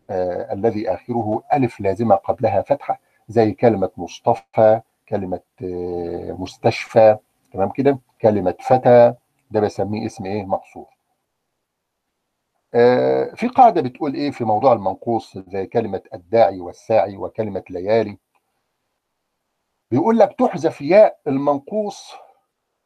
آه 0.10 0.54
الذي 0.54 0.94
آخره 0.94 1.44
ألف 1.54 1.80
لازمة 1.80 2.16
قبلها 2.16 2.62
فتحة 2.62 3.00
زي 3.28 3.52
كلمة 3.52 3.90
مصطفى 3.98 4.82
كلمة 5.10 5.40
مستشفى. 6.40 7.18
تمام 7.54 7.70
كده؟ 7.70 8.00
كلمة 8.22 8.56
فتى 8.60 9.14
ده 9.52 9.60
بسميه 9.60 10.06
اسم 10.06 10.26
إيه؟ 10.26 10.46
مقصور. 10.46 10.93
في 13.36 13.48
قاعدة 13.56 13.82
بتقول 13.82 14.14
إيه 14.14 14.32
في 14.32 14.44
موضوع 14.44 14.74
المنقوص 14.74 15.38
زي 15.38 15.66
كلمة 15.66 16.02
الداعي 16.14 16.60
والساعي 16.60 17.18
وكلمة 17.18 17.64
ليالي. 17.70 18.18
بيقول 19.92 20.20
لك 20.20 20.36
تحذف 20.40 20.82
ياء 20.82 21.20
المنقوص 21.28 22.14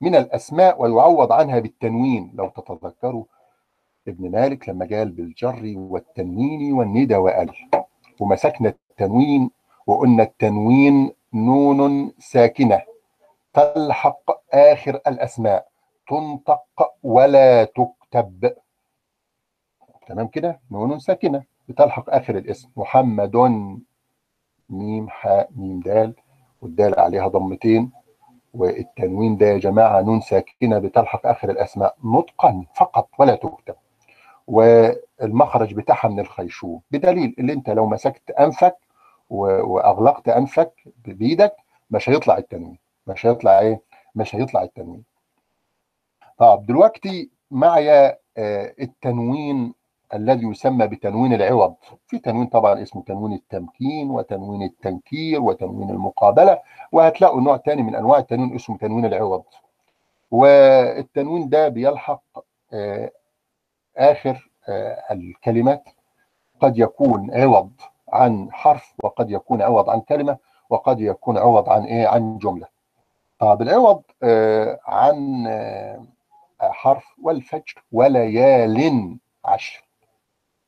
من 0.01 0.15
الأسماء 0.15 0.81
ويعوض 0.81 1.31
عنها 1.31 1.59
بالتنوين. 1.59 2.31
لو 2.35 2.49
تتذكروا 2.49 3.23
ابن 4.07 4.31
مالك 4.31 4.69
لما 4.69 4.87
قال 4.91 5.11
بالجر 5.11 5.73
والتنوين 5.77 6.73
والندى 6.73 7.15
وأل. 7.15 7.51
ومسكنا 8.19 8.69
التنوين 8.69 9.49
وقلنا 9.87 10.23
التنوين 10.23 11.11
نون 11.33 12.11
ساكنة. 12.19 12.81
تلحق 13.53 14.31
آخر 14.53 14.95
الأسماء. 15.07 15.67
تنطق 16.09 16.93
ولا 17.03 17.63
تكتب. 17.63 18.55
تمام 20.07 20.27
كده؟ 20.27 20.59
نون 20.71 20.99
ساكنة. 20.99 21.43
بتلحق 21.69 22.09
آخر 22.09 22.37
الاسم. 22.37 22.69
محمد 22.77 23.35
ميم 24.69 25.09
حاء 25.09 25.49
ميم 25.55 25.79
دال. 25.79 26.13
والدال 26.61 26.99
عليها 26.99 27.27
ضمتين. 27.27 27.91
والتنوين 28.53 29.37
ده 29.37 29.45
يا 29.45 29.57
جماعة 29.57 30.01
نون 30.01 30.21
ساكنة 30.21 30.79
بتلحق 30.79 31.27
آخر 31.27 31.49
الأسماء. 31.49 31.95
نطقا 32.03 32.65
فقط 32.75 33.09
ولا 33.19 33.35
تكتب. 33.35 33.75
والمخرج 34.47 35.73
بتاعها 35.73 36.07
من 36.09 36.19
الخيشوم. 36.19 36.81
بدليل 36.91 37.35
اللي 37.39 37.53
انت 37.53 37.69
لو 37.69 37.85
مسكت 37.87 38.31
أنفك 38.31 38.77
وأغلقت 39.29 40.29
أنفك 40.29 40.73
بإيدك 41.05 41.55
مش 41.91 42.09
هيطلع 42.09 42.37
التنوين. 42.37 42.77
مش 43.07 43.25
هيطلع 43.25 43.59
إيه؟ 43.59 43.81
مش 44.15 44.35
هيطلع 44.35 44.63
التنوين. 44.63 45.03
طب 46.37 46.65
دلوقتي 46.65 47.29
معي 47.51 48.17
التنوين 48.37 49.73
الذي 50.13 50.47
يسمى 50.47 50.87
بتنوين 50.87 51.33
العوض. 51.33 51.75
في 52.07 52.19
تنوين 52.19 52.47
طبعا 52.47 52.81
اسمه 52.81 53.03
تنوين 53.03 53.33
التمكين 53.33 54.09
وتنوين 54.09 54.63
التنكير 54.63 55.41
وتنوين 55.41 55.89
المقابلة 55.89 56.59
وهتلاقوا 56.91 57.41
نوع 57.41 57.57
تاني 57.57 57.83
من 57.83 57.95
أنواع 57.95 58.19
التنوين 58.19 58.55
اسمه 58.55 58.77
تنوين 58.77 59.05
العوض. 59.05 59.43
والتنوين 60.31 61.49
ده 61.49 61.67
بيلحق 61.67 62.23
آخر 63.97 64.49
الكلمات. 65.11 65.89
قد 66.59 66.77
يكون 66.77 67.31
عوض 67.33 67.71
عن 68.09 68.51
حرف 68.51 68.93
وقد 69.03 69.31
يكون 69.31 69.61
عوض 69.61 69.89
عن 69.89 70.01
كلمة 70.01 70.37
وقد 70.69 71.01
يكون 71.01 71.37
عوض 71.37 71.69
عن 71.69 71.83
إيه؟ 71.83 72.07
عن 72.07 72.37
جملة. 72.37 72.67
طب 73.39 73.61
العوض 73.61 74.01
عن 74.87 75.47
حرف 76.61 77.05
والفجر 77.23 77.83
وليال 77.91 79.17
عشر. 79.45 79.86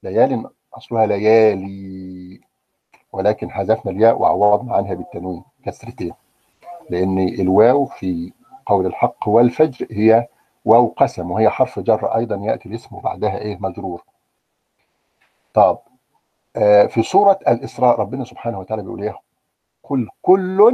ليال 0.03 0.49
أصلها 0.73 1.05
ليالي 1.05 2.41
ولكن 3.13 3.51
حذفنا 3.51 3.91
الياء 3.91 4.21
وعوضنا 4.21 4.75
عنها 4.75 4.93
بالتنوين 4.93 5.43
كسرتين. 5.65 6.13
لأن 6.89 7.19
الواو 7.19 7.85
في 7.85 8.33
قول 8.65 8.85
الحق 8.85 9.27
والفجر 9.27 9.87
هي 9.91 10.27
واو 10.65 10.87
قسم 10.97 11.31
وهي 11.31 11.49
حرف 11.49 11.79
جر 11.79 12.05
أيضا 12.15 12.35
يأتي 12.35 12.69
الاسم 12.69 12.99
بعدها 12.99 13.37
إيه؟ 13.37 13.57
مجرور. 13.61 14.03
طب 15.53 15.77
آه 16.55 16.85
في 16.85 17.03
سورة 17.03 17.39
الإسراء 17.47 17.99
ربنا 17.99 18.25
سبحانه 18.25 18.59
وتعالى 18.59 18.81
بيقول 18.83 19.03
إيه؟ 19.03 19.15
كل 19.81 20.07
كل 20.21 20.73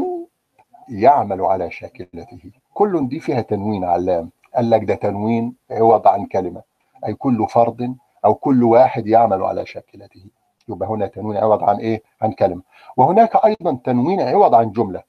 يعمل 0.89 1.41
على 1.41 1.71
شاكلته. 1.71 2.51
كل 2.73 3.07
دي 3.09 3.19
فيها 3.19 3.41
تنوين 3.41 3.84
علام. 3.84 4.30
قال 4.55 4.69
لك 4.69 4.84
ده 4.84 4.95
تنوين 4.95 5.55
عوض 5.71 6.07
عن 6.07 6.26
كلمة. 6.26 6.61
أي 7.05 7.13
كل 7.13 7.47
فرد 7.49 7.95
أو 8.26 8.36
كل 8.36 8.63
واحد 8.63 9.07
يعمل 9.07 9.43
على 9.43 9.65
شاكلته. 9.65 10.26
يبقى 10.69 10.89
هنا 10.89 11.07
تنوين 11.07 11.38
عوض 11.38 11.63
عن 11.63 11.78
إيه؟ 11.78 12.03
عن 12.21 12.32
كلمة 12.32 12.61
وهناك 12.97 13.45
أيضا 13.45 13.80
تنوين 13.86 14.21
عوض 14.21 14.55
عن 14.55 14.71
جملة. 14.71 15.03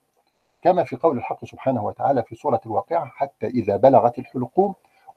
كما 0.63 0.85
في 0.85 0.97
قول 0.97 1.17
الحق 1.19 1.45
سبحانه 1.45 1.85
وتعالى 1.85 2.23
في 2.23 2.35
سورة 2.35 2.61
الواقعة 2.67 3.07
حتى 3.07 3.47
إذا 3.47 3.77
بلغت 3.77 4.19
الحلقوم 4.19 4.75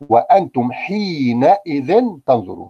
وأنتم 0.09 0.71
حينئذ 0.71 2.03
تنظرون. 2.25 2.69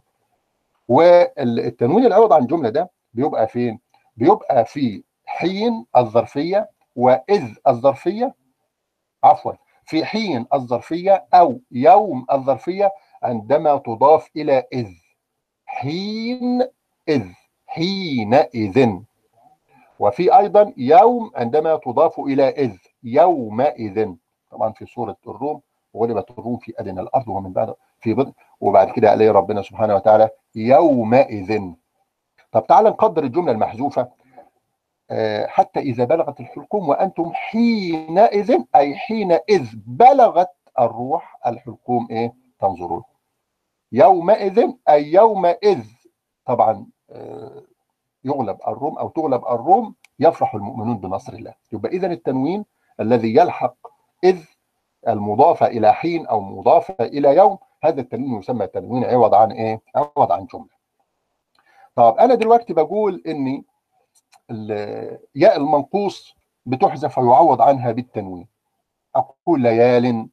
والتنوين 0.88 2.06
العوض 2.06 2.34
عن 2.34 2.48
جملة 2.48 2.70
ده 2.70 2.90
بيبقى 3.14 3.48
فين؟ 3.48 3.80
بيبقى 4.18 4.66
في 4.66 5.04
حين 5.26 5.86
الظرفية 5.98 6.70
وإذ 6.96 7.44
الظرفية. 7.68 8.36
عفوا 9.24 9.54
في 9.86 10.06
حين 10.06 10.46
الظرفية 10.54 11.26
أو 11.34 11.60
يوم 11.72 12.26
الظرفية 12.32 12.92
عندما 13.24 13.78
تضاف 13.78 14.30
إلى 14.36 14.64
إذ. 14.74 14.88
حين 15.80 16.68
إذ 17.10 17.24
حينئذ 17.68 19.00
وفي 20.00 20.38
أيضا 20.38 20.74
يوم 20.78 21.32
عندما 21.36 21.76
تضاف 21.76 22.20
إلى 22.20 22.50
إذ 22.50 22.76
يومئذ. 23.04 24.14
طبعا 24.52 24.72
في 24.72 24.86
سورة 24.86 25.18
الروم 25.28 25.62
غلبت 25.96 26.32
الروم 26.32 26.58
في 26.58 26.74
أدنى 26.78 27.02
الأرض 27.02 27.28
ومن 27.28 27.54
بعد 27.54 27.74
في 28.00 28.14
بضع 28.14 28.32
وبعد 28.62 28.92
كده 28.92 29.10
قال 29.10 29.36
ربنا 29.36 29.62
سبحانه 29.62 29.96
وتعالى 29.96 30.30
يومئذ. 30.56 31.62
طب 32.52 32.68
تعال 32.68 32.86
نقدر 32.86 33.24
الجملة 33.24 33.52
المحذوفة. 33.52 34.08
حتى 35.46 35.80
إذا 35.80 36.04
بلغت 36.04 36.40
الحلقوم 36.40 36.90
وأنتم 36.90 37.32
حينئذ 37.34 38.58
أي 38.76 38.96
حينئذ 38.96 39.68
بلغت 39.88 40.52
الروح 40.80 41.40
الحلقوم 41.48 42.08
إيه؟ 42.12 42.34
تنظرون. 42.60 43.04
يومئذ 43.92 44.72
أي 44.90 45.12
يومئذ 45.12 45.84
طبعا 46.46 46.86
يغلب 48.24 48.58
الروم 48.68 48.98
أو 48.98 49.10
تغلب 49.10 49.46
الروم 49.46 49.96
يفرح 50.20 50.56
المؤمنون 50.56 50.98
بنصر 50.98 51.34
الله. 51.34 51.54
يبقى 51.74 51.92
إذا 51.92 52.08
التنوين 52.08 52.66
الذي 53.00 53.36
يلحق 53.36 53.76
إذ 54.24 54.44
المضافة 55.08 55.66
إلى 55.68 55.94
حين 55.94 56.28
أو 56.28 56.42
مضافة 56.42 56.96
إلى 57.00 57.36
يوم 57.36 57.58
هذا 57.84 58.02
التنوين 58.02 58.40
يسمى 58.40 58.68
تنوين 58.68 59.06
عوض 59.06 59.34
عن 59.34 59.52
إيه؟ 59.52 59.82
عوض 59.96 60.32
عن 60.32 60.46
جملة. 60.46 60.80
طب 61.96 62.18
أنا 62.18 62.36
دلوقتي 62.36 62.74
بقول 62.74 63.24
إني 63.28 63.66
ياء 65.36 65.58
المنقوص 65.58 66.36
بتحذف 66.66 67.18
ويعوض 67.18 67.62
عنها 67.62 67.92
بالتنوين. 67.92 68.48
أقول 69.16 69.62
ليال 69.62 70.30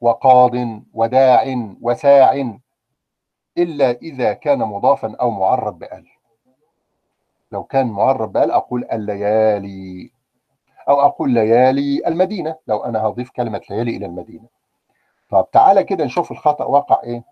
وقاض 0.00 0.52
وداع 0.92 1.44
وساع 1.80 2.54
إلا 3.58 3.90
إذا 3.90 4.32
كان 4.32 4.58
مضافا 4.58 5.16
أو 5.20 5.30
معرب 5.30 5.78
بأل. 5.78 6.06
لو 7.52 7.64
كان 7.64 7.86
معرب 7.86 8.32
بأل 8.32 8.50
أقول 8.50 8.84
الليالي. 8.92 10.10
أو 10.88 11.00
أقول 11.00 11.30
ليالي 11.30 12.02
المدينة 12.06 12.56
لو 12.66 12.84
أنا 12.84 13.02
هضيف 13.02 13.30
كلمة 13.30 13.60
ليالي 13.70 13.96
إلى 13.96 14.06
المدينة. 14.06 14.46
طب 15.30 15.48
تعالى 15.52 15.84
كده 15.84 16.04
نشوف 16.04 16.30
الخطأ 16.32 16.64
وقع 16.64 17.02
إيه. 17.04 17.24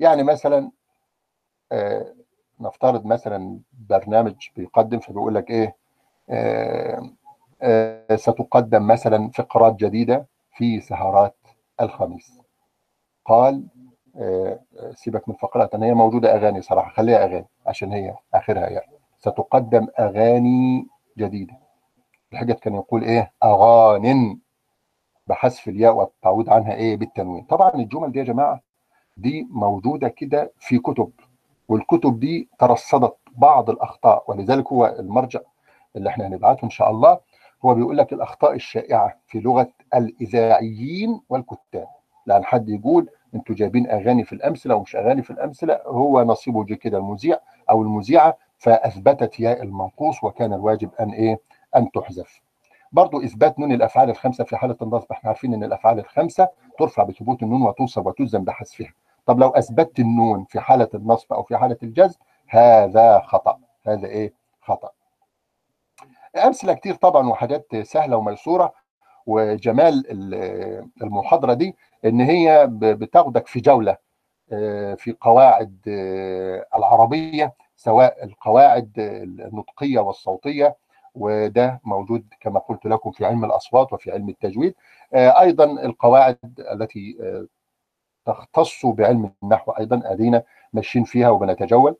يعني 0.00 0.22
مثلا 0.22 0.70
آه 1.72 2.14
نفترض 2.60 3.06
مثلا 3.06 3.60
برنامج 3.88 4.34
بيقدم 4.56 4.98
فبيقول 5.00 5.34
لك 5.34 5.50
إيه 5.50 5.76
آه 6.30 7.10
آه 7.62 8.16
ستقدم 8.16 8.86
مثلا 8.86 9.30
فقرات 9.34 9.74
جديدة 9.76 10.26
في 10.56 10.80
سهرات 10.80 11.36
الخميس. 11.80 12.38
قال 13.24 13.66
سيبك 14.94 15.28
من 15.28 15.34
فقرات 15.34 15.74
أنا 15.74 15.86
هي 15.86 15.94
موجودة 15.94 16.34
أغاني 16.34 16.62
صراحة 16.62 16.90
خليها 16.90 17.24
أغاني 17.24 17.46
عشان 17.66 17.92
هي 17.92 18.14
آخرها 18.34 18.68
يعني. 18.68 18.92
ستقدم 19.18 19.86
أغاني 19.98 20.86
جديدة. 21.18 21.54
الحاجة 22.32 22.52
كان 22.52 22.74
يقول 22.74 23.02
إيه؟ 23.04 23.32
أغان. 23.44 24.38
بحذف 25.26 25.68
الياء 25.68 25.94
والتعويض 25.94 26.50
عنها 26.50 26.74
إيه؟ 26.74 26.96
بالتنوين. 26.96 27.42
طبعا 27.44 27.74
الجمل 27.74 28.12
دي 28.12 28.18
يا 28.18 28.24
جماعة 28.24 28.60
دي 29.16 29.46
موجودة 29.50 30.08
كده 30.08 30.52
في 30.58 30.78
كتب 30.78 31.10
والكتب 31.68 32.20
دي 32.20 32.48
ترصدت 32.58 33.16
بعض 33.36 33.70
الأخطاء 33.70 34.24
ولذلك 34.28 34.66
هو 34.72 34.86
المرجع 34.98 35.40
اللي 35.96 36.08
إحنا 36.10 36.26
هنبعته 36.26 36.64
إن 36.64 36.70
شاء 36.70 36.90
الله 36.90 37.20
هو 37.64 37.74
بيقول 37.74 37.96
لك 37.98 38.12
الأخطاء 38.12 38.54
الشائعة 38.54 39.18
في 39.26 39.40
لغة 39.40 39.68
الإذاعيين 39.94 41.20
والكتاب. 41.28 41.86
لأن 42.26 42.44
حد 42.44 42.68
يقول 42.68 43.08
أنتوا 43.34 43.54
جايبين 43.54 43.90
أغاني 43.90 44.24
في 44.24 44.32
الأمثلة 44.32 44.74
ومش 44.74 44.96
أغاني 44.96 45.22
في 45.22 45.30
الأمثلة 45.30 45.80
هو 45.86 46.22
نصيبه 46.22 46.64
جه 46.64 46.74
كده 46.74 46.98
المذيع 46.98 47.38
أو 47.70 47.82
المذيعة 47.82 48.36
فأثبتت 48.58 49.40
ياء 49.40 49.62
المنقوص 49.62 50.24
وكان 50.24 50.52
الواجب 50.52 50.90
أن 51.00 51.10
إيه؟ 51.10 51.40
أن 51.76 51.90
تحذف. 51.90 52.40
برضو 52.92 53.24
إثبات 53.24 53.58
نون 53.58 53.72
الأفعال 53.72 54.10
الخمسة 54.10 54.44
في 54.44 54.56
حالة 54.56 54.76
النصب 54.82 55.12
إحنا 55.12 55.28
عارفين 55.28 55.54
إن 55.54 55.64
الأفعال 55.64 55.98
الخمسة 55.98 56.48
ترفع 56.78 57.02
بثبوت 57.02 57.42
النون 57.42 57.62
وتنصب 57.62 58.06
وتجزم 58.06 58.44
بحذفها 58.44 58.92
طب 59.26 59.40
لو 59.40 59.48
أثبتت 59.48 59.98
النون 59.98 60.44
في 60.44 60.60
حالة 60.60 60.88
النصب 60.94 61.32
أو 61.32 61.42
في 61.42 61.56
حالة 61.56 61.76
الجزم 61.82 62.18
هذا 62.48 63.20
خطأ. 63.20 63.58
هذا 63.86 64.06
إيه؟ 64.06 64.32
خطأ. 64.62 64.90
أمثلة 66.44 66.72
كتير 66.72 66.94
طبعا 66.94 67.28
وحاجات 67.28 67.76
سهلة 67.76 68.16
وميسورة. 68.16 68.72
وجمال 69.26 70.04
المحاضرة 71.02 71.54
دي 71.54 71.76
إن 72.04 72.20
هي 72.20 72.66
بتاخدك 72.72 73.46
في 73.46 73.60
جولة 73.60 73.96
في 74.96 75.16
قواعد 75.20 75.78
العربية 76.76 77.54
سواء 77.76 78.24
القواعد 78.24 78.92
النطقية 78.98 79.98
والصوتية 80.00 80.76
وده 81.14 81.80
موجود 81.84 82.24
كما 82.40 82.60
قلت 82.60 82.86
لكم 82.86 83.10
في 83.10 83.26
علم 83.26 83.44
الأصوات 83.44 83.92
وفي 83.92 84.12
علم 84.12 84.28
التجويد. 84.28 84.74
أيضا 85.14 85.64
القواعد 85.64 86.38
التي 86.72 87.16
تختص 88.26 88.86
بعلم 88.86 89.32
النحو 89.42 89.72
أيضا 89.72 90.00
أدينا 90.04 90.42
ماشيين 90.72 91.04
فيها 91.04 91.30
وبنتجول. 91.30 91.96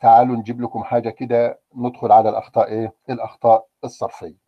تعالوا 0.00 0.36
نجيب 0.36 0.60
لكم 0.60 0.84
حاجة 0.84 1.10
كده 1.10 1.60
ندخل 1.76 2.12
على 2.12 2.28
الأخطاء 2.28 2.68
إيه؟ 2.68 2.92
الأخطاء 3.10 3.66
الصرفية. 3.84 4.43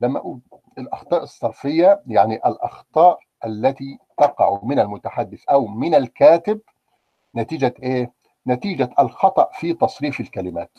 لما 0.00 0.18
أقول 0.18 0.40
الأخطاء 0.78 1.22
الصرفية 1.22 2.02
يعني 2.06 2.34
الأخطاء 2.34 3.18
التي 3.44 3.98
تقع 4.18 4.60
من 4.62 4.78
المتحدث 4.78 5.44
أو 5.50 5.66
من 5.66 5.94
الكاتب 5.94 6.60
نتيجة 7.34 7.74
إيه؟ 7.82 8.12
نتيجة 8.46 8.90
الخطأ 8.98 9.48
في 9.52 9.72
تصريف 9.74 10.20
الكلمات 10.20 10.78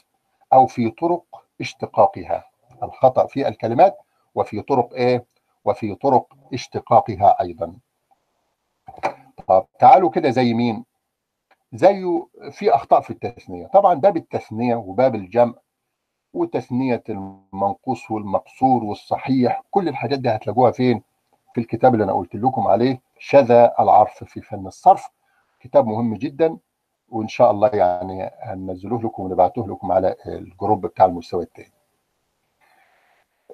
أو 0.54 0.66
في 0.68 0.90
طرق 0.90 1.24
اشتقاقها. 1.62 2.44
الخطأ 2.84 3.28
في 3.28 3.48
الكلمات 3.48 3.98
وفي 4.36 4.62
طرق 4.62 4.94
إيه؟ 4.94 5.26
وفي 5.66 5.96
طرق 5.96 6.34
اشتقاقها 6.54 7.42
أيضا. 7.42 7.74
طب 9.48 9.68
تعالوا 9.80 10.10
كده 10.10 10.30
زي 10.30 10.54
مين؟ 10.54 10.86
زيه 11.74 12.28
في 12.52 12.76
أخطاء 12.76 13.02
في 13.02 13.10
التثنية. 13.10 13.68
طبعا 13.68 13.94
باب 13.94 14.18
التثنية 14.18 14.76
وباب 14.76 15.16
الجمع 15.16 15.54
وتثنية 16.38 17.04
المنقوص 17.10 18.12
والمقصور 18.12 18.84
والصحيح 18.84 19.64
كل 19.72 19.88
الحاجات 19.88 20.20
دي 20.20 20.30
هتلاقوها 20.30 20.72
فين؟ 20.72 21.02
في 21.54 21.62
الكتاب 21.62 21.94
اللي 21.94 22.04
أنا 22.04 22.14
قلت 22.14 22.36
لكم 22.36 22.68
عليه 22.68 23.02
شذا 23.20 23.74
العرف 23.80 24.24
في 24.24 24.42
فن 24.42 24.68
الصرف. 24.68 25.08
كتاب 25.60 25.88
مهم 25.88 26.14
جدا 26.16 26.58
وإن 27.10 27.28
شاء 27.28 27.52
الله 27.52 27.68
يعني 27.74 28.32
هننزلوه 28.42 29.02
لكم 29.02 29.24
ونبعتوه 29.24 29.68
لكم 29.68 29.92
على 29.92 30.16
الجروب 30.26 30.86
بتاع 30.86 31.06
المستوى 31.06 31.44
الثاني 31.44 31.72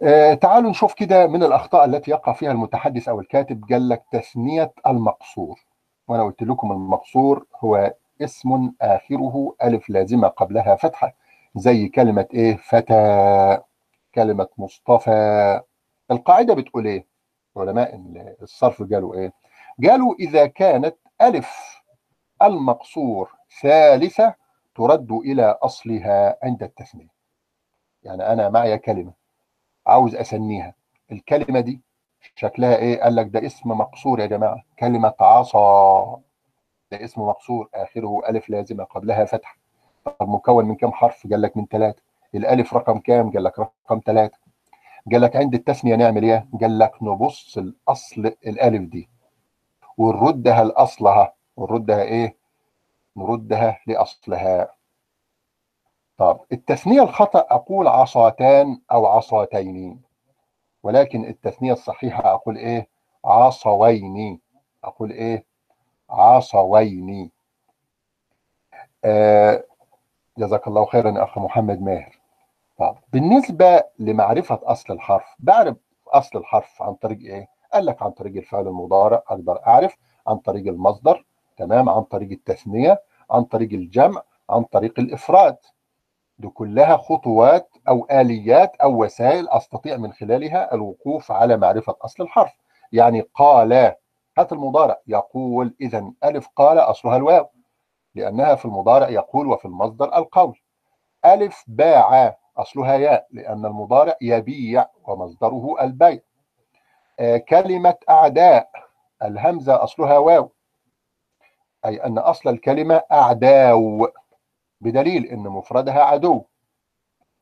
آه 0.04 0.34
تعالوا 0.34 0.70
نشوف 0.70 0.94
كده 0.94 1.28
من 1.28 1.44
الأخطاء 1.44 1.86
التي 1.86 2.12
يقع 2.12 2.34
فيها 2.34 2.52
المتحدث 2.52 3.10
أو 3.10 3.20
الكاتب. 3.20 3.66
قال 3.72 3.90
لك 3.90 4.04
تثنية 4.12 4.74
المقصور. 4.88 5.60
وأنا 6.08 6.24
قلت 6.24 6.44
لكم 6.44 6.72
المقصور 6.72 7.46
هو 7.64 7.94
اسم 8.22 8.72
آخره 8.82 9.56
ألف 9.64 9.90
لازمة 9.90 10.28
قبلها 10.28 10.76
فتحة. 10.76 11.14
زي 11.56 11.88
كلمة 11.88 12.28
إيه؟ 12.34 12.56
فتى. 12.58 13.60
كلمة 14.16 14.48
مصطفى. 14.58 15.62
القاعدة 16.12 16.54
بتقول 16.54 16.88
إيه؟ 16.88 17.08
علماء 17.58 17.96
الصرف 18.42 18.80
قالوا 18.84 19.16
إيه؟ 19.16 19.34
قالوا 19.90 20.16
إذا 20.20 20.46
كانت 20.48 20.96
ألف 21.22 21.82
المقصور 22.42 23.32
ثالثة 23.62 24.36
ترد 24.76 25.12
إلى 25.12 25.58
أصلها 25.62 26.38
عند 26.44 26.64
التثنية. 26.64 27.08
يعني 28.04 28.28
أنا 28.34 28.50
معي 28.50 28.78
كلمة 28.78 29.14
عاوز 29.88 30.16
اسنيها 30.16 30.76
الكلمة 31.12 31.60
دي 31.60 31.82
شكلها 32.36 32.76
إيه؟ 32.76 33.02
قال 33.02 33.16
لك 33.16 33.28
ده 33.28 33.46
اسم 33.46 33.70
مقصور 33.72 34.20
يا 34.20 34.26
جماعة. 34.26 34.64
كلمة 34.80 35.14
عصا. 35.20 36.22
ده 36.92 37.04
اسم 37.04 37.22
مقصور. 37.22 37.70
آخره 37.74 38.22
ألف 38.30 38.50
لازمة 38.50 38.84
قبلها 38.84 39.26
فتحه 39.26 39.63
طب 40.06 40.30
مكون 40.30 40.66
من 40.66 40.76
كام 40.76 40.92
حرف؟ 40.94 41.28
قال 41.28 41.42
لك 41.42 41.58
من 41.58 41.66
ثلاثة 41.66 42.02
الألف 42.36 42.74
رقم 42.74 43.00
كام؟ 43.00 43.32
قال 43.32 43.44
لك 43.44 43.60
رقم 43.60 44.02
ثلاثة 44.06 44.38
قال 45.12 45.22
لك 45.22 45.36
عند 45.36 45.54
التثنية 45.54 45.96
نعمل 45.96 46.24
إيه؟ 46.24 46.48
قال 46.62 46.80
لك 46.80 46.92
نبص 47.04 47.58
الأصل 47.58 48.26
الألف 48.26 48.90
دي. 48.90 49.10
ونردها 49.98 50.64
لأصلها. 50.64 51.34
ونردها 51.58 52.02
إيه؟ 52.04 52.36
نردها 53.18 53.80
لأصلها. 53.88 54.74
طب 56.18 56.40
التثنية 56.52 57.02
الخطأ 57.02 57.40
أقول 57.50 57.88
عصاتان 57.88 58.82
أو 58.92 59.06
عصاتين. 59.06 60.02
ولكن 60.84 61.26
التثنية 61.26 61.74
الصحيحة 61.74 62.34
أقول 62.34 62.58
إيه؟ 62.58 62.88
عصوين. 63.26 64.40
أقول 64.84 65.12
إيه؟ 65.12 65.46
عصوين. 66.10 67.32
آه 69.06 69.64
جزاك 70.38 70.68
الله 70.68 70.86
خيرا 70.86 71.12
يا 71.12 71.24
أخ 71.24 71.38
محمد 71.38 71.82
ماهر. 71.82 72.20
طب 72.80 72.96
بالنسبة 73.14 73.84
لمعرفة 74.00 74.60
أصل 74.64 74.94
الحرف 74.94 75.36
بعرف 75.40 75.78
أصل 76.08 76.40
الحرف 76.40 76.82
عن 76.82 76.94
طريق 76.94 77.20
إيه؟ 77.20 77.48
قال 77.74 77.86
لك 77.86 78.02
عن 78.04 78.12
طريق 78.12 78.36
الفعل 78.36 78.68
المضارع 78.68 79.24
أقدر 79.28 79.60
أعرف 79.68 79.98
عن 80.28 80.38
طريق 80.38 80.68
المصدر 80.68 81.26
تمام؟ 81.58 81.90
عن 81.90 82.04
طريق 82.04 82.32
التثنية 82.32 83.02
عن 83.32 83.44
طريق 83.44 83.74
الجمع 83.74 84.22
عن 84.50 84.64
طريق 84.64 85.00
الإفراد. 85.00 85.58
دي 86.38 86.48
كلها 86.48 86.98
خطوات 86.98 87.70
أو 87.88 88.08
آليات 88.12 88.76
أو 88.76 89.04
وسائل 89.04 89.50
أستطيع 89.50 89.98
من 89.98 90.14
خلالها 90.14 90.74
الوقوف 90.74 91.32
على 91.32 91.58
معرفة 91.58 91.96
أصل 92.02 92.24
الحرف. 92.24 92.52
يعني 92.92 93.22
قال 93.34 93.74
هات 94.38 94.54
المضارع. 94.54 94.98
يقول 95.08 95.76
اذا 95.82 96.12
ألف 96.24 96.48
قال 96.56 96.78
أصلها 96.78 97.18
الواو. 97.18 97.50
لأنها 98.16 98.56
في 98.56 98.66
المضارع 98.66 99.10
يقول 99.10 99.48
وفي 99.48 99.66
المصدر 99.66 100.18
القول. 100.18 100.60
ألف 101.26 101.64
باع 101.68 102.38
أصلها 102.58 102.96
ياء 102.96 103.28
لأن 103.32 103.66
المضارع 103.66 104.16
يبيع 104.22 104.86
ومصدره 105.08 105.76
البيع. 105.82 106.20
آه 107.20 107.38
كلمة 107.38 107.96
أعداء 108.10 108.70
الهمزة 109.24 109.84
أصلها 109.84 110.18
واو. 110.18 110.52
أي 111.86 112.06
أن 112.06 112.18
أصل 112.18 112.50
الكلمة 112.50 113.02
أعداو 113.12 114.08
بدليل 114.82 115.26
إن 115.26 115.40
مفردها 115.40 116.04
عدو. 116.04 116.44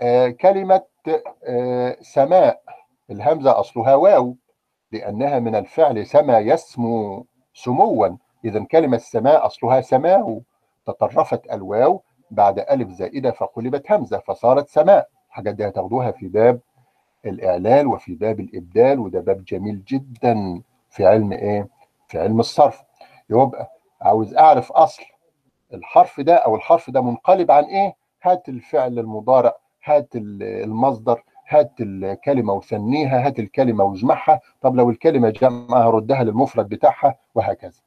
آه 0.02 0.30
كلمة 0.30 0.84
آه 1.44 1.98
سماء 2.02 2.62
الهمزة 3.10 3.60
أصلها 3.60 3.96
واو 3.96 4.36
لأنها 4.92 5.40
من 5.40 5.56
الفعل 5.56 6.06
سما 6.06 6.40
يسمو 6.40 7.26
سموا. 7.54 8.10
اذا 8.46 8.64
كلمة 8.64 8.98
سماء 8.98 9.46
أصلها 9.46 9.82
سماو. 9.82 10.44
تطرفت 10.86 11.52
الواو 11.52 12.02
بعد 12.32 12.60
ألف 12.60 12.90
زائدة 12.90 13.32
فقلبت 13.32 13.92
همزة 13.92 14.18
فصارت 14.28 14.70
سماء. 14.70 15.08
الحاجات 15.28 15.56
دي 15.56 15.68
هتاخدوها 15.68 16.12
في 16.12 16.28
باب 16.28 16.60
الإعلال 17.26 17.88
وفي 17.88 18.16
باب 18.16 18.40
الإبدال 18.40 19.00
وده 19.00 19.20
باب 19.20 19.44
جميل 19.46 19.84
جدا 19.84 20.62
في 20.90 21.06
علم 21.06 21.32
إيه؟ 21.32 21.68
في 22.08 22.20
علم 22.20 22.40
الصرف. 22.40 22.84
يبقى 23.30 23.72
عاوز 24.02 24.34
أعرف 24.36 24.72
أصل 24.72 25.04
الحرف 25.74 26.20
ده 26.22 26.36
أو 26.36 26.56
الحرف 26.56 26.90
ده 26.90 27.02
منقلب 27.02 27.52
عن 27.52 27.64
إيه؟ 27.64 27.96
هات 28.24 28.50
الفعل 28.50 29.00
المضارع 29.00 29.54
هات 29.84 30.08
المصدر 30.16 31.24
هات 31.48 31.72
الكلمة 31.80 32.54
وثنيها 32.54 33.28
هات 33.28 33.40
الكلمة 33.40 33.84
واجمعها. 33.84 34.40
طب 34.62 34.76
لو 34.76 34.90
الكلمة 34.90 35.30
جمعها 35.30 35.90
ردها 35.90 36.24
للمفرد 36.24 36.70
بتاعها 36.70 37.16
وهكذا. 37.36 37.82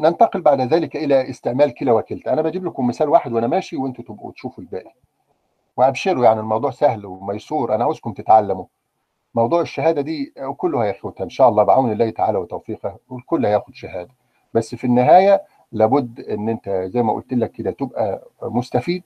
ننتقل 0.00 0.40
بعد 0.40 0.60
ذلك 0.60 0.96
إلى 0.96 1.30
استعمال 1.30 1.74
كلا 1.74 1.92
وكلتا. 1.92 2.32
أنا 2.32 2.42
بجيب 2.42 2.64
لكم 2.64 2.86
مثال 2.86 3.08
واحد 3.08 3.32
وأنا 3.32 3.46
ماشي 3.46 3.76
وأنتوا 3.76 4.04
تبقوا 4.04 4.32
تشوفوا 4.32 4.64
الباقي. 4.64 4.92
وأبشروا 5.76 6.24
يعني 6.24 6.40
الموضوع 6.40 6.70
سهل 6.70 7.06
وميسور. 7.06 7.74
أنا 7.74 7.84
عاوزكم 7.84 8.12
تتعلموا. 8.12 8.64
موضوع 9.34 9.60
الشهادة 9.60 10.00
دي 10.02 10.34
كله 10.56 10.84
هياخدها 10.84 11.24
إن 11.24 11.30
شاء 11.30 11.48
الله 11.48 11.62
بعون 11.62 11.92
الله 11.92 12.10
تعالى 12.10 12.38
وتوفيقه 12.38 12.96
والكل 13.08 13.46
هياخد 13.46 13.74
شهادة. 13.74 14.10
بس 14.54 14.74
في 14.74 14.84
النهاية 14.84 15.42
لابد 15.72 16.20
إن 16.20 16.48
أنت 16.48 16.68
زي 16.68 17.02
ما 17.02 17.12
قلت 17.12 17.32
لك 17.34 17.52
كده 17.52 17.70
تبقى 17.70 18.28
مستفيد 18.42 19.02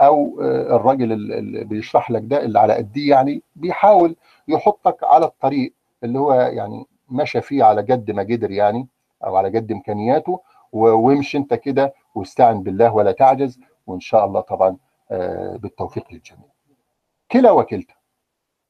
أو 0.00 0.40
الراجل 0.76 1.12
اللي 1.12 1.64
بيشرح 1.64 2.10
لك 2.10 2.22
ده 2.24 2.42
اللي 2.44 2.58
على 2.60 2.74
قديه 2.74 3.10
يعني 3.10 3.42
بيحاول 3.56 4.16
يحطك 4.48 5.04
على 5.04 5.26
الطريق 5.26 5.72
اللي 6.04 6.18
هو 6.18 6.32
يعني 6.32 6.86
مشى 7.08 7.40
فيه 7.40 7.64
على 7.64 7.82
قد 7.82 8.10
ما 8.10 8.22
قدر 8.22 8.50
يعني. 8.50 8.86
أو 9.24 9.36
على 9.36 9.48
قد 9.58 9.72
إمكانياته 9.72 10.40
وامشي 10.72 11.38
أنت 11.38 11.54
كده 11.54 11.94
واستعن 12.14 12.62
بالله 12.62 12.94
ولا 12.94 13.12
تعجز 13.12 13.60
وإن 13.86 14.00
شاء 14.00 14.24
الله 14.24 14.40
طبعا 14.40 14.76
بالتوفيق 15.56 16.04
للجميع. 16.12 16.48
كلا 17.32 17.50
وكلتا. 17.50 17.94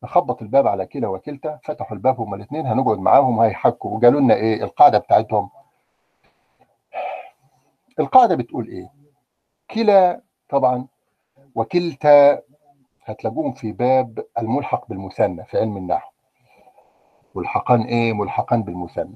نخبط 0.02 0.42
الباب 0.42 0.66
على 0.66 0.86
كلا 0.86 1.08
وكلتا 1.08 1.58
فتحوا 1.64 1.96
الباب 1.96 2.20
هما 2.20 2.36
الاثنين 2.36 2.66
هنقعد 2.66 2.98
معاهم 2.98 3.40
هيحكوا 3.40 3.96
وقالوا 3.98 4.20
لنا 4.20 4.34
إيه 4.34 4.62
القاعدة 4.64 4.98
بتاعتهم. 4.98 5.50
القاعدة 8.00 8.34
بتقول 8.34 8.68
إيه؟ 8.68 8.90
كلا 9.70 10.20
طبعا 10.48 10.86
وكلتا 11.54 12.42
هتلاقوهم 13.04 13.52
في 13.52 13.72
باب 13.72 14.24
الملحق 14.38 14.88
بالمثنى 14.88 15.44
في 15.44 15.58
علم 15.58 15.76
النحو. 15.76 16.10
ملحقان 17.34 17.82
إيه؟ 17.82 18.12
ملحقان 18.12 18.62
بالمثنى. 18.62 19.14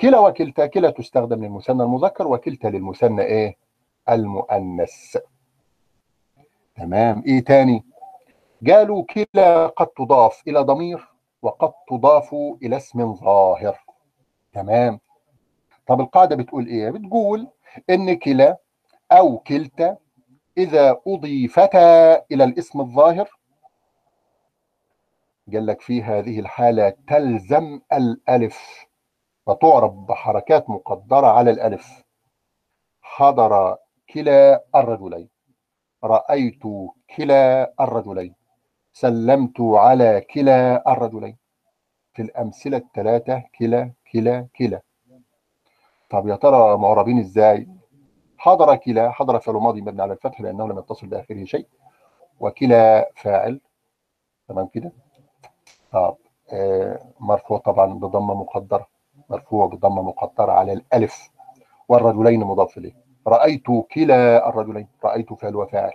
كلا 0.00 0.18
وكلتا 0.18 0.66
كلا 0.66 0.90
تستخدم 0.90 1.44
للمثنى 1.44 1.82
المذكر 1.82 2.26
وكلتا 2.26 2.68
للمثنى 2.68 3.22
إيه؟ 3.22 3.56
المؤنث. 4.08 5.16
تمام. 6.74 7.22
إيه 7.26 7.44
تاني؟ 7.44 7.84
قالوا 8.66 9.04
كلا 9.04 9.66
قد 9.66 9.86
تضاف 9.86 10.42
إلى 10.48 10.60
ضمير 10.60 11.08
وقد 11.42 11.72
تضاف 11.88 12.34
إلى 12.62 12.76
اسم 12.76 13.14
ظاهر. 13.14 13.78
تمام. 14.52 15.00
طب 15.86 16.00
القاعدة 16.00 16.36
بتقول 16.36 16.66
إيه؟ 16.66 16.90
بتقول 16.90 17.48
إن 17.90 18.14
كلا 18.14 18.56
أو 19.12 19.38
كلتا 19.38 19.96
إذا 20.58 21.00
أضيفتا 21.06 22.14
إلى 22.32 22.44
الاسم 22.44 22.80
الظاهر 22.80 23.30
قال 25.52 25.66
لك 25.66 25.80
في 25.80 26.02
هذه 26.02 26.40
الحالة 26.40 26.94
تلزم 27.08 27.80
الألف. 27.92 28.86
وتعرب 29.50 30.06
بحركات 30.06 30.70
مقدرة 30.70 31.26
على 31.26 31.50
الألف. 31.50 32.04
حضر 33.02 33.76
كلا 34.14 34.64
الرجلين. 34.74 35.28
رأيت 36.04 36.62
كلا 37.16 37.72
الرجلين. 37.80 38.34
سلمت 38.92 39.60
على 39.60 40.20
كلا 40.20 40.92
الرجلين. 40.92 41.36
في 42.14 42.22
الأمثلة 42.22 42.76
الثلاثة 42.76 43.42
كلا 43.58 43.92
كلا 44.12 44.46
كلا. 44.56 44.80
طب 46.10 46.28
يا 46.28 46.36
ترى 46.36 46.76
معربين 46.76 47.18
إزاي؟ 47.18 47.68
حضر 48.38 48.76
كلا 48.76 49.10
حضر 49.10 49.38
فعل 49.38 49.54
ماضي 49.54 49.80
مبني 49.80 50.02
على 50.02 50.12
الفتح 50.12 50.40
لأنه 50.40 50.68
لم 50.68 50.78
يتصل 50.78 51.06
بآخره 51.06 51.44
شيء. 51.44 51.66
وكلا 52.40 53.10
فاعل. 53.16 53.60
تمام 54.48 54.66
كده؟ 54.66 54.92
طب 55.92 56.16
آه 56.52 57.12
مرفوع 57.20 57.58
طبعا 57.58 57.86
بضمة 57.86 58.34
مقدرة. 58.34 58.99
مرفوع 59.30 59.66
بضمة 59.66 60.02
مقدرة 60.02 60.52
على 60.52 60.72
الألف. 60.72 61.30
والرجلين 61.88 62.40
مضاف 62.40 62.78
إليه 62.78 62.92
رأيت 63.26 63.66
كلا 63.94 64.48
الرجلين. 64.48 64.88
رأيت 65.04 65.32
فعل 65.32 65.56
وفاعل. 65.56 65.92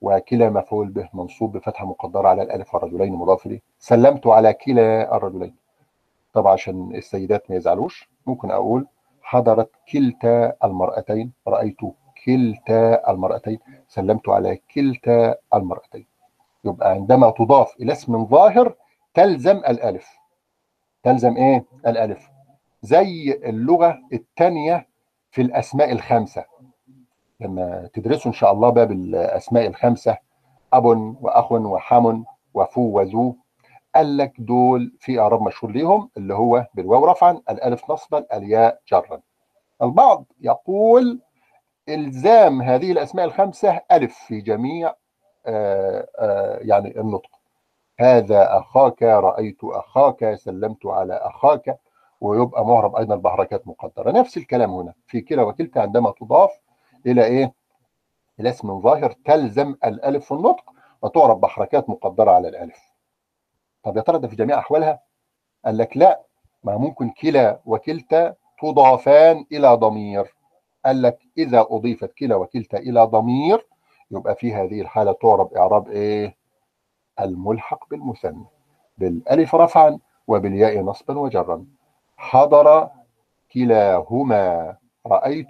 وكلا 0.00 0.50
مفعول 0.50 0.88
به 0.88 1.08
منصوب 1.14 1.56
بفتحة 1.56 1.86
مقدرة 1.86 2.28
على 2.28 2.42
الألف 2.42 2.74
والرجلين 2.74 3.12
مضاف 3.12 3.46
إليه 3.46 3.60
سلمت 3.78 4.26
على 4.26 4.52
كلا 4.52 5.16
الرجلين. 5.16 5.54
طبعا 6.32 6.52
عشان 6.52 6.94
السيدات 6.94 7.50
ما 7.50 7.56
يزعلوش 7.56 8.08
ممكن 8.26 8.50
أقول 8.50 8.86
حضرت 9.22 9.70
كلتا 9.92 10.52
المرأتين. 10.64 11.32
رأيت 11.48 11.80
كلتا 12.26 13.10
المرأتين. 13.10 13.58
سلمت 13.88 14.28
على 14.28 14.60
كلتا 14.74 15.36
المرأتين. 15.54 16.06
يبقى 16.64 16.90
عندما 16.90 17.30
تضاف 17.30 17.76
إلى 17.80 17.92
اسم 17.92 18.26
ظاهر 18.26 18.74
تلزم 19.14 19.56
الألف. 19.56 20.21
تلزم 21.02 21.36
إيه؟ 21.36 21.64
الألف. 21.86 22.28
زي 22.82 23.32
اللغة 23.44 23.98
الثانية 24.12 24.88
في 25.30 25.42
الأسماء 25.42 25.92
الخمسة. 25.92 26.44
لما 27.40 27.90
تدرسوا 27.92 28.26
إن 28.30 28.36
شاء 28.36 28.52
الله 28.52 28.70
باب 28.70 28.92
الأسماء 28.92 29.66
الخمسة 29.66 30.16
أب 30.72 30.84
وأخ 31.20 31.52
وحم 31.52 32.22
وفو 32.54 32.80
وذو 32.98 33.36
قال 33.94 34.16
لك 34.16 34.32
دول 34.38 34.96
في 35.00 35.20
إعراب 35.20 35.42
مشهور 35.42 35.72
ليهم 35.72 36.10
اللي 36.16 36.34
هو 36.34 36.66
بالواو 36.74 37.04
رفعا 37.04 37.42
الألف 37.50 37.90
نصبا 37.90 38.26
الياء 38.32 38.80
جرا. 38.88 39.20
البعض 39.82 40.24
يقول 40.40 41.20
إلزام 41.88 42.62
هذه 42.62 42.92
الأسماء 42.92 43.24
الخمسة 43.24 43.80
ألف 43.92 44.14
في 44.14 44.40
جميع 44.40 44.94
آآ 45.46 46.06
آآ 46.18 46.58
يعني 46.62 47.00
النطق. 47.00 47.30
هذا 48.00 48.58
أخاك 48.58 49.02
رأيت 49.02 49.58
أخاك 49.64 50.34
سلمت 50.34 50.86
على 50.86 51.14
أخاك 51.14 51.78
ويبقى 52.20 52.66
معرب 52.66 52.96
أيضا 52.96 53.16
بحركات 53.16 53.68
مقدرة. 53.68 54.10
نفس 54.10 54.36
الكلام 54.36 54.70
هنا. 54.70 54.94
في 55.06 55.20
كلا 55.20 55.42
وكلتا 55.42 55.78
عندما 55.78 56.10
تضاف 56.20 56.50
إلى 57.06 57.24
إيه؟ 57.24 57.52
إلى 58.40 58.48
اسم 58.50 58.80
ظاهر 58.80 59.12
تلزم 59.24 59.74
الألف 59.84 60.24
في 60.24 60.32
النطق 60.32 60.64
وتعرب 61.02 61.40
بحركات 61.40 61.90
مقدرة 61.90 62.30
على 62.30 62.48
الألف. 62.48 62.78
طب 63.82 63.96
يا 63.96 64.02
ترى 64.02 64.18
ده 64.18 64.28
في 64.28 64.36
جميع 64.36 64.58
أحوالها؟ 64.58 65.00
قال 65.64 65.76
لك 65.78 65.96
لا 65.96 66.20
ما 66.64 66.76
ممكن 66.76 67.10
كلا 67.10 67.60
وكلتا 67.66 68.34
تضافان 68.62 69.44
إلى 69.52 69.74
ضمير. 69.74 70.34
قال 70.84 71.02
لك 71.02 71.18
إذا 71.38 71.66
أضيفت 71.70 72.12
كلا 72.18 72.36
وكلتا 72.36 72.78
إلى 72.78 73.02
ضمير 73.04 73.66
يبقى 74.10 74.34
في 74.36 74.54
هذه 74.54 74.80
الحالة 74.80 75.12
تعرب 75.12 75.54
إعراب 75.54 75.88
إيه؟ 75.88 76.41
الملحق 77.20 77.88
بالمثنى 77.90 78.44
بالألف 78.98 79.54
رفعا 79.54 79.98
وبالياء 80.26 80.80
نصبا 80.80 81.18
وجرا. 81.18 81.66
حضر 82.16 82.88
كلاهما 83.54 84.76
رأيت 85.06 85.48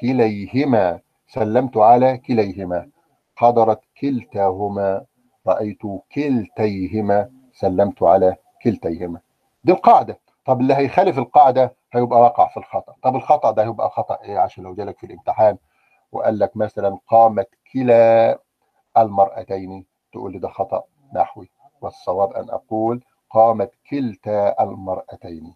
كليهما 0.00 1.00
سلمت 1.28 1.76
على 1.76 2.18
كليهما. 2.18 2.88
حضرت 3.36 3.80
كلتاهما 4.00 5.04
رأيت 5.46 5.82
كلتيهما 6.14 7.30
سلمت 7.52 8.02
على 8.02 8.36
كلتيهما. 8.62 9.20
دي 9.64 9.72
القاعدة. 9.72 10.18
طب 10.44 10.60
اللي 10.60 10.74
هيخالف 10.74 11.18
القاعدة 11.18 11.74
هيبقى 11.92 12.20
وقع 12.20 12.48
في 12.48 12.56
الخطأ. 12.56 12.94
طب 13.02 13.16
الخطأ 13.16 13.50
ده 13.50 13.64
هيبقى 13.64 13.90
خطأ 13.90 14.18
إيه 14.22 14.38
عشان 14.38 14.64
لو 14.64 14.74
جالك 14.74 14.98
في 14.98 15.06
الامتحان 15.06 15.58
وقال 16.12 16.38
لك 16.38 16.56
مثلا 16.56 16.98
قامت 17.08 17.48
كلا 17.72 18.38
المرأتين؟ 18.98 19.86
تقول 20.12 20.32
لي 20.32 20.38
ده 20.38 20.48
خطأ. 20.48 20.82
نحوي 21.14 21.50
والصواب 21.80 22.32
أن 22.32 22.50
أقول 22.50 23.04
قامت 23.30 23.72
كلتا 23.90 24.62
المرأتين. 24.62 25.54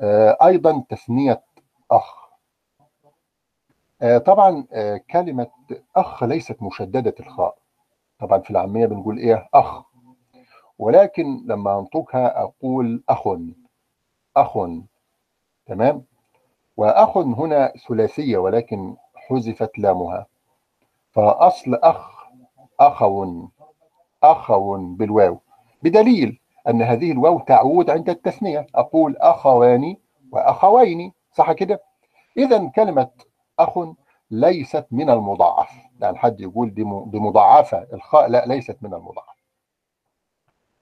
آه 0.00 0.36
أيضا 0.42 0.84
تثنية 0.88 1.42
أخ. 1.90 2.28
آه 4.02 4.18
طبعا 4.18 4.66
آه 4.72 4.96
كلمة 5.10 5.46
أخ 5.96 6.24
ليست 6.24 6.62
مشددة 6.62 7.14
الخاء. 7.20 7.58
طبعا 8.18 8.38
في 8.40 8.50
العامية 8.50 8.86
بنقول 8.86 9.18
إيه؟ 9.18 9.48
أخ. 9.54 9.82
ولكن 10.78 11.42
لما 11.46 11.78
أنطقها 11.78 12.42
أقول 12.42 13.02
أخ. 13.08 13.28
أخ. 14.36 14.58
تمام؟ 15.66 16.04
وأخ 16.76 17.18
هنا 17.18 17.72
ثلاثية 17.88 18.38
ولكن 18.38 18.96
حذفت 19.14 19.78
لامها. 19.78 20.26
فأصل 21.10 21.74
أخ 21.74 22.26
أخو 22.80 23.48
أخو 24.22 24.76
بالواو. 24.76 25.38
بدليل 25.82 26.40
أن 26.68 26.82
هذه 26.82 27.12
الواو 27.12 27.40
تعود 27.40 27.90
عند 27.90 28.10
التثنية. 28.10 28.66
أقول 28.74 29.16
أخوان 29.16 29.96
وأخوين. 30.32 31.12
صح 31.32 31.52
كده؟ 31.52 31.82
إذا 32.36 32.68
كلمة 32.68 33.10
أخ 33.58 33.78
ليست 34.30 34.86
من 34.90 35.10
المضاعف. 35.10 35.70
يعني 36.00 36.18
حد 36.18 36.40
يقول 36.40 36.74
دي 36.74 36.84
مضاعفة 37.18 37.86
الخاء 37.92 38.28
لا 38.28 38.46
ليست 38.46 38.76
من 38.82 38.94
المضاعف. 38.94 39.36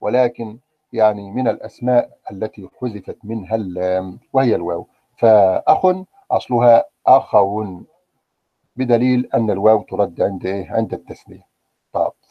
ولكن 0.01 0.59
يعني 0.93 1.31
من 1.31 1.47
الأسماء 1.47 2.09
التي 2.31 2.69
حذفت 2.81 3.17
منها 3.23 3.55
اللام 3.55 4.19
وهي 4.33 4.55
الواو. 4.55 4.87
فأخ 5.17 5.85
أصلها 6.31 6.85
أخو. 7.07 7.81
بدليل 8.75 9.29
أن 9.33 9.51
الواو 9.51 9.81
ترد 9.81 10.21
عند 10.21 10.45
إيه؟ 10.45 10.71
عند 10.71 10.93
التثنية. 10.93 11.50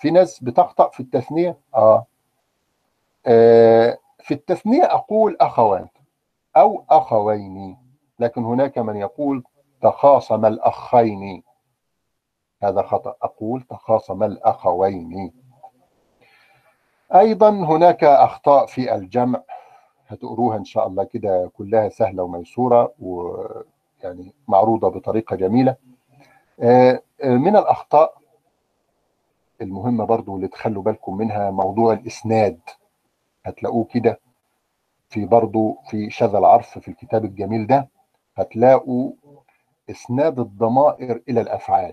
في 0.01 0.11
ناس 0.11 0.41
بتخطأ 0.45 0.89
في 0.89 1.01
التثنية؟ 1.01 1.59
آه. 1.75 2.07
آه 3.27 3.99
في 4.19 4.35
التثنية 4.35 4.85
أقول 4.85 5.37
أخوان 5.41 5.89
أو 6.57 6.85
أخوين 6.91 7.79
لكن 8.19 8.45
هناك 8.45 8.79
من 8.79 8.97
يقول 8.97 9.45
تخاصم 9.83 10.47
الأخين. 10.47 11.43
هذا 12.63 12.83
خطأ. 12.83 13.15
أقول 13.23 13.63
تخاصم 13.63 14.23
الأخوين. 14.23 15.33
أيضا 17.15 17.51
هناك 17.51 18.05
أخطاء 18.05 18.67
في 18.67 18.95
الجمع. 18.95 19.43
هتقروها 20.09 20.57
إن 20.57 20.65
شاء 20.65 20.87
الله 20.87 21.05
كده 21.05 21.51
كلها 21.59 21.89
سهلة 21.89 22.23
وميسورة 22.23 22.93
ويعني 23.01 24.35
معروضة 24.49 24.89
بطريقة 24.89 25.37
جميلة. 25.37 25.77
من 27.25 27.57
الأخطاء 27.57 28.20
المهمة 29.61 30.05
برضو 30.05 30.37
اللي 30.37 30.49
تخلوا 30.49 30.83
بالكم 30.83 31.17
منها 31.17 31.51
موضوع 31.51 31.93
الإسناد. 31.93 32.61
هتلاقوه 33.45 33.85
كده 33.85 34.21
في 35.09 35.27
برضو 35.27 35.77
في 35.91 36.11
شذا 36.11 36.39
العرف 36.39 36.79
في 36.79 36.89
الكتاب 36.89 37.25
الجميل 37.25 37.67
ده. 37.67 37.89
هتلاقوا 38.37 39.13
إسناد 39.91 40.39
الضمائر 40.39 41.23
إلى 41.29 41.41
الأفعال. 41.41 41.93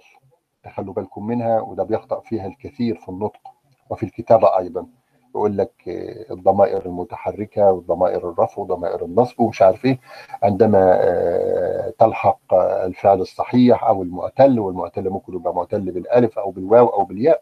تخلوا 0.64 0.94
بالكم 0.94 1.28
منها 1.28 1.62
وده 1.62 1.84
بيخطأ 1.84 2.20
فيها 2.20 2.48
الكثير 2.48 2.96
في 2.96 3.10
النطق. 3.10 3.40
وفي 3.90 4.04
الكتابة 4.04 4.58
أيضا. 4.58 4.88
يقول 5.36 5.58
لك 5.58 5.72
الضمائر 6.32 6.86
المتحركة 6.86 7.72
والضمائر 7.72 8.30
الرفع 8.30 8.62
وضمائر 8.62 9.06
النصب 9.06 9.40
ومش 9.40 9.62
عارف 9.62 9.86
إيه. 9.86 10.00
عندما 10.44 11.00
تلحق 12.00 12.54
الفعل 12.54 13.22
الصحيح 13.22 13.84
أو 13.84 14.04
المعتل 14.04 14.60
والمعتل 14.60 15.10
ممكن 15.10 15.34
يبقى 15.36 15.56
معتل 15.56 15.92
بالألف 15.92 16.40
أو 16.40 16.52
بالواو 16.52 16.88
أو 16.88 17.04
بالياء 17.06 17.42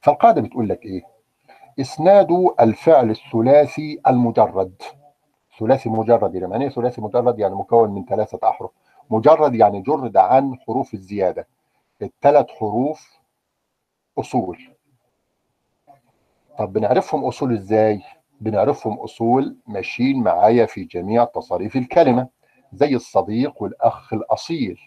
فالقاعدة 0.00 0.40
بتقول 0.40 0.68
لك 0.68 0.84
إيه؟ 0.84 1.02
إسناد 1.80 2.28
الفعل 2.60 3.10
الثلاثي 3.10 4.00
المجرد. 4.08 4.82
ثلاثي 5.60 5.88
مجرد 5.88 6.34
يعني 6.34 6.64
إيه 6.64 6.70
ثلاثي 6.70 7.00
مجرد؟ 7.00 7.38
يعني 7.38 7.54
مكون 7.54 7.90
من 7.90 8.04
ثلاثة 8.04 8.38
أحرف. 8.48 8.70
مجرد 9.10 9.54
يعني 9.54 9.80
جرد 9.80 10.16
عن 10.16 10.58
حروف 10.66 10.94
الزيادة. 10.94 11.46
الثلاث 12.02 12.46
حروف 12.50 13.18
أصول. 14.18 14.58
طب 16.58 16.72
بنعرفهم 16.72 17.24
أصول 17.24 17.52
إزاي؟ 17.52 18.02
بنعرفهم 18.40 18.98
أصول 19.00 19.56
ماشيين 19.66 20.22
معايا 20.22 20.66
في 20.66 20.84
جميع 20.84 21.24
تصاريف 21.24 21.76
الكلمة. 21.76 22.28
زي 22.72 22.94
الصديق 22.94 23.62
والأخ 23.62 24.12
الأصيل. 24.12 24.80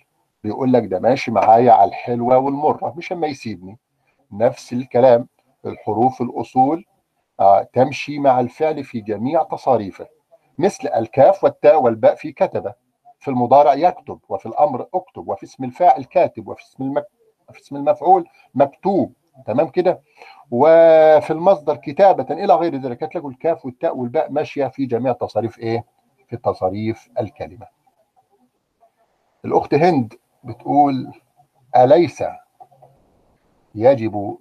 بيقول 0.44 0.74
لك 0.74 0.86
ده 0.86 1.00
ماشي 1.00 1.32
معايا 1.32 1.72
على 1.72 1.90
الحلوة 1.90 2.38
والمرة 2.38 2.94
مش 2.98 3.12
أما 3.12 3.28
يسيبني. 3.28 3.78
نفس 4.32 4.74
الكلام 4.74 5.28
الحروف 5.66 6.22
الأصول 6.22 6.86
آه 7.40 7.64
تمشي 7.74 8.20
مع 8.20 8.40
الفعل 8.40 8.84
في 8.84 9.02
جميع 9.02 9.44
تصاريفه 9.44 10.08
مثل 10.58 10.88
الكاف 10.88 11.44
والتاء 11.44 11.82
والباء 11.84 12.16
في 12.16 12.32
كتبه 12.32 12.74
في 13.20 13.28
المضارع 13.28 13.74
يكتب 13.74 14.20
وفي 14.30 14.46
الأمر 14.46 14.88
اكتب 14.94 15.28
وفي 15.28 15.44
اسم 15.44 15.64
الفاعل 15.64 16.04
كاتب 16.04 16.48
وفي 16.48 16.64
اسم 16.64 16.84
المك... 16.84 17.06
في 17.52 17.60
اسم 17.60 17.76
المفعول 17.76 18.28
مكتوب 18.56 19.14
تمام 19.46 19.68
كده 19.68 20.02
وفي 20.52 21.32
المصدر 21.34 21.76
كتابة 21.76 22.34
إلى 22.44 22.54
غير 22.54 22.76
ذلك 22.76 23.04
هتلاقوا 23.04 23.30
الكاف 23.30 23.66
والتاء 23.66 23.98
والباء 23.98 24.32
ماشية 24.32 24.68
في 24.68 24.86
جميع 24.86 25.14
تصاريف 25.14 25.60
إيه؟ 25.60 25.86
في 26.28 26.38
تصاريف 26.38 27.10
الكلمة. 27.20 27.68
الأخت 29.46 29.74
هند 29.74 30.14
بتقول 30.44 31.12
أليس 31.76 32.24
يجب 33.76 34.38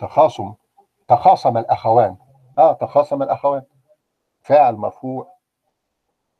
تخاصم 0.00 0.54
تخاصم 1.08 1.56
الأخوان. 1.58 2.16
آه 2.58 2.72
تخاصم 2.72 3.22
الأخوان. 3.22 3.62
فاعل 4.40 4.74
مرفوع 4.76 5.32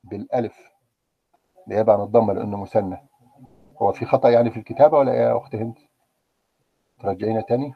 بالألف 0.03 0.57
نيابة 1.67 1.93
عن 1.93 2.01
الضمة 2.01 2.33
لأنه 2.33 2.57
مثنى. 2.57 3.07
هو 3.81 3.91
في 3.91 4.05
خطأ 4.05 4.29
يعني 4.29 4.51
في 4.51 4.57
الكتابة 4.57 4.97
ولا 4.97 5.13
يا 5.13 5.37
أخت 5.37 5.55
هند؟ 5.55 5.77
ترجعينا 6.99 7.41
تاني؟ 7.41 7.73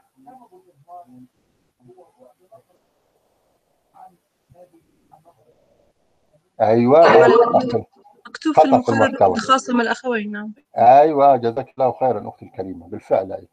أيوة. 6.61 7.13
أيوه 7.13 7.49
مكتوب 7.55 7.85
مكتوب 8.27 8.53
في 8.53 8.65
المقرر. 8.65 9.35
تخاصم 9.35 9.81
الأخوين 9.81 10.31
نعم. 10.31 10.53
أيوه 10.77 11.35
جزاك 11.35 11.69
الله 11.69 11.91
خيرا 11.91 12.29
أختي 12.29 12.45
الكريمة. 12.45 12.87
بالفعل 12.87 13.31
أيوه. 13.33 13.52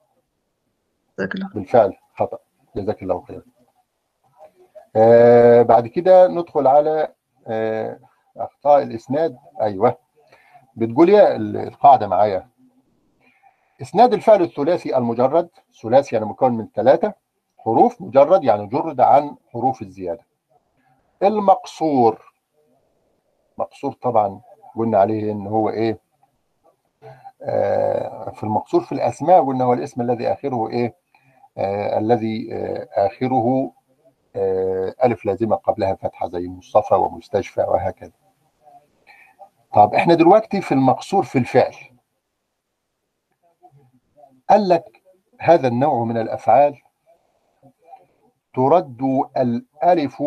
جزاك 1.20 1.34
الله 1.34 1.48
بالفعل 1.54 1.96
خطأ. 2.14 2.38
جزاك 2.76 3.02
الله 3.02 3.20
خيرا. 3.20 3.42
آه 4.96 5.62
بعد 5.62 5.86
كده 5.86 6.28
ندخل 6.28 6.66
على 6.66 7.12
آه 7.46 7.98
أخطاء 8.36 8.82
الإسناد. 8.82 9.36
أيوه. 9.60 9.96
بتقول 10.76 11.08
يا 11.08 11.36
القاعدة 11.36 12.06
معايا. 12.06 12.48
إسناد 13.82 14.12
الفعل 14.14 14.42
الثلاثي 14.42 14.96
المجرد 14.96 15.48
ثلاثي 15.82 16.16
يعني 16.16 16.26
مكون 16.26 16.52
من 16.52 16.68
ثلاثة 16.74 17.14
حروف 17.58 18.02
مجرد 18.02 18.44
يعني 18.44 18.66
جرد 18.66 19.00
عن 19.00 19.36
حروف 19.52 19.82
الزيادة. 19.82 20.26
المقصور. 21.22 22.32
مقصور 23.58 23.92
طبعا 23.92 24.40
قلنا 24.76 24.98
عليه 24.98 25.32
إن 25.32 25.46
هو 25.46 25.70
إيه؟ 25.70 25.98
آه 27.42 28.30
في 28.30 28.44
المقصور 28.44 28.80
في 28.80 28.92
الأسماء 28.92 29.46
قلنا 29.46 29.64
هو 29.64 29.72
الاسم 29.72 30.00
الذي 30.00 30.32
آخره 30.32 30.68
إيه؟ 30.68 30.99
الذي 31.58 32.54
آه 32.54 32.88
آخره 32.92 33.72
آه 34.36 34.94
ألف 35.04 35.24
لازمة 35.24 35.56
قبلها 35.56 35.94
فتحة 35.94 36.28
زي 36.28 36.48
مصطفى 36.48 36.94
ومستشفى 36.94 37.60
وهكذا. 37.60 38.12
طب 39.74 39.94
إحنا 39.94 40.14
دلوقتي 40.14 40.60
في 40.60 40.72
المقصور 40.72 41.22
في 41.22 41.38
الفعل. 41.38 41.74
قال 44.50 44.68
لك 44.68 45.02
هذا 45.40 45.68
النوع 45.68 46.04
من 46.04 46.16
الأفعال 46.16 46.78
ترد 48.54 49.02
الألف 49.36 50.22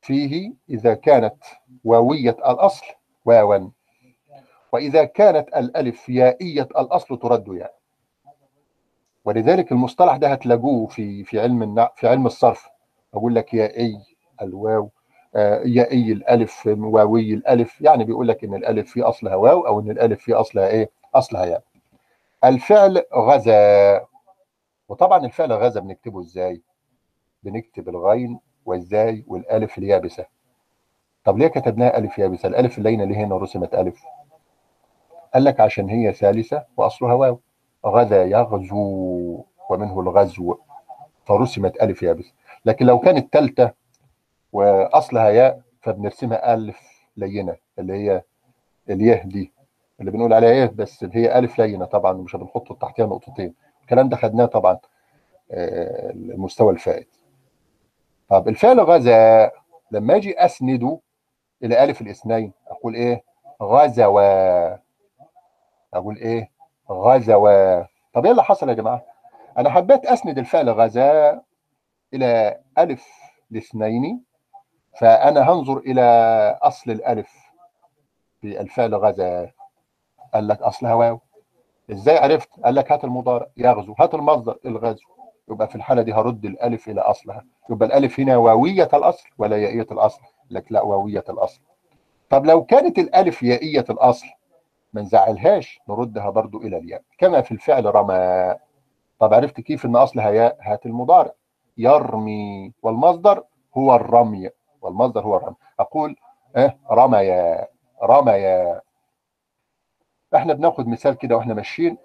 فيه 0.00 0.52
إذا 0.70 0.94
كانت 0.94 1.44
واوية 1.84 2.30
الأصل 2.30 2.86
واوا. 3.24 3.68
وإذا 4.72 5.04
كانت 5.04 5.48
الألف 5.48 6.08
يائية 6.08 6.62
الأصل 6.62 7.18
ترد 7.18 7.48
ياء 7.48 7.77
ولذلك 9.28 9.72
المصطلح 9.72 10.16
ده 10.16 10.28
هتلاقوه 10.32 10.86
في 10.86 11.24
في 11.24 11.40
علم 11.40 11.62
النع... 11.62 11.90
في 11.96 12.08
علم 12.08 12.26
الصرف. 12.26 12.68
أقول 13.14 13.34
لك 13.34 13.54
يائي 13.54 13.98
الواو 14.42 14.90
آه 15.36 15.62
يائي 15.64 16.12
الألف 16.12 16.66
واوي 16.66 17.34
الألف. 17.34 17.80
يعني 17.80 18.04
بيقول 18.04 18.28
لك 18.28 18.44
إن 18.44 18.54
الألف 18.54 18.90
في 18.92 19.02
أصلها 19.02 19.34
واو 19.34 19.66
أو 19.66 19.80
إن 19.80 19.90
الألف 19.90 20.20
في 20.20 20.34
أصلها 20.34 20.68
إيه؟ 20.68 20.90
أصلها 21.14 21.44
ياء. 21.44 21.62
الفعل 22.44 23.02
غزا. 23.14 24.00
وطبعا 24.88 25.24
الفعل 25.24 25.52
غزا 25.52 25.80
بنكتبه 25.80 26.20
إزاي؟ 26.20 26.62
بنكتب 27.42 27.88
الغين 27.88 28.40
والزاي 28.66 29.24
والألف 29.26 29.78
اليابسة. 29.78 30.26
طب 31.24 31.38
ليه 31.38 31.48
كتبناها 31.48 31.98
ألف 31.98 32.18
يابسة؟ 32.18 32.48
الألف 32.48 32.78
اللينة 32.78 33.04
ليه 33.04 33.16
هنا 33.16 33.36
رسمت 33.36 33.74
ألف؟ 33.74 34.02
قال 35.34 35.44
لك 35.44 35.60
عشان 35.60 35.88
هي 35.88 36.12
ثالثة 36.12 36.64
وأصلها 36.76 37.14
واو. 37.14 37.40
غزا 37.86 38.24
يغزو 38.24 39.44
ومنه 39.70 40.00
الغزو. 40.00 40.58
فرسمت 41.26 41.82
ألف 41.82 42.02
يابسه 42.02 42.32
لكن 42.64 42.86
لو 42.86 42.98
كانت 42.98 43.32
ثالثه 43.32 43.72
وأصلها 44.52 45.28
ياء 45.30 45.60
فبنرسمها 45.80 46.54
ألف 46.54 47.08
لينة 47.16 47.56
اللي 47.78 47.92
هي 47.92 48.22
اليه 48.90 49.22
دي. 49.24 49.52
اللي 50.00 50.10
بنقول 50.10 50.32
عليها 50.32 50.50
إيه 50.50 50.66
بس 50.74 51.02
اللي 51.02 51.16
هي 51.16 51.38
ألف 51.38 51.58
لينة 51.58 51.84
طبعا 51.84 52.12
مش 52.12 52.36
بنحط 52.36 52.72
تحتها 52.80 53.06
نقطتين. 53.06 53.54
الكلام 53.82 54.08
ده 54.08 54.16
خدناه 54.16 54.46
طبعا 54.46 54.78
المستوى 55.50 56.72
الفائت. 56.72 57.08
طب 58.28 58.48
الفعل 58.48 58.80
غزا. 58.80 59.50
لما 59.90 60.16
أجي 60.16 60.44
اسنده 60.44 60.98
إلى 61.62 61.84
ألف 61.84 62.00
الاثنين 62.00 62.52
أقول 62.68 62.94
إيه؟ 62.94 63.22
غزوا. 63.62 64.76
أقول 65.94 66.16
إيه؟ 66.16 66.50
غزوا 66.90 67.82
طب 68.12 68.24
إيه 68.24 68.30
اللي 68.30 68.44
حصل 68.44 68.68
يا 68.68 68.74
جماعة. 68.74 69.02
أنا 69.58 69.70
حبيت 69.70 70.06
أسند 70.06 70.38
الفعل 70.38 70.70
غزا 70.70 71.40
إلى 72.14 72.60
ألف 72.78 73.06
الاثنين 73.52 74.24
فأنا 75.00 75.50
هنظر 75.52 75.76
إلى 75.78 76.02
أصل 76.62 76.90
الألف 76.90 77.32
في 78.40 78.60
الفعل 78.60 78.94
غزا 78.94 79.50
قال 80.34 80.48
لك 80.48 80.62
أصلها 80.62 80.94
واو. 80.94 81.20
إزاي 81.90 82.18
عرفت؟ 82.18 82.48
قال 82.64 82.74
لك 82.74 82.92
هات 82.92 83.04
المضارع. 83.04 83.46
يغزو 83.56 83.94
هات 83.98 84.14
المصدر 84.14 84.58
الغزو. 84.66 85.04
يبقى 85.50 85.68
في 85.68 85.74
الحالة 85.74 86.02
دي 86.02 86.12
هرد 86.12 86.44
الألف 86.44 86.88
إلى 86.88 87.00
أصلها. 87.00 87.44
يبقى 87.70 87.88
الألف 87.88 88.20
هنا 88.20 88.36
واوية 88.36 88.88
الأصل 88.94 89.28
ولا 89.38 89.56
يائية 89.56 89.86
الأصل؟ 89.92 90.20
لك 90.50 90.72
لا 90.72 90.82
واوية 90.82 91.24
الأصل. 91.28 91.60
طب 92.30 92.46
لو 92.46 92.64
كانت 92.64 92.98
الألف 92.98 93.42
يائية 93.42 93.84
الأصل 93.90 94.26
ما 94.92 95.02
نزعلهاش 95.02 95.80
نردها 95.88 96.30
برضو 96.30 96.58
إلى 96.58 96.76
الياء. 96.78 97.02
كما 97.18 97.40
في 97.40 97.52
الفعل 97.52 97.94
رمى. 97.94 98.54
طب 99.18 99.34
عرفت 99.34 99.60
كيف 99.60 99.86
إن 99.86 99.96
اصلها 99.96 100.30
ياء 100.30 100.58
هات 100.60 100.86
المضارع؟ 100.86 101.32
يرمي 101.76 102.72
والمصدر 102.82 103.44
هو 103.76 103.94
الرمي. 103.94 104.50
والمصدر 104.82 105.20
هو 105.24 105.36
الرمي. 105.36 105.56
أقول 105.80 106.16
آه 106.56 106.74
رميا 106.90 107.68
رميا 108.02 108.80
إحنا 110.34 110.52
بناخد 110.54 110.88
مثال 110.88 111.14
كده 111.18 111.36
وإحنا 111.36 111.54
ماشيين. 111.54 111.98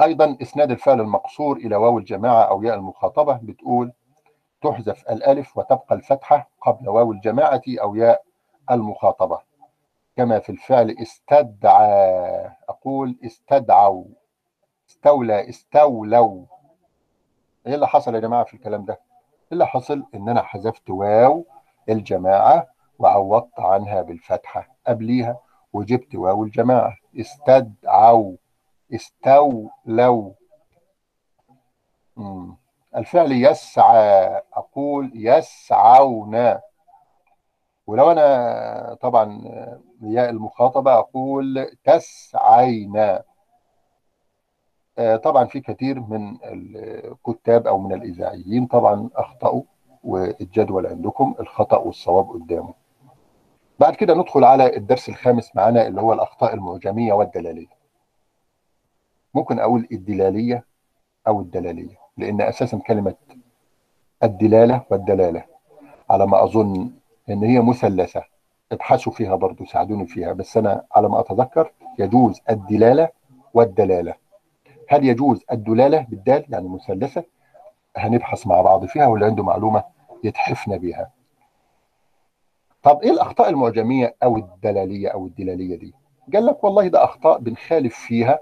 أيضا 0.00 0.36
إسناد 0.42 0.70
الفعل 0.70 1.00
المقصور 1.00 1.56
إلى 1.56 1.76
واو 1.76 1.98
الجماعة 1.98 2.42
أو 2.42 2.62
ياء 2.62 2.74
المخاطبة 2.74 3.40
بتقول 3.42 3.92
تحذف 4.62 5.10
الألف 5.10 5.58
وتبقى 5.58 5.94
الفتحة 5.94 6.50
قبل 6.60 6.88
واو 6.88 7.12
الجماعة 7.12 7.62
أو 7.68 7.94
ياء 7.94 8.22
المخاطبة. 8.70 9.38
كما 10.20 10.38
في 10.38 10.50
الفعل 10.52 10.96
استدعى 11.02 12.50
أقول 12.68 13.18
استدعوا 13.24 14.04
استولى 14.88 15.48
استولوا. 15.48 16.44
إيه 17.66 17.74
اللي 17.74 17.88
حصل 17.88 18.14
يا 18.14 18.20
جماعة 18.20 18.44
في 18.44 18.54
الكلام 18.54 18.84
ده؟ 18.84 19.00
اللي 19.52 19.66
حصل؟ 19.66 20.04
إن 20.14 20.28
أنا 20.28 20.42
حذفت 20.42 20.90
واو 20.90 21.46
الجماعة 21.88 22.66
وعوضت 22.98 23.60
عنها 23.60 24.02
بالفتحة 24.02 24.68
قبليها 24.86 25.38
وجبت 25.72 26.14
واو 26.14 26.44
الجماعة. 26.44 26.96
استدعوا 27.20 28.36
استولوا. 28.94 30.32
الفعل 32.96 33.32
يسعى 33.32 34.42
أقول 34.54 35.12
يسعون. 35.14 36.58
ولو 37.86 38.10
أنا 38.10 38.98
طبعا 39.00 39.40
ياء 40.02 40.30
المخاطبة 40.30 40.94
أقول 40.94 41.70
تسعينا 41.84 43.22
طبعا 45.22 45.44
في 45.44 45.60
كثير 45.60 46.00
من 46.00 46.36
الكتاب 46.44 47.66
أو 47.66 47.78
من 47.78 47.92
الإذاعيين 47.92 48.66
طبعا 48.66 49.10
أخطأوا 49.14 49.62
والجدول 50.04 50.86
عندكم 50.86 51.34
الخطأ 51.40 51.76
والصواب 51.76 52.30
قدامه. 52.30 52.74
بعد 53.78 53.94
كده 53.94 54.14
ندخل 54.14 54.44
على 54.44 54.76
الدرس 54.76 55.08
الخامس 55.08 55.56
معانا 55.56 55.86
اللي 55.86 56.00
هو 56.00 56.12
الأخطاء 56.12 56.54
المعجمية 56.54 57.12
والدلالية. 57.12 57.66
ممكن 59.34 59.58
أقول 59.58 59.88
الدلالية 59.92 60.64
أو 61.28 61.40
الدلالية 61.40 61.96
لأن 62.16 62.40
أساسا 62.40 62.78
كلمة 62.78 63.14
الدلالة 64.22 64.84
والدلالة 64.90 65.44
على 66.10 66.26
ما 66.26 66.44
أظن 66.44 66.90
إن 67.30 67.44
هي 67.44 67.60
مثلثة. 67.60 68.22
ابحثوا 68.72 69.12
فيها 69.12 69.34
برضو 69.34 69.64
ساعدوني 69.64 70.06
فيها. 70.06 70.32
بس 70.32 70.56
أنا 70.56 70.84
على 70.92 71.08
ما 71.08 71.20
أتذكر 71.20 71.72
يجوز 71.98 72.40
الدلالة 72.50 73.08
والدلالة. 73.54 74.14
هل 74.88 75.04
يجوز 75.04 75.44
الدلالة 75.52 76.06
بالدال؟ 76.08 76.44
يعني 76.48 76.68
مثلثة. 76.68 77.24
هنبحث 77.96 78.46
مع 78.46 78.60
بعض 78.60 78.84
فيها 78.86 79.06
واللي 79.06 79.26
عنده 79.26 79.42
معلومة 79.42 79.84
يتحفنا 80.24 80.76
بها 80.76 81.10
طب 82.82 83.02
إيه 83.02 83.10
الأخطاء 83.10 83.48
المعجمية 83.48 84.14
أو 84.22 84.36
الدلالية 84.36 85.08
أو 85.08 85.26
الدلالية 85.26 85.76
دي؟ 85.78 85.94
قال 86.32 86.46
لك 86.46 86.64
والله 86.64 86.88
ده 86.88 87.04
أخطاء 87.04 87.38
بنخالف 87.38 87.96
فيها 87.96 88.38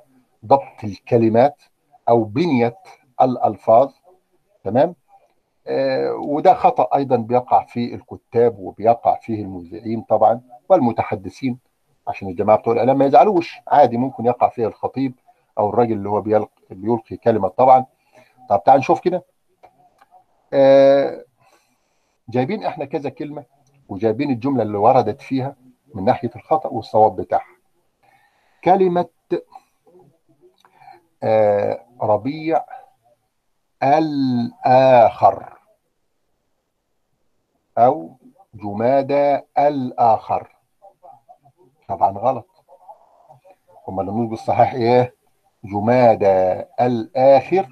ضبط 0.46 0.84
الكلمات 0.84 1.62
أو 2.08 2.24
بنية 2.24 2.76
الألفاظ. 3.22 3.90
تمام؟ 4.64 4.94
وده 6.14 6.54
خطأ 6.54 6.88
أيضا 6.96 7.16
بيقع 7.16 7.64
في 7.64 7.94
الكتاب 7.94 8.58
وبيقع 8.58 9.14
فيه 9.14 9.42
المذيعين 9.42 10.00
طبعا 10.02 10.40
والمتحدثين 10.68 11.58
عشان 12.08 12.28
الجماعة 12.28 12.58
بتوع 12.58 12.72
الإعلام 12.72 12.98
ما 12.98 13.04
يزعلوش. 13.06 13.58
عادي 13.68 13.96
ممكن 13.96 14.26
يقع 14.26 14.48
فيه 14.48 14.66
الخطيب 14.66 15.14
أو 15.58 15.68
الراجل 15.70 15.92
اللي 15.92 16.08
هو 16.08 16.20
بيلقي, 16.20 16.50
بيلقي 16.70 17.16
كلمة 17.16 17.48
طبعا. 17.48 17.86
طب 18.50 18.62
تعال 18.66 18.78
نشوف 18.78 19.00
كده. 19.00 19.24
آه 20.52 21.24
جايبين 22.28 22.64
إحنا 22.64 22.84
كذا 22.84 23.10
كلمة 23.10 23.44
وجايبين 23.88 24.30
الجملة 24.30 24.62
اللي 24.62 24.78
وردت 24.78 25.20
فيها 25.20 25.56
من 25.94 26.04
ناحية 26.04 26.30
الخطأ 26.36 26.68
والصواب 26.68 27.16
بتاعها. 27.16 27.56
كلمة 28.64 29.08
آه 31.22 31.84
ربيع 32.02 32.64
الآخر. 33.82 35.57
أو 37.78 38.16
جمادى 38.54 39.40
الآخر. 39.58 40.56
طبعا 41.88 42.18
غلط. 42.18 42.64
امال 43.88 44.08
النطق 44.08 44.32
الصحيح 44.32 44.72
إيه؟ 44.72 45.14
جمادى 45.64 46.64
الآخر 46.80 47.68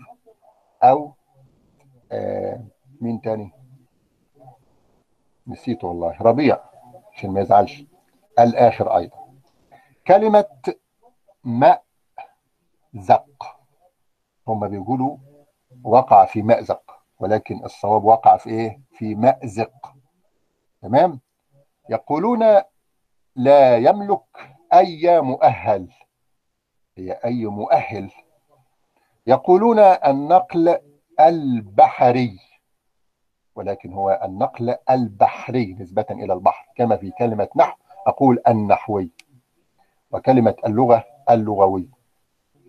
أو 0.82 1.12
آه 2.12 2.60
مين 3.00 3.20
تاني؟ 3.20 3.52
نسيت 5.46 5.84
والله. 5.84 6.16
ربيع 6.20 6.58
عشان 7.12 7.30
ما 7.30 7.40
يزعلش. 7.40 7.84
الآخر 8.38 8.96
أيضا. 8.96 9.16
كلمة 10.06 10.46
مأزق. 11.44 13.26
هم 14.48 14.68
بيقولوا 14.68 15.16
وقع 15.84 16.24
في 16.24 16.42
مأزق 16.42 16.82
ولكن 17.20 17.64
الصواب 17.64 18.04
وقع 18.04 18.36
في 18.36 18.50
إيه؟ 18.50 18.80
في 18.90 19.14
مأزق. 19.14 19.95
تمام؟ 20.86 21.20
يقولون 21.90 22.62
لا 23.36 23.76
يملك 23.76 24.22
أي 24.72 25.20
مؤهل. 25.20 25.88
هي 26.98 27.12
أي 27.24 27.46
مؤهل. 27.46 28.10
يقولون 29.26 29.78
النقل 29.78 30.78
البحري 31.20 32.38
ولكن 33.56 33.92
هو 33.92 34.20
النقل 34.24 34.76
البحري 34.90 35.76
نسبة 35.80 36.06
إلى 36.10 36.32
البحر 36.32 36.66
كما 36.76 36.96
في 36.96 37.10
كلمة 37.10 37.48
نحو 37.56 37.76
أقول 38.06 38.42
النحوي 38.48 39.10
وكلمة 40.10 40.54
اللغة 40.66 41.04
اللغوي. 41.30 41.88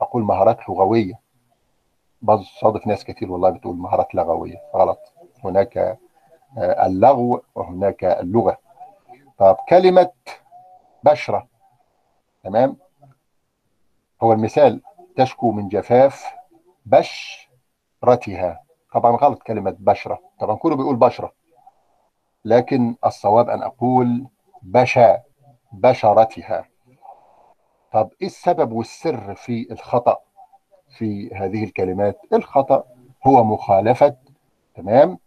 أقول 0.02 0.24
مهارات 0.24 0.70
لغوية. 0.70 1.20
صادف 2.62 2.88
ناس 2.88 3.04
كتير 3.04 3.32
والله 3.32 3.50
بتقول 3.50 3.78
مهارات 3.78 4.16
لغوية. 4.16 4.62
غلط. 4.76 5.14
هناك 5.44 6.00
اللغو 6.58 7.42
وهناك 7.56 8.04
اللغة. 8.04 8.58
طب 9.38 9.58
كلمة 9.70 10.12
بشرة 11.04 11.48
تمام؟ 12.44 12.78
هو 14.24 14.34
المثال 14.34 14.82
تشكو 15.16 15.52
من 15.52 15.68
جفاف 15.68 16.26
بشرتها. 16.86 18.62
طبعا 18.94 19.16
غلط 19.16 19.44
كلمة 19.44 19.76
بشرة. 19.80 20.20
طبعا 20.40 20.56
كله 20.56 20.76
بيقول 20.76 20.96
بشرة. 20.96 21.34
لكن 22.46 22.96
الصواب 23.06 23.50
أن 23.50 23.64
أقول 23.64 24.28
بشا 24.62 25.22
بشرتها. 25.72 26.66
طب 27.92 28.10
إيه 28.22 28.28
السبب 28.28 28.72
والسر 28.72 29.36
في 29.36 29.68
الخطأ 29.72 30.18
في 30.98 31.36
هذه 31.36 31.64
الكلمات؟ 31.64 32.20
الخطأ 32.34 32.84
هو 33.28 33.44
مخالفة 33.44 34.16
تمام؟ 34.76 35.20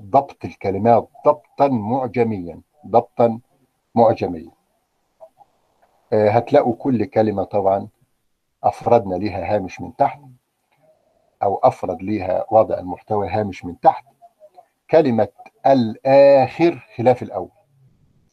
ضبط 0.00 0.44
الكلمات 0.44 1.08
ضبطا 1.26 1.68
معجميا 1.68 2.60
ضبطا 2.86 3.40
معجميا. 3.94 4.50
آه 6.12 6.28
هتلاقوا 6.30 6.74
كل 6.74 7.04
كلمة 7.04 7.44
طبعا 7.44 7.88
أفردنا 8.64 9.14
لها 9.14 9.54
هامش 9.54 9.80
من 9.80 9.96
تحت 9.96 10.20
أو 11.42 11.60
أفرد 11.64 12.02
لها 12.02 12.46
وضع 12.50 12.78
المحتوى 12.78 13.28
هامش 13.28 13.64
من 13.64 13.80
تحت. 13.80 14.04
كلمة 14.90 15.28
الآخر 15.66 16.86
خلاف 16.96 17.22
الأول. 17.22 17.50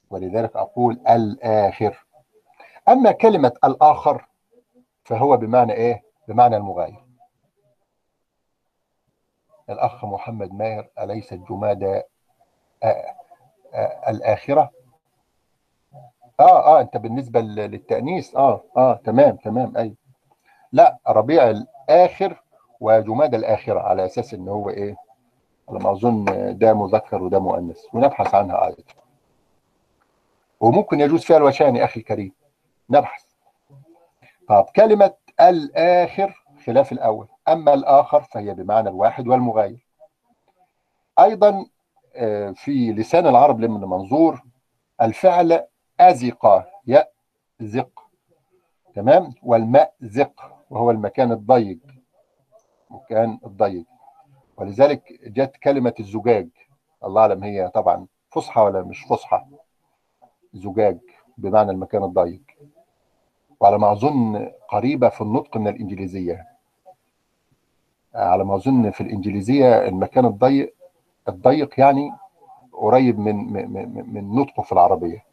ولذلك 0.09 0.55
أقول 0.55 1.01
الآخر. 1.09 2.05
أما 2.89 3.11
كلمة 3.11 3.51
الآخر 3.63 4.25
فهو 5.03 5.37
بمعنى 5.37 5.73
إيه؟ 5.73 6.03
بمعنى 6.27 6.57
المغاير. 6.57 7.02
الأخ 9.69 10.05
محمد 10.05 10.53
ماهر 10.53 10.87
أليس 10.99 11.33
الجمادة 11.33 12.07
آه 12.83 13.15
آه 13.73 14.09
الآخرة؟ 14.09 14.71
آه 16.39 16.65
آه 16.77 16.81
أنت 16.81 16.97
بالنسبة 16.97 17.39
للتأنيث 17.41 18.35
آه 18.35 18.63
آه 18.77 18.93
تمام 19.05 19.35
تمام 19.35 19.77
أي. 19.77 19.95
لا 20.71 20.97
ربيع 21.07 21.49
الآخر 21.49 22.43
وجماد 22.79 23.35
الآخرة 23.35 23.79
على 23.79 24.05
أساس 24.05 24.33
إن 24.33 24.47
هو 24.47 24.69
إيه؟ 24.69 24.95
على 25.69 25.79
ما 25.79 25.91
أظن 25.91 26.25
ده 26.57 26.73
مذكر 26.73 27.23
وده 27.23 27.39
مؤنث 27.39 27.79
ونبحث 27.93 28.35
عنها 28.35 28.65
أيضا. 28.67 28.83
وممكن 30.59 30.99
يجوز 30.99 31.23
فيها 31.23 31.37
الوشان 31.37 31.77
أخي 31.77 31.99
الكريم. 31.99 32.31
نبحث. 32.89 33.23
طب 34.47 34.65
كلمة 34.75 35.13
الآخر 35.41 36.43
خلاف 36.65 36.91
الأول. 36.91 37.27
أما 37.47 37.73
الآخر 37.73 38.21
فهي 38.21 38.53
بمعنى 38.53 38.89
الواحد 38.89 39.27
والمغاير. 39.27 39.87
أيضا 41.19 41.65
في 42.53 42.93
لسان 42.93 43.27
العرب 43.27 43.59
لمن 43.59 43.81
منظور 43.81 44.43
الفعل 45.01 45.67
أزق 45.99 46.65
يأزق. 46.87 48.03
تمام؟ 48.95 49.33
والمأزق 49.43 50.51
وهو 50.69 50.91
المكان 50.91 51.31
الضيق. 51.31 51.79
مكان 52.89 53.39
الضيق. 53.45 53.85
ولذلك 54.57 55.19
جت 55.23 55.57
كلمة 55.57 55.93
الزجاج. 55.99 56.49
الله 57.03 57.21
أعلم 57.21 57.43
هي 57.43 57.69
طبعا 57.69 58.07
فصحى 58.29 58.61
ولا 58.61 58.81
مش 58.81 59.03
فصحى. 59.09 59.45
زجاج 60.53 60.99
بمعنى 61.37 61.71
المكان 61.71 62.03
الضيق. 62.03 62.41
وعلى 63.59 63.77
ما 63.77 63.91
أظن 63.91 64.51
قريبة 64.69 65.09
في 65.09 65.21
النطق 65.21 65.57
من 65.57 65.67
الإنجليزية. 65.67 66.52
على 68.15 68.43
ما 68.45 68.55
أظن 68.55 68.89
في 68.91 69.01
الإنجليزية 69.01 69.87
المكان 69.87 70.25
الضيق 70.25 70.73
الضيق 71.29 71.79
يعني 71.79 72.11
قريب 72.73 73.19
من 73.19 73.35
من 73.53 74.13
من 74.13 74.35
نطقه 74.35 74.63
في 74.63 74.71
العربية. 74.71 75.23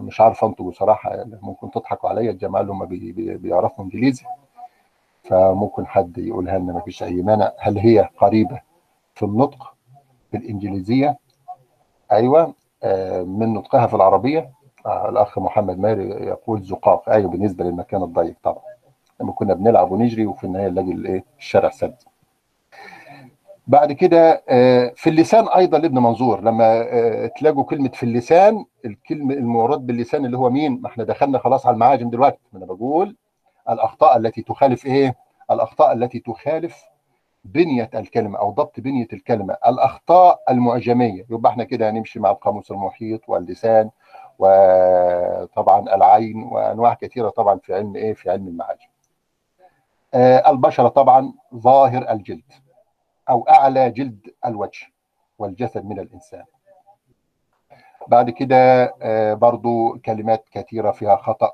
مش 0.00 0.20
عارف 0.20 0.44
انطق 0.44 0.62
بصراحة 0.62 1.24
ممكن 1.42 1.70
تضحكوا 1.70 2.08
عليا 2.08 2.30
الجماعة 2.30 2.62
اللي 2.62 2.72
هم 2.72 2.84
بي 2.84 3.12
بي 3.12 3.36
بيعرفوا 3.36 3.84
إنجليزي 3.84 4.24
فممكن 5.22 5.86
حد 5.86 6.18
يقولها 6.18 6.58
لنا 6.58 6.72
ما 6.72 6.80
فيش 6.80 7.02
أي 7.02 7.22
مانع. 7.22 7.52
هل 7.58 7.78
هي 7.78 8.08
قريبة 8.18 8.60
في 9.14 9.22
النطق 9.22 9.74
بالإنجليزية 10.32 11.18
أيوة 12.12 12.54
من 13.24 13.52
نطقها 13.54 13.86
في 13.86 13.94
العربية. 13.94 14.50
الأخ 14.86 15.38
محمد 15.38 15.78
ماهر 15.78 16.00
يقول 16.00 16.62
زقاق. 16.62 17.08
أيوة 17.08 17.30
بالنسبة 17.30 17.64
للمكان 17.64 18.02
الضيق 18.02 18.34
طبعا. 18.42 18.62
لما 19.20 19.32
كنا 19.32 19.54
بنلعب 19.54 19.92
ونجري 19.92 20.26
وفي 20.26 20.44
النهاية 20.44 20.68
نلاقي 20.68 20.92
الإيه 20.92 21.24
الشارع 21.38 21.70
سد. 21.70 21.94
بعد 23.66 23.92
كده 23.92 24.42
في 24.96 25.10
اللسان 25.10 25.48
أيضا 25.48 25.78
لابن 25.78 25.98
منظور. 25.98 26.40
لما 26.40 26.86
تلاقوا 27.26 27.64
كلمة 27.64 27.88
في 27.88 28.02
اللسان 28.02 28.64
الكلمة 28.84 29.34
المراد 29.34 29.86
باللسان 29.86 30.24
اللي 30.24 30.38
هو 30.38 30.50
مين؟ 30.50 30.80
ما 30.82 30.88
إحنا 30.88 31.04
دخلنا 31.04 31.38
خلاص 31.38 31.66
على 31.66 31.74
المعاجم 31.74 32.10
دلوقتي. 32.10 32.38
أنا 32.56 32.66
بقول 32.66 33.16
الأخطاء 33.70 34.16
التي 34.16 34.42
تخالف 34.42 34.86
إيه؟ 34.86 35.16
الأخطاء 35.50 35.92
التي 35.92 36.18
تخالف 36.18 36.84
بنية 37.44 37.90
الكلمة 37.94 38.38
أو 38.38 38.50
ضبط 38.50 38.80
بنية 38.80 39.08
الكلمة. 39.12 39.56
الأخطاء 39.66 40.40
المعجمية. 40.50 41.26
يبقى 41.30 41.52
إحنا 41.52 41.64
كده 41.64 41.90
هنمشي 41.90 42.20
مع 42.20 42.30
القاموس 42.30 42.70
المحيط 42.70 43.28
واللسان 43.28 43.90
وطبعا 44.38 45.94
العين 45.94 46.42
وأنواع 46.42 46.94
كثيرة 46.94 47.28
طبعا 47.28 47.58
في 47.58 47.74
علم 47.74 47.96
إيه؟ 47.96 48.14
في 48.14 48.30
علم 48.30 48.48
المعاجم. 48.48 48.89
آه 50.14 50.50
البشره 50.50 50.88
طبعا 50.88 51.32
ظاهر 51.54 52.10
الجلد 52.10 52.52
أو 53.30 53.48
أعلى 53.48 53.90
جلد 53.90 54.26
الوجه 54.46 54.86
والجسد 55.38 55.84
من 55.84 55.98
الإنسان. 55.98 56.44
بعد 58.08 58.30
كده 58.30 58.94
برضو 59.34 59.98
كلمات 59.98 60.48
كثيرة 60.52 60.90
فيها 60.90 61.16
خطأ. 61.16 61.52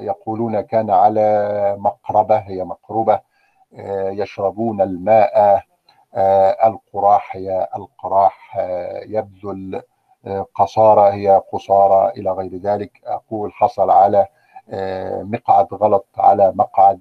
يقولون 0.00 0.60
كان 0.60 0.90
على 0.90 1.76
مقربة 1.78 2.36
هي 2.38 2.64
مقربة. 2.64 3.20
يشربون 4.10 4.80
الماء 4.80 5.62
القراح 6.64 7.36
هي 7.36 7.68
القراح 7.76 8.56
يبذل 9.06 9.82
قصارى 10.54 11.12
هي 11.12 11.42
قصارى 11.52 12.08
إلى 12.10 12.30
غير 12.30 12.56
ذلك. 12.56 13.00
أقول 13.04 13.52
حصل 13.52 13.90
على 13.90 14.26
مقعد 15.22 15.74
غلط 15.74 16.06
على 16.18 16.52
مقعد 16.56 17.00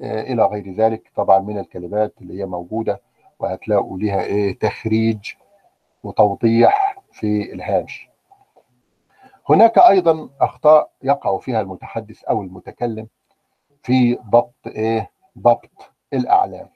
إلى 0.00 0.44
غير 0.44 0.72
ذلك 0.74 1.10
طبعا 1.16 1.38
من 1.38 1.58
الكلمات 1.58 2.14
اللي 2.20 2.40
هي 2.40 2.46
موجودة 2.46 3.00
وهتلاقوا 3.38 3.98
لها 3.98 4.22
إيه 4.22 4.58
تخريج 4.58 5.32
وتوضيح 6.02 6.96
في 7.12 7.52
الهامش. 7.52 8.08
هناك 9.48 9.78
أيضا 9.78 10.28
أخطاء 10.40 10.90
يقع 11.02 11.38
فيها 11.38 11.60
المتحدث 11.60 12.24
أو 12.24 12.42
المتكلم 12.42 13.08
في 13.82 14.14
ضبط 14.14 14.66
إيه 14.66 15.10
ضبط 15.38 15.90
الأعلام. 16.12 16.68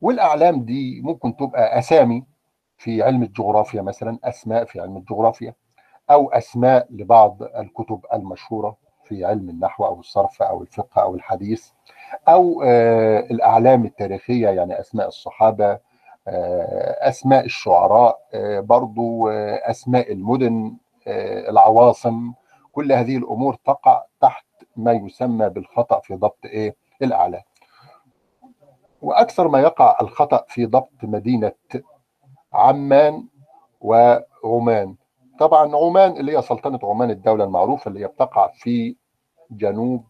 والأعلام 0.00 0.64
دي 0.64 1.00
ممكن 1.00 1.36
تبقى 1.36 1.78
أسامي 1.78 2.24
في 2.78 3.02
علم 3.02 3.22
الجغرافيا 3.22 3.82
مثلا 3.82 4.18
أسماء 4.24 4.64
في 4.64 4.80
علم 4.80 4.96
الجغرافيا 4.96 5.54
أو 6.10 6.30
أسماء 6.30 6.86
لبعض 6.90 7.42
الكتب 7.42 8.00
المشهورة. 8.14 8.76
في 9.04 9.24
علم 9.24 9.48
النحو 9.50 9.84
أو 9.84 10.00
الصرف 10.00 10.42
أو 10.42 10.62
الفقه 10.62 11.02
أو 11.02 11.14
الحديث 11.14 11.68
أو 12.28 12.62
آه 12.62 13.20
الأعلام 13.20 13.84
التاريخية 13.84 14.48
يعني 14.48 14.80
أسماء 14.80 15.08
الصحابة 15.08 15.78
آه 16.28 17.08
أسماء 17.08 17.44
الشعراء 17.44 18.18
آه 18.34 18.60
برضو 18.60 19.28
أسماء 19.30 20.12
المدن 20.12 20.76
العواصم. 21.48 22.32
كل 22.72 22.92
هذه 22.92 23.16
الأمور 23.16 23.54
تقع 23.54 24.04
تحت 24.20 24.46
ما 24.76 24.92
يسمى 24.92 25.48
بالخطأ 25.48 26.00
في 26.00 26.14
ضبط 26.14 26.38
إيه؟ 26.44 26.76
الأعلام. 27.02 27.42
وأكثر 29.02 29.48
ما 29.48 29.60
يقع 29.60 29.96
الخطأ 30.00 30.44
في 30.48 30.66
ضبط 30.66 30.90
مدينة 31.02 31.52
عمان 32.52 33.24
وعمان. 33.80 34.94
طبعا 35.40 35.76
عمان 35.76 36.16
اللي 36.16 36.36
هي 36.38 36.42
سلطنة 36.42 36.78
عمان 36.82 37.10
الدولة 37.10 37.44
المعروفة 37.44 37.88
اللي 37.88 38.00
هي 38.00 38.06
بتقع 38.06 38.46
في 38.54 38.96
جنوب 39.50 40.04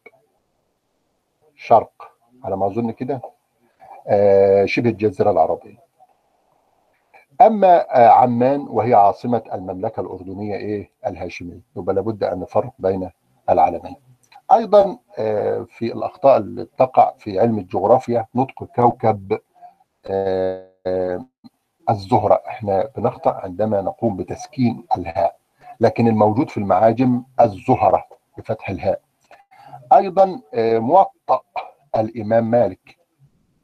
شرق 1.56 1.92
على 2.44 2.56
ما 2.56 2.66
أظن 2.66 2.90
كده 2.90 3.20
آه 4.08 4.64
شبه 4.64 4.90
الجزيرة 4.90 5.30
العربية. 5.30 5.78
أما 7.40 7.96
آه 8.04 8.08
عمان 8.08 8.60
وهي 8.60 8.94
عاصمة 8.94 9.42
المملكة 9.52 10.00
الأردنية 10.00 10.56
إيه؟ 10.56 10.90
الهاشمية. 11.06 11.60
يبقى 11.76 11.94
لابد 11.94 12.24
أن 12.24 12.40
نفرق 12.40 12.72
بين 12.78 13.10
العالمين. 13.50 13.96
أيضا 14.52 14.98
آه 15.18 15.66
في 15.68 15.92
الأخطاء 15.92 16.36
اللي 16.38 16.64
تقع 16.78 17.14
في 17.18 17.40
علم 17.40 17.58
الجغرافيا 17.58 18.26
نطق 18.34 18.64
كوكب 18.64 19.38
الزهرة. 21.90 22.42
إحنا 22.48 22.90
بنخطأ 22.96 23.34
عندما 23.34 23.82
نقوم 23.82 24.16
بتسكين 24.16 24.84
الهاء 24.98 25.36
لكن 25.80 26.08
الموجود 26.08 26.50
في 26.50 26.56
المعاجم 26.56 27.22
الزهرة 27.40 28.04
بفتح 28.38 28.70
الهاء. 28.70 29.00
أيضا 29.92 30.42
موطأ 30.78 31.40
الإمام 31.96 32.50
مالك. 32.50 32.98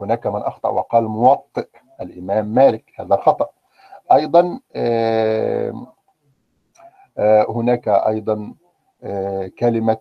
هناك 0.01 0.27
من 0.27 0.43
أخطأ 0.43 0.69
وقال 0.69 1.05
موطئ 1.05 1.69
الإمام 2.01 2.47
مالك. 2.47 2.93
هذا 2.97 3.17
خطأ. 3.17 3.51
أيضا 4.13 4.61
هناك 7.49 7.89
أيضا 7.89 8.55
كلمة 9.59 9.99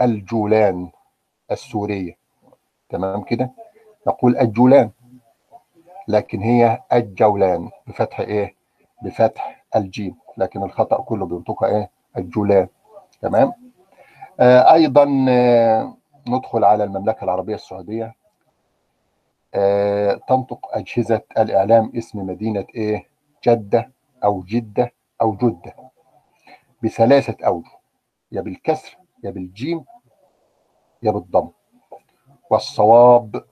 الجولان 0.00 0.90
السورية. 1.50 2.18
تمام 2.88 3.22
كده؟ 3.22 3.50
نقول 4.06 4.36
الجولان. 4.36 4.90
لكن 6.08 6.40
هي 6.42 6.82
الجولان 6.92 7.70
بفتح 7.86 8.20
إيه؟ 8.20 8.54
بفتح 9.02 9.64
الجيم. 9.76 10.16
لكن 10.36 10.62
الخطأ 10.62 11.02
كله 11.02 11.26
بينطقها 11.26 11.68
إيه؟ 11.68 11.90
الجولان. 12.16 12.68
تمام؟ 13.22 13.52
آه 14.40 14.72
أيضا 14.72 15.26
آه 15.28 15.96
ندخل 16.28 16.64
على 16.64 16.84
المملكة 16.84 17.24
العربية 17.24 17.54
السعودية. 17.54 18.14
آه 19.54 20.20
تنطق 20.28 20.76
أجهزة 20.76 21.20
الإعلام 21.38 21.92
اسم 21.96 22.26
مدينة 22.26 22.66
إيه؟ 22.74 23.08
جدة 23.46 23.90
أو 24.24 24.42
جدة 24.42 24.92
أو 25.22 25.32
جدة. 25.36 25.74
بثلاثة 26.82 27.46
أوجه. 27.46 27.70
يا 28.32 28.40
بالكسر 28.40 28.98
يا 29.24 29.30
بالجيم 29.30 29.84
يا 31.02 31.10
بالضم. 31.10 31.48
والصواب 32.50 33.44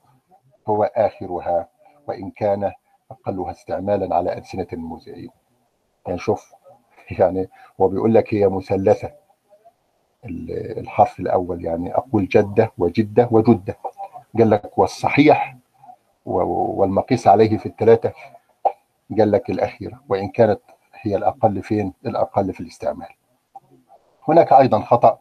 هو 0.67 0.83
آخرها. 0.83 1.67
وإن 2.07 2.31
كان 2.31 2.71
أقلها 3.11 3.51
استعمالا 3.51 4.15
على 4.15 4.37
ألسنة 4.37 4.67
المذيعين. 4.73 5.29
يعني 6.07 6.19
شوف 6.19 6.53
يعني 7.19 7.49
هو 7.81 7.87
بيقول 7.87 8.13
لك 8.13 8.33
هي 8.33 8.47
مثلثة 8.47 9.11
الحرف 10.25 11.19
الأول. 11.19 11.65
يعني 11.65 11.95
أقول 11.95 12.27
جدة 12.27 12.71
وجدة 12.77 13.27
وجدة. 13.31 13.77
قال 14.37 14.49
لك 14.49 14.77
والصحيح 14.77 15.57
والمقيس 16.25 17.27
عليه 17.27 17.57
في 17.57 17.65
الثلاثة 17.65 18.13
قال 19.17 19.31
لك 19.31 19.49
الأخيرة. 19.49 20.01
وإن 20.09 20.27
كانت 20.29 20.59
هي 21.01 21.15
الأقل 21.15 21.63
فين؟ 21.63 21.93
الأقل 22.05 22.53
في 22.53 22.59
الاستعمال. 22.59 23.09
هناك 24.27 24.53
أيضا 24.53 24.79
خطأ 24.81 25.19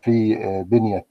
في 0.00 0.34
بنية 0.62 1.06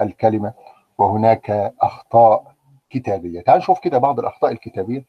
الكلمة. 0.00 0.52
وهناك 0.98 1.74
أخطاء 1.80 2.55
كتابية 2.98 3.40
تعال 3.40 3.58
نشوف 3.58 3.80
كده 3.80 3.98
بعض 3.98 4.20
الأخطاء 4.20 4.52
الكتابية. 4.52 5.04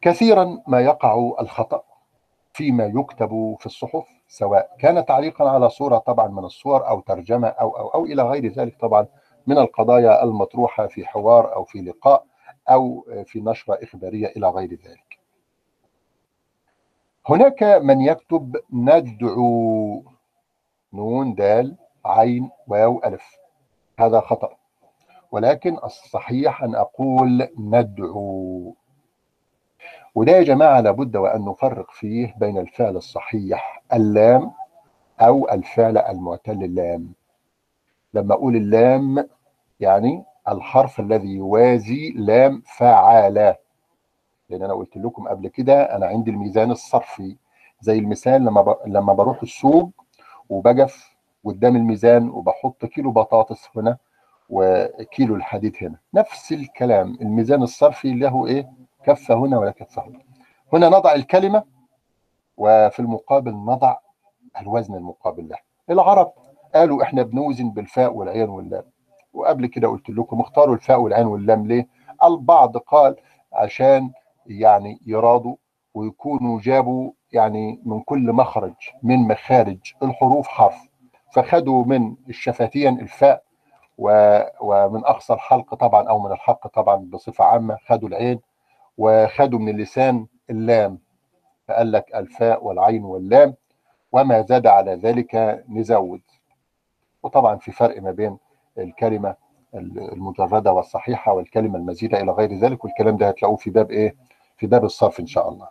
كثيرا 0.00 0.62
ما 0.66 0.80
يقع 0.80 1.32
الخطأ 1.40 1.82
فيما 2.52 2.86
يكتب 2.86 3.56
في 3.58 3.66
الصحف 3.66 4.06
سواء 4.28 4.76
كان 4.78 5.04
تعليقا 5.04 5.50
على 5.50 5.70
صورة 5.70 5.98
طبعا 5.98 6.28
من 6.28 6.44
الصور 6.44 6.88
أو 6.88 7.00
ترجمة 7.00 7.48
أو 7.48 7.70
أو 7.70 7.88
أو 7.88 8.04
إلى 8.04 8.22
غير 8.22 8.46
ذلك 8.46 8.80
طبعا 8.80 9.06
من 9.46 9.58
القضايا 9.58 10.24
المطروحة 10.24 10.86
في 10.86 11.06
حوار 11.06 11.54
أو 11.54 11.64
في 11.64 11.78
لقاء 11.78 12.26
أو 12.70 13.06
في 13.24 13.40
نشرة 13.40 13.78
إخبارية 13.82 14.26
إلى 14.26 14.48
غير 14.48 14.70
ذلك. 14.70 15.18
هناك 17.28 17.62
من 17.62 18.00
يكتب 18.00 18.56
ندعو 18.72 20.04
نون 20.92 21.34
دال 21.34 21.76
عين 22.04 22.50
واو 22.66 23.00
ألف. 23.04 23.36
هذا 23.98 24.20
خطأ. 24.20 24.59
ولكن 25.32 25.76
الصحيح 25.84 26.62
أن 26.62 26.74
أقول 26.74 27.48
ندعو. 27.58 28.74
وده 30.14 30.32
يا 30.32 30.42
جماعة 30.42 30.80
لابد 30.80 31.16
وأن 31.16 31.44
نفرق 31.44 31.90
فيه 31.90 32.34
بين 32.38 32.58
الفعل 32.58 32.96
الصحيح 32.96 33.82
اللام 33.92 34.52
أو 35.20 35.48
الفعل 35.48 35.98
المعتل 35.98 36.64
اللام. 36.64 37.12
لما 38.14 38.34
أقول 38.34 38.56
اللام 38.56 39.28
يعني 39.80 40.24
الحرف 40.48 41.00
الذي 41.00 41.28
يوازي 41.28 42.10
لام 42.10 42.62
فعل 42.78 43.34
لأن 44.50 44.62
أنا 44.62 44.74
قلت 44.74 44.96
لكم 44.96 45.28
قبل 45.28 45.48
كده 45.48 45.82
أنا 45.96 46.06
عندي 46.06 46.30
الميزان 46.30 46.70
الصرفي. 46.70 47.36
زي 47.80 47.98
المثال 47.98 48.44
لما. 48.44 48.76
لما 48.86 49.12
بروح 49.12 49.42
السوق 49.42 49.90
وبقف 50.48 51.16
قدام 51.44 51.76
الميزان 51.76 52.28
وبحط 52.30 52.84
كيلو 52.86 53.10
بطاطس 53.10 53.68
هنا 53.76 53.96
وكيلو 54.50 55.34
الحديد 55.36 55.76
هنا. 55.82 55.98
نفس 56.14 56.52
الكلام 56.52 57.18
الميزان 57.20 57.62
الصرفي 57.62 58.12
له 58.14 58.46
إيه؟ 58.46 58.70
كفه 59.04 59.34
هنا 59.34 59.58
ولا 59.58 59.70
كفه 59.70 60.02
هنا 60.02 60.18
هنا 60.72 60.88
نضع 60.88 61.12
الكلمة 61.14 61.64
وفي 62.56 63.00
المقابل 63.00 63.50
نضع 63.54 63.96
الوزن 64.60 64.94
المقابل 64.94 65.48
له 65.48 65.56
العرب 65.90 66.32
قالوا 66.74 67.02
إحنا 67.02 67.22
بنوزن 67.22 67.70
بالفاء 67.70 68.12
والعين 68.14 68.48
واللام. 68.48 68.82
وقبل 69.32 69.66
كده 69.66 69.88
قلت 69.88 70.10
لكم 70.10 70.40
اختاروا 70.40 70.74
الفاء 70.74 71.00
والعين 71.00 71.26
واللام 71.26 71.66
ليه؟ 71.66 71.88
البعض 72.24 72.76
قال 72.76 73.16
عشان 73.52 74.10
يعني 74.46 75.00
يرادوا 75.06 75.56
ويكونوا 75.94 76.60
جابوا 76.60 77.10
يعني 77.32 77.80
من 77.84 78.00
كل 78.00 78.32
مخرج 78.32 78.74
من 79.02 79.18
مخارج 79.18 79.78
الحروف 80.02 80.48
حرف. 80.48 80.88
فخدوا 81.32 81.84
من 81.84 82.16
الشفتين 82.28 83.00
الفاء 83.00 83.42
ومن 84.60 85.04
أقصى 85.04 85.32
الحلق 85.32 85.74
طبعا 85.74 86.08
أو 86.08 86.18
من 86.18 86.32
الحلق 86.32 86.66
طبعا 86.66 86.96
بصفة 86.96 87.44
عامة 87.44 87.76
خدوا 87.86 88.08
العين 88.08 88.40
وخدوا 88.98 89.58
من 89.58 89.68
اللسان 89.68 90.26
اللام 90.50 90.98
فقال 91.68 91.92
لك 91.92 92.14
الفاء 92.14 92.64
والعين 92.64 93.04
واللام 93.04 93.54
وما 94.12 94.42
زاد 94.42 94.66
على 94.66 94.94
ذلك 94.94 95.64
نزود 95.68 96.20
وطبعا 97.22 97.56
في 97.56 97.72
فرق 97.72 98.02
ما 98.02 98.10
بين 98.10 98.38
الكلمة 98.78 99.34
المجردة 99.74 100.72
والصحيحة 100.72 101.32
والكلمة 101.32 101.78
المزيدة 101.78 102.20
إلى 102.20 102.32
غير 102.32 102.52
ذلك 102.58 102.84
والكلام 102.84 103.16
ده 103.16 103.28
هتلاقوه 103.28 103.56
في 103.56 103.70
باب 103.70 103.90
إيه؟ 103.90 104.16
في 104.56 104.66
باب 104.66 104.84
الصرف 104.84 105.20
إن 105.20 105.26
شاء 105.26 105.48
الله. 105.48 105.68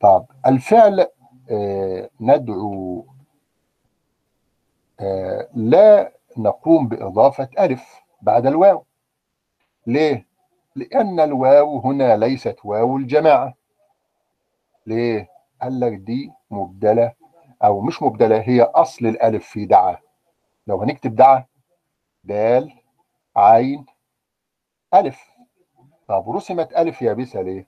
طب 0.00 0.26
الفعل 0.46 1.06
آه 1.50 2.10
ندعو 2.20 3.06
آه 5.00 5.48
لا 5.54 6.12
نقوم 6.38 6.88
بإضافة 6.88 7.48
ألف 7.58 8.00
بعد 8.22 8.46
الواو 8.46 8.84
ليه؟ 9.86 10.26
لأن 10.76 11.20
الواو 11.20 11.78
هنا 11.80 12.16
ليست 12.16 12.56
واو 12.64 12.96
الجماعة 12.96 13.54
ليه؟ 14.86 15.28
قال 15.62 15.80
لك 15.80 15.92
دي 15.92 16.32
مبدلة 16.50 17.12
أو 17.64 17.80
مش 17.80 18.02
مبدلة 18.02 18.40
هي 18.40 18.62
أصل 18.62 19.06
الألف 19.06 19.46
في 19.46 19.64
دعا 19.66 19.96
لو 20.66 20.82
هنكتب 20.82 21.14
دعا 21.16 21.44
دال 22.24 22.72
عين 23.36 23.86
ألف 24.94 25.30
طب 26.08 26.30
رسمت 26.30 26.72
ألف 26.72 27.02
يابسة 27.02 27.40
ليه؟ 27.42 27.66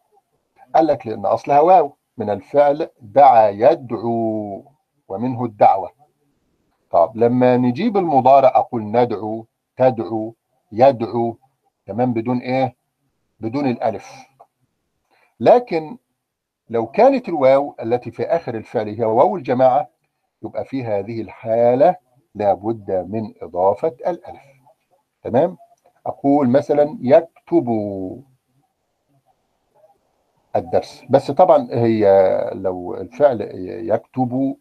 قال 0.75 0.87
لك 0.87 1.07
لأن 1.07 1.27
أصلها 1.27 1.61
واو 1.61 1.97
من 2.17 2.31
الفعل 2.31 2.89
دعا 3.01 3.49
يدعو 3.49 4.65
ومنه 5.09 5.45
الدعوة 5.45 5.91
طب 6.95 7.17
لما 7.17 7.57
نجيب 7.57 7.97
المضارع 7.97 8.49
أقول 8.49 8.83
ندعو 8.83 9.47
تدعو 9.77 10.35
يدعو 10.73 11.37
تمام 11.87 12.13
بدون 12.13 12.39
إيه؟ 12.39 12.77
بدون 13.41 13.67
الألف. 13.67 14.13
لكن 15.41 15.97
لو 16.71 16.87
كانت 16.87 17.29
الواو 17.29 17.75
التي 17.83 18.11
في 18.11 18.23
آخر 18.23 18.55
الفعل 18.55 18.89
هي 18.89 19.05
واو 19.05 19.37
الجماعة 19.37 19.89
يبقى 20.43 20.65
في 20.65 20.85
هذه 20.85 21.21
الحالة 21.21 21.97
لابد 22.35 22.91
من 23.09 23.35
إضافة 23.43 23.97
الألف. 24.07 24.43
تمام؟ 25.23 25.57
أقول 26.07 26.49
مثلا 26.49 26.99
يكتب 27.01 27.69
الدرس. 30.57 31.05
بس 31.11 31.31
طبعا 31.31 31.69
هي 31.71 32.05
لو 32.55 32.95
الفعل 32.95 33.41
يكتب 33.91 34.57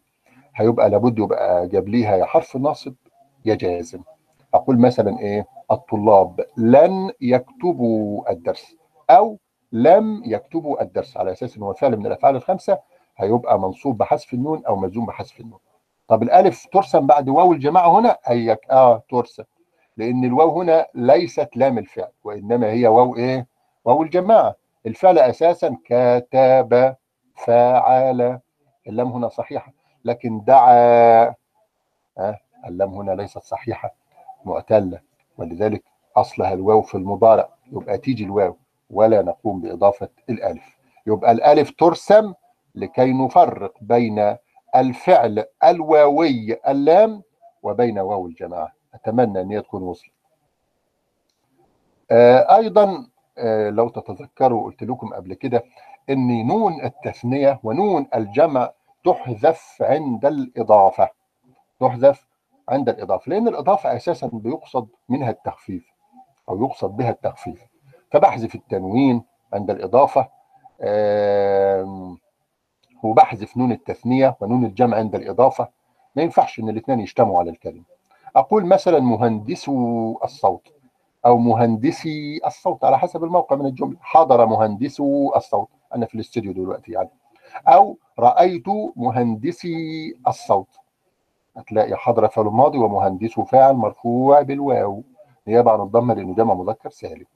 هيبقى 0.56 0.90
لابد 0.90 1.18
يبقى 1.18 1.68
جاب 1.68 1.88
يا 1.88 2.24
حرف 2.24 2.56
ناصب 2.56 2.94
يا 3.44 3.54
جازم. 3.54 4.02
أقول 4.54 4.78
مثلا 4.80 5.18
إيه؟ 5.18 5.46
الطلاب 5.70 6.40
لن 6.56 7.10
يكتبوا 7.20 8.30
الدرس 8.32 8.76
أو 9.10 9.38
لم 9.72 10.22
يكتبوا 10.26 10.82
الدرس 10.82 11.16
على 11.16 11.32
أساس 11.32 11.56
أنه 11.56 11.72
فعل 11.72 11.96
من 11.96 12.06
الأفعال 12.06 12.36
الخمسة 12.36 12.78
هيبقى 13.16 13.60
منصوب 13.60 13.98
بحذف 13.98 14.34
النون 14.34 14.62
أو 14.66 14.76
مجزوم 14.76 15.06
بحذف 15.06 15.40
النون. 15.40 15.58
طب 16.08 16.22
الألف 16.22 16.66
ترسم 16.72 17.06
بعد 17.06 17.28
واو 17.28 17.52
الجماعة 17.52 17.98
هنا؟ 17.98 18.16
أيوه 18.30 18.70
آه 18.70 19.02
ترسم. 19.10 19.44
لأن 19.96 20.24
الواو 20.24 20.60
هنا 20.60 20.86
ليست 20.94 21.48
لام 21.56 21.78
الفعل 21.78 22.10
وإنما 22.24 22.66
هي 22.70 22.86
واو 22.86 23.16
إيه؟ 23.16 23.46
واو 23.84 24.02
الجماعة. 24.02 24.54
الفعل 24.86 25.18
أساسا 25.18 25.76
كتب 25.84 26.94
فعل. 27.34 28.40
اللام 28.86 29.12
هنا 29.12 29.28
صحيحة. 29.28 29.72
لكن 30.04 30.44
دعا 30.44 30.74
آه 32.18 32.38
اللام 32.66 32.94
هنا 32.94 33.12
ليست 33.12 33.38
صحيحة 33.38 33.94
معتلة 34.44 35.00
ولذلك 35.38 35.82
أصلها 36.16 36.52
الواو 36.52 36.82
في 36.82 36.94
المضارع. 36.94 37.48
يبقى 37.72 37.98
تيجي 37.98 38.24
الواو. 38.24 38.56
ولا 38.90 39.22
نقوم 39.22 39.60
بإضافة 39.60 40.08
الألف. 40.30 40.76
يبقى 41.06 41.32
الألف 41.32 41.70
ترسم 41.78 42.34
لكي 42.74 43.12
نفرق 43.12 43.74
بين 43.80 44.36
الفعل 44.76 45.44
الواوي 45.64 46.56
اللام 46.68 47.22
وبين 47.62 47.98
واو 47.98 48.26
الجماعة. 48.26 48.72
أتمنى 48.94 49.40
أن 49.40 49.62
تكون 49.62 49.82
وصلت 49.82 50.10
آه 52.10 52.56
أيضا 52.56 53.06
آه 53.38 53.70
لو 53.70 53.88
تتذكروا 53.88 54.64
قلت 54.64 54.82
لكم 54.82 55.14
قبل 55.14 55.34
كده 55.34 55.64
أن 56.10 56.46
نون 56.46 56.84
التثنية 56.84 57.60
ونون 57.62 58.06
الجمع 58.14 58.70
تحذف 59.04 59.76
عند 59.80 60.26
الإضافة. 60.26 61.08
تحذف 61.80 62.26
عند 62.68 62.88
الإضافة 62.88 63.30
لأن 63.30 63.48
الإضافة 63.48 63.96
أساسا 63.96 64.30
بيقصد 64.32 64.88
منها 65.08 65.30
التخفيف 65.30 65.92
أو 66.48 66.64
يقصد 66.64 66.96
بها 66.96 67.10
التخفيف. 67.10 67.66
فبحذف 68.10 68.54
التنوين 68.54 69.22
عند 69.52 69.70
الإضافة 69.70 70.28
وبحذف 73.02 73.56
نون 73.56 73.72
التثنية 73.72 74.36
ونون 74.40 74.64
الجمع 74.64 74.96
عند 74.96 75.14
الإضافة. 75.14 75.68
ما 76.16 76.22
ينفعش 76.22 76.58
إن 76.58 76.68
الاثنين 76.68 77.00
يجتمعوا 77.00 77.38
على 77.38 77.50
الكلمة. 77.50 77.84
أقول 78.36 78.66
مثلا 78.66 79.00
مهندسو 79.00 80.18
الصوت 80.24 80.68
أو 81.26 81.38
مهندسي 81.38 82.40
الصوت 82.46 82.84
على 82.84 82.98
حسب 82.98 83.24
الموقع 83.24 83.56
من 83.56 83.66
الجملة. 83.66 83.96
حضر 84.00 84.46
مهندسو 84.46 85.32
الصوت. 85.36 85.68
أنا 85.94 86.06
في 86.06 86.14
الاستوديو 86.14 86.52
دلوقتي 86.52 86.92
يعني. 86.92 87.10
أو 87.68 87.98
رأيت 88.18 88.64
مهندسي 88.96 90.14
الصوت. 90.26 90.68
هتلاقي 91.56 91.96
حضر 91.96 92.28
فعل 92.28 92.44
ماضي 92.44 92.78
ومهندسه 92.78 93.44
فاعل 93.44 93.74
مرفوع 93.74 94.42
بالواو. 94.42 95.02
نيابة 95.48 95.70
عن 95.70 95.80
الضمه 95.80 96.14
لأنه 96.14 96.34
جمع 96.34 96.54
مذكر 96.54 96.90
سالم. 96.90 97.26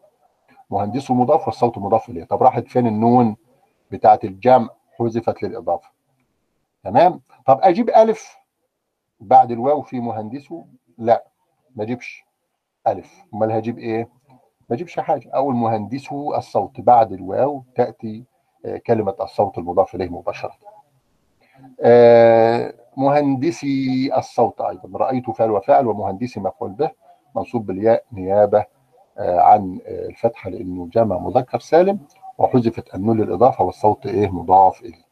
مهندسه 0.70 1.14
مضاف 1.14 1.46
والصوت 1.46 1.78
مضاف 1.78 2.08
إليه. 2.08 2.24
طب 2.24 2.42
راحت 2.42 2.68
فين 2.68 2.86
النون 2.86 3.36
بتاعه 3.90 4.20
الجمع؟ 4.24 4.68
حذفت 4.98 5.42
للإضافة. 5.42 5.90
تمام؟ 6.84 7.20
طب 7.46 7.60
أجيب 7.62 7.90
ألف 7.90 8.36
بعد 9.20 9.50
الواو 9.50 9.82
في 9.82 10.00
مهندسه؟ 10.00 10.64
لا 10.98 11.24
ما 11.76 11.82
أجيبش 11.84 12.24
ألف. 12.86 13.24
أمال 13.34 13.52
هجيب 13.52 13.78
إيه؟ 13.78 14.08
ما 14.70 14.76
أجيبش 14.76 15.00
حاجة. 15.00 15.30
أول 15.30 15.54
مهندسه 15.54 16.36
الصوت 16.38 16.80
بعد 16.80 17.12
الواو 17.12 17.62
تأتي 17.74 18.24
كلمة 18.86 19.14
الصوت 19.20 19.58
المضاف 19.58 19.94
إليه 19.94 20.08
مباشرة 20.08 20.52
مهندسي 22.96 24.10
الصوت 24.16 24.60
أيضا 24.60 24.98
رأيت 24.98 25.30
فعل 25.30 25.50
وفعل 25.50 25.86
ومهندسي 25.86 26.40
مفعول 26.40 26.70
به 26.72 26.90
منصوب 27.36 27.66
بالياء 27.66 28.04
نيابة 28.12 28.64
عن 29.18 29.80
الفتحة 29.86 30.50
لأنه 30.50 30.88
جمع 30.92 31.18
مذكر 31.18 31.58
سالم 31.58 31.98
وحذفت 32.38 32.94
النون 32.94 33.20
للإضافة 33.20 33.64
والصوت 33.64 34.06
إيه 34.06 34.28
مضاف 34.30 34.80
إليه. 34.80 35.04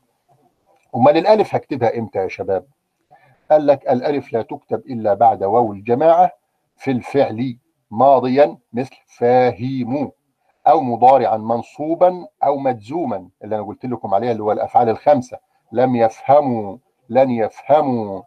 أمال 0.96 1.16
الألف 1.16 1.54
هكتبها 1.54 1.98
إمتى 1.98 2.18
يا 2.18 2.28
شباب؟ 2.28 2.64
قال 3.50 3.66
لك 3.66 3.88
الألف 3.90 4.32
لا 4.32 4.42
تكتب 4.42 4.78
إلا 4.86 5.14
بعد 5.14 5.44
واو 5.44 5.72
الجماعة 5.72 6.30
في 6.76 6.90
الفعل 6.90 7.58
ماضيا 7.90 8.58
مثل 8.72 8.96
فاهموا 9.06 10.10
أو 10.66 10.80
مضارعا 10.80 11.36
منصوبا 11.36 12.28
أو 12.44 12.56
مجزوما 12.56 13.28
اللي 13.44 13.56
أنا 13.56 13.64
قلت 13.64 13.86
لكم 13.86 14.14
عليها 14.14 14.32
اللي 14.32 14.42
هو 14.42 14.52
الأفعال 14.52 14.88
الخمسة. 14.88 15.38
لم 15.72 15.96
يفهموا 15.96 16.78
لن 17.08 17.30
يفهموا. 17.30 18.22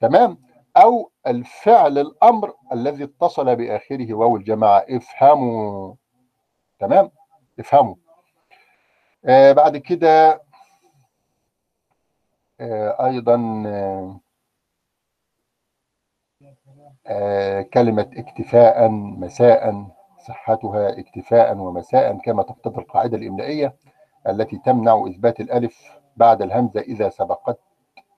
تمام؟ 0.00 0.38
أو 0.76 1.10
الفعل 1.26 1.98
الأمر 1.98 2.54
الذي 2.72 3.04
اتصل 3.04 3.56
بآخره 3.56 4.14
واو 4.14 4.36
الجماعة 4.36 4.84
افهموا. 4.90 5.94
تمام؟ 6.78 7.10
افهموا. 7.58 7.94
آه 9.24 9.52
بعد 9.52 9.76
كده 9.76 10.42
آه 12.60 13.06
أيضا 13.06 13.62
آه 13.66 14.20
آه 17.06 17.62
كلمة 17.62 18.10
اكتفاء 18.16 18.88
مساء. 18.88 19.95
صحتها 20.26 20.98
اكتفاء 20.98 21.58
ومساء 21.58 22.18
كما 22.18 22.42
تقتضي 22.42 22.80
القاعدة 22.80 23.16
الإملائية 23.16 23.74
التي 24.28 24.56
تمنع 24.56 25.04
إثبات 25.08 25.40
الألف 25.40 25.98
بعد 26.16 26.42
الهمزة 26.42 26.80
إذا 26.80 27.08
سبقت 27.08 27.58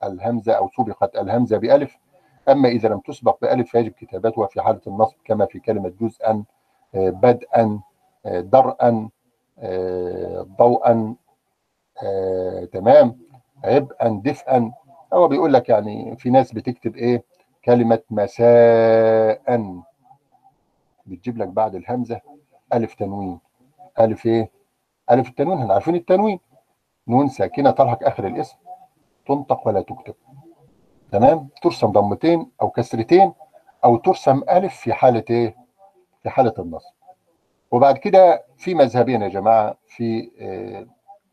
الهمزة 0.05 0.53
أو 0.53 0.69
سبقت 0.77 1.17
الهمزة 1.17 1.59
بألف. 1.59 1.99
أما 2.49 2.69
إذا 2.69 2.89
لم 2.89 2.99
تسبق 2.99 3.41
بألف 3.43 3.71
فيجب 3.71 3.93
كتابتها 3.93 4.47
في 4.47 4.63
حالة 4.63 4.81
النصب 4.87 5.17
كما 5.25 5.47
في 5.47 5.61
كلمة 5.61 5.93
جزءا 6.01 6.45
بدءا 6.95 7.81
درءا 8.25 9.09
ضوءا 10.59 11.15
تمام 12.73 13.19
عبئا 13.65 14.21
دفئا. 14.25 14.73
هو 15.13 15.29
بيقول 15.29 15.53
لك 15.53 15.69
يعني 15.69 16.17
في 16.17 16.31
ناس 16.31 16.53
بتكتب 16.53 16.97
إيه؟ 16.97 17.25
كلمة 17.65 18.01
مساء. 18.11 19.79
بتجيب 21.09 21.39
لك 21.39 21.49
بعد 21.49 21.75
الهمزة 21.75 22.21
ألف 22.73 22.95
تنوين. 22.95 23.41
ألف 24.01 24.27
إيه؟ 24.27 24.51
ألف 25.11 25.29
التنوين. 25.29 25.59
إحنا 25.59 25.75
عارفين 25.75 25.95
التنوين. 25.95 26.41
نون 27.09 27.29
ساكنة 27.29 27.71
تلحق 27.71 28.05
آخر 28.05 28.27
الاسم. 28.27 28.57
تنطق 29.27 29.67
ولا 29.69 29.81
تكتب. 29.81 30.15
تمام؟ 31.13 31.49
ترسم 31.63 31.87
ضمتين 31.87 32.51
أو 32.63 32.71
كسرتين 32.71 33.33
أو 33.85 33.97
ترسم 33.97 34.43
ألف 34.51 34.77
في 34.77 34.93
حالة 34.93 35.25
إيه؟ 35.31 35.57
في 36.23 36.31
حالة 36.31 36.55
النصب. 36.59 36.93
وبعد 37.71 37.99
كده 37.99 38.45
في 38.57 38.75
مذهبين 38.75 39.23
يا 39.23 39.29
جماعة 39.29 39.77
في 39.87 40.31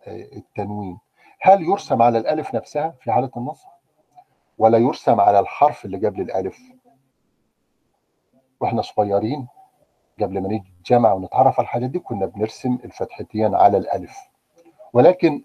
التنوين. 0.07 0.99
هل 1.41 1.63
يرسم 1.63 2.01
على 2.01 2.17
الألف 2.17 2.55
نفسها 2.55 2.95
في 2.99 3.11
حالة 3.11 3.31
النصب؟ 3.37 3.67
ولا 4.57 4.77
يرسم 4.77 5.19
على 5.19 5.39
الحرف 5.39 5.85
اللي 5.85 6.07
قبل 6.07 6.21
الألف؟ 6.21 6.59
وإحنا 8.59 8.81
صغيرين 8.81 9.47
قبل 10.21 10.41
ما 10.41 10.47
نيجي 10.47 10.73
الجامعة 10.77 11.13
ونتعرف 11.13 11.59
على 11.59 11.65
الحاجات 11.65 11.89
دي 11.89 11.99
كنا 11.99 12.25
بنرسم 12.25 12.77
الفتحتين 12.85 13.55
على 13.55 13.77
الألف. 13.77 14.17
ولكن 14.93 15.41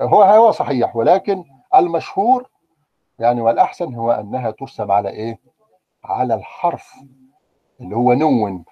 هو 0.00 0.22
هو 0.22 0.50
صحيح 0.50 0.96
ولكن 0.96 1.44
المشهور 1.74 2.48
يعني 3.18 3.40
والأحسن 3.40 3.94
هو 3.94 4.12
أنها 4.12 4.50
ترسم 4.50 4.92
على 4.92 5.08
إيه؟ 5.08 5.38
على 6.04 6.34
الحرف 6.34 6.94
اللي 7.80 7.96
هو 7.96 8.12
نون 8.12 8.64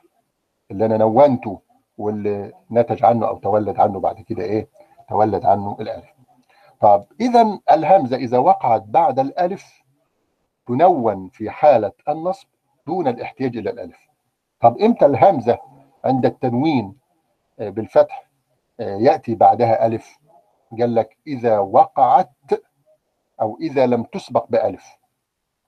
اللي 0.70 0.86
أنا 0.86 0.96
نونته 0.96 1.60
واللي 1.98 2.52
نتج 2.70 3.04
عنه 3.04 3.28
أو 3.28 3.38
تولد 3.38 3.80
عنه 3.80 4.00
بعد 4.00 4.20
كده 4.20 4.42
إيه؟ 4.42 4.68
تولد 5.08 5.44
عنه 5.46 5.76
الألف. 5.80 6.06
طب 6.80 7.04
إذا 7.20 7.58
الهمزة 7.72 8.16
إذا 8.16 8.38
وقعت 8.38 8.82
بعد 8.82 9.18
الألف 9.18 9.82
تنون 10.66 11.28
في 11.28 11.50
حالة 11.50 11.92
النصب 12.08 12.48
دون 12.86 13.08
الاحتياج 13.08 13.56
إلى 13.56 13.70
الألف. 13.70 14.05
طب 14.60 14.78
إمتى 14.78 15.06
الهمزة 15.06 15.58
عند 16.04 16.26
التنوين؟ 16.26 16.98
بالفتح. 17.58 18.30
يأتي 18.78 19.34
بعدها 19.34 19.86
ألف. 19.86 20.18
قال 20.80 20.94
لك 20.94 21.16
إذا 21.26 21.58
وقعت 21.58 22.30
أو 23.40 23.58
إذا 23.60 23.86
لم 23.86 24.02
تسبق 24.02 24.46
بألف. 24.48 24.96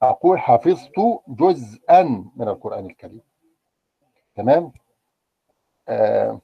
أقول 0.02 0.38
حفظت 0.38 1.20
جزءا 1.28 2.02
من 2.36 2.48
القرآن 2.48 2.86
الكريم. 2.86 3.20
تمام؟ 4.34 4.72
آه 5.88 6.40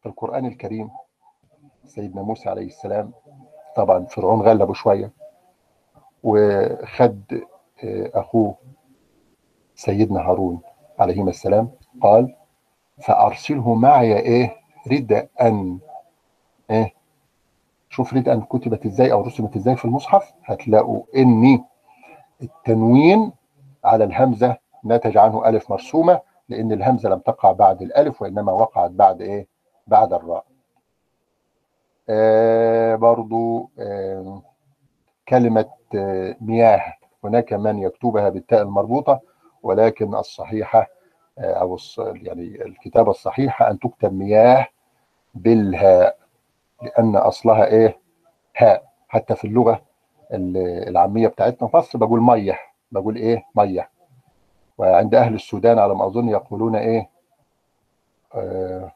في 0.00 0.08
القرآن 0.08 0.46
الكريم 0.46 0.90
سيدنا 1.84 2.22
موسى 2.22 2.48
عليه 2.48 2.66
السلام. 2.66 3.12
طبعا 3.76 4.04
فرعون 4.04 4.40
غلبه 4.40 4.72
شوية. 4.72 5.12
وخد 6.22 7.44
آه 7.84 8.10
أخوه 8.14 8.54
سيدنا 9.74 10.20
هارون. 10.20 10.60
عليهما 10.98 11.30
السلام 11.30 11.70
قال 12.02 12.34
فأرسله 13.02 13.74
معي 13.74 14.18
إيه 14.18 14.56
ردءا 14.92 15.78
إيه 16.70 16.94
شوف 17.90 18.14
ردءا 18.14 18.46
كتبت 18.50 18.86
إزاي 18.86 19.12
أو 19.12 19.20
رسمت 19.22 19.56
إزاي 19.56 19.76
في 19.76 19.84
المصحف 19.84 20.32
هتلاقوا 20.44 21.02
إني 21.16 21.64
التنوين 22.42 23.32
على 23.84 24.04
الهمزة 24.04 24.56
نتج 24.84 25.16
عنه 25.18 25.48
ألف 25.48 25.70
مرسومة 25.70 26.20
لأن 26.48 26.72
الهمزة 26.72 27.08
لم 27.08 27.18
تقع 27.18 27.52
بعد 27.52 27.82
الألف 27.82 28.22
وإنما 28.22 28.52
وقعت 28.52 28.90
بعد 28.90 29.20
إيه 29.22 29.46
بعد 29.86 30.12
الراء. 30.12 30.44
آه 32.08 32.94
برضو 32.96 33.70
آه 33.78 34.42
كلمة 35.28 35.66
آه 35.94 36.36
مياه 36.40 36.94
هناك 37.24 37.52
من 37.52 37.78
يكتبها 37.78 38.28
بالتاء 38.28 38.62
المربوطة 38.62 39.20
ولكن 39.64 40.14
الصحيحة 40.14 40.86
أو 41.38 41.78
يعني 41.98 42.64
الكتابة 42.64 43.10
الصحيحة 43.10 43.70
أن 43.70 43.78
تكتب 43.78 44.12
مياه 44.12 44.66
بالهاء 45.34 46.18
لأن 46.82 47.16
أصلها 47.16 47.66
إيه؟ 47.66 47.98
هاء. 48.56 48.84
حتى 49.08 49.36
في 49.36 49.46
اللغة 49.46 49.82
العامية 50.88 51.28
بتاعتنا 51.28 51.68
في 51.68 51.76
مصر 51.76 51.98
بقول 51.98 52.20
مية 52.20 52.58
بقول 52.92 53.16
إيه؟ 53.16 53.44
مية. 53.54 53.90
وعند 54.78 55.14
أهل 55.14 55.34
السودان 55.34 55.78
على 55.78 55.94
ما 55.94 56.06
أظن 56.06 56.28
يقولون 56.28 56.76
إيه؟ 56.76 57.08
آه 58.34 58.92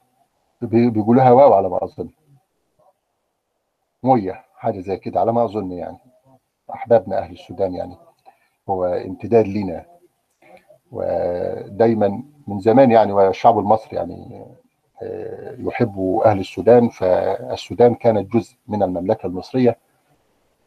بيقولوها 0.62 1.30
واو 1.30 1.54
على 1.54 1.68
ما 1.68 1.84
أظن. 1.84 2.08
مية 4.02 4.44
حاجة 4.56 4.80
زي 4.80 4.96
كده 4.96 5.20
على 5.20 5.32
ما 5.32 5.44
أظن 5.44 5.72
يعني. 5.72 5.98
أحبابنا 6.74 7.18
أهل 7.18 7.32
السودان 7.32 7.74
يعني. 7.74 7.96
هو 8.68 8.84
امتداد 8.84 9.46
لنا 9.48 9.86
ودايما 10.92 12.22
من 12.46 12.60
زمان 12.60 12.90
يعني 12.90 13.12
والشعب 13.12 13.58
المصري 13.58 13.96
يعني 13.96 14.46
يحب 15.58 16.20
أهل 16.24 16.40
السودان. 16.40 16.88
فالسودان 16.88 17.94
كانت 17.94 18.32
جزء 18.32 18.54
من 18.68 18.82
المملكة 18.82 19.26
المصرية 19.26 19.78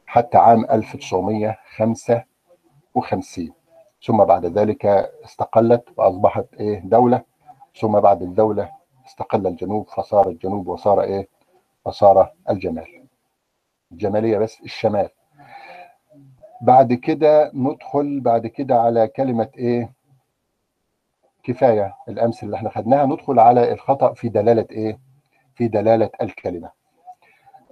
حتى 0.06 0.38
عام 0.38 0.66
1955 0.66 3.54
ثم 4.06 4.24
بعد 4.24 4.46
ذلك 4.46 4.86
استقلت 5.26 5.84
وأصبحت 5.98 6.46
إيه 6.60 6.80
دولة. 6.80 7.22
ثم 7.82 8.00
بعد 8.00 8.22
الدولة 8.22 8.70
استقل 9.08 9.48
الجنوب 9.48 9.88
فصار 9.90 10.30
الجنوب 10.30 10.68
وصار 10.68 11.02
إيه 11.02 11.28
وصار 11.86 12.32
الجمال. 12.50 12.88
الجمالية 13.92 14.38
بس 14.38 14.62
الشمال. 14.62 15.10
بعد 16.62 16.94
كده 16.94 17.52
ندخل 17.54 18.20
بعد 18.20 18.48
كده 18.48 18.82
على 18.82 19.08
كلمة 19.08 19.50
إيه 19.58 19.94
كفاية 21.44 21.96
الأمثلة 22.10 22.44
اللي 22.44 22.58
إحنا 22.58 22.70
خدناها. 22.70 23.06
ندخل 23.06 23.40
على 23.40 23.72
الخطأ 23.72 24.14
في 24.14 24.30
دلالة 24.30 24.68
إيه؟ 24.72 25.00
في 25.56 25.68
دلالة 25.68 26.10
الكلمة. 26.22 26.72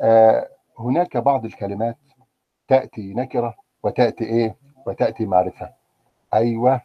آه 0.02 0.50
هناك 0.80 1.18
بعض 1.18 1.46
الكلمات 1.46 1.98
تأتي 2.68 3.14
نكرة 3.14 3.56
وتأتي 3.84 4.24
إيه؟ 4.24 4.56
وتأتي 4.86 5.26
معرفة. 5.26 5.74
أيوه 6.34 6.82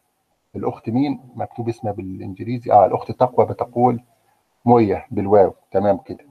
الأخت 0.56 0.90
مين؟ 0.90 1.20
مكتوب 1.35 1.69
اسمها 1.69 1.93
بالإنجليزي. 1.93 2.73
آه 2.73 2.86
الأخت 2.86 3.11
تقوى 3.12 3.47
بتقول 3.47 4.02
مويه 4.65 5.06
بالواو. 5.11 5.55
تمام 5.70 5.98
كده. 5.98 6.24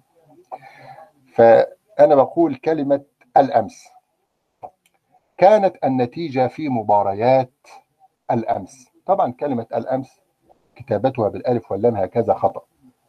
فأنا 1.33 2.15
بقول 2.15 2.55
كلمة 2.55 3.01
الأمس. 3.37 3.87
كانت 5.37 5.75
النتيجة 5.83 6.47
في 6.47 6.69
مباريات 6.69 7.67
الأمس. 8.31 8.89
طبعا 9.05 9.31
كلمة 9.31 9.67
الأمس 9.75 10.22
كتابتها 10.75 11.29
بالألف 11.29 11.71
واللام 11.71 11.95
هكذا 11.95 12.33
خطأ. 12.33 12.61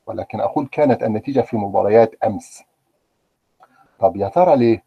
ولكن 0.07 0.41
أقول 0.41 0.67
كانت 0.67 1.03
النتيجة 1.03 1.41
في 1.41 1.57
مباريات 1.57 2.15
أمس. 2.25 2.63
طب 3.99 4.17
يا 4.17 4.29
ترى 4.29 4.57
ليه؟ 4.57 4.85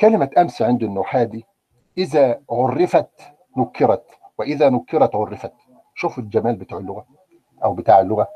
كلمة 0.00 0.30
أمس 0.38 0.62
عند 0.62 0.82
النحادي 0.82 1.44
إذا 1.98 2.40
عرفت 2.50 3.10
نكرت 3.56 4.04
وإذا 4.38 4.70
نكرت 4.70 5.14
عرفت. 5.14 5.52
شوفوا 5.94 6.22
الجمال 6.22 6.56
بتاع 6.56 6.78
اللغة 6.78 7.06
أو 7.64 7.74
بتاع 7.74 8.00
اللغة. 8.00 8.28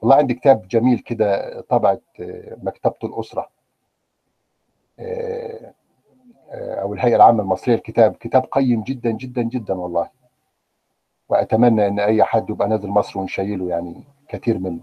والله 0.00 0.16
عندي 0.16 0.34
كتاب 0.34 0.68
جميل 0.68 0.98
كده 0.98 1.60
طبعت 1.60 2.02
مكتبة 2.62 2.94
الأسرة. 3.04 3.48
أو 6.54 6.94
الهيئة 6.94 7.16
العامة 7.16 7.42
المصرية 7.42 7.74
الكتاب 7.74 8.16
كتاب 8.16 8.46
قيم 8.52 8.82
جدا 8.82 9.10
جدا 9.10 9.42
جدا 9.42 9.74
والله. 9.74 10.10
وأتمنى 11.34 11.86
أن 11.86 12.00
أي 12.00 12.24
حد 12.24 12.50
يبقى 12.50 12.68
نازل 12.68 12.88
مصر 12.88 13.18
ونشيله 13.18 13.68
يعني 13.68 14.04
كتير 14.28 14.58
منه. 14.58 14.80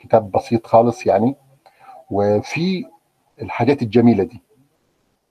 كتاب 0.00 0.30
بسيط 0.30 0.66
خالص 0.66 1.06
يعني. 1.06 1.36
وفي 2.10 2.84
الحاجات 3.42 3.82
الجميلة 3.82 4.24
دي. 4.24 4.42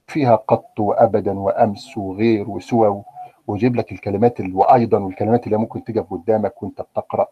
فيها 0.06 0.36
قط 0.36 0.80
وأبدا 0.80 1.38
وأمس 1.38 1.98
وغير 1.98 2.50
وسوى 2.50 3.02
ويجيب 3.46 3.76
لك 3.76 3.92
الكلمات 3.92 4.40
وأيضا 4.40 4.98
والكلمات 4.98 5.46
اللي 5.46 5.56
ممكن 5.56 5.84
تقف 5.84 6.10
قدامك 6.10 6.62
وأنت 6.62 6.80
بتقرأ 6.80 7.26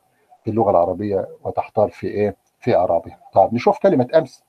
في 0.45 0.51
اللغة 0.51 0.71
العربية 0.71 1.29
وتحتار 1.45 1.89
في 1.91 2.07
إيه؟ 2.07 2.37
في 2.61 2.77
أعرابها. 2.77 3.19
طيب 3.33 3.55
نشوف 3.55 3.79
كلمة 3.79 4.09
أمس. 4.15 4.45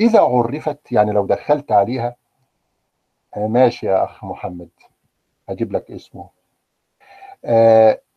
إذا 0.00 0.20
عرفت 0.20 0.92
يعني 0.92 1.12
لو 1.12 1.26
دخلت 1.26 1.72
عليها 1.72 2.16
ماشي 3.36 3.86
يا 3.86 4.04
أخ 4.04 4.24
محمد. 4.24 4.68
هجيب 5.48 5.72
لك 5.72 5.90
اسمه. 5.90 6.22
آه 6.22 6.30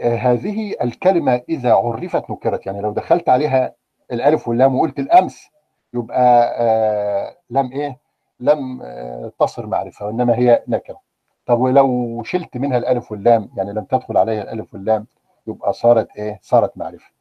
هذه 0.02 0.76
الكلمة 0.82 1.42
إذا 1.50 1.74
عرفت 1.74 2.30
نكرت 2.30 2.66
يعني 2.66 2.82
لو 2.82 2.92
دخلت 2.92 3.30
عليها 3.30 3.74
الألف 4.12 4.48
واللام 4.48 4.76
وقلت 4.76 5.00
الأمس 5.00 5.50
يبقى 5.94 6.56
آه 6.60 7.38
لم 7.50 7.72
إيه؟ 7.72 7.98
لم 8.40 8.82
آه 8.84 9.32
تصر 9.40 9.68
معرفة 9.68 10.06
وإنما 10.06 10.36
هي 10.38 10.64
نكرة. 10.68 11.00
طب 11.46 11.60
ولو 11.60 12.24
شلت 12.24 12.58
منها 12.58 12.78
الألف 12.78 13.12
واللام 13.12 13.50
يعني 13.58 13.74
لم 13.74 13.84
تدخل 13.84 14.18
عليها 14.18 14.42
الألف 14.42 14.74
واللام 14.74 15.08
يبقى 15.48 15.74
صارت 15.74 16.08
إيه؟ 16.18 16.40
صارت 16.42 16.78
معرفة. 16.78 17.12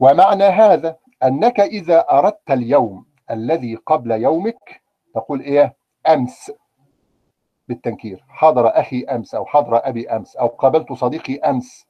ومعنى 0.00 0.44
هذا 0.44 0.96
أنك 1.22 1.60
إذا 1.60 2.00
أردت 2.10 2.50
اليوم 2.50 3.06
الذي 3.30 3.74
قبل 3.74 4.10
يومك 4.12 4.82
تقول 5.14 5.40
إيه؟ 5.40 5.76
أمس. 6.08 6.52
بالتنكير. 7.68 8.24
حضر 8.28 8.68
أخي 8.68 9.04
أمس 9.04 9.34
أو 9.34 9.46
حضر 9.46 9.88
أبي 9.88 10.08
أمس 10.10 10.36
أو 10.36 10.46
قابلت 10.46 10.92
صديقي 10.92 11.36
أمس. 11.36 11.86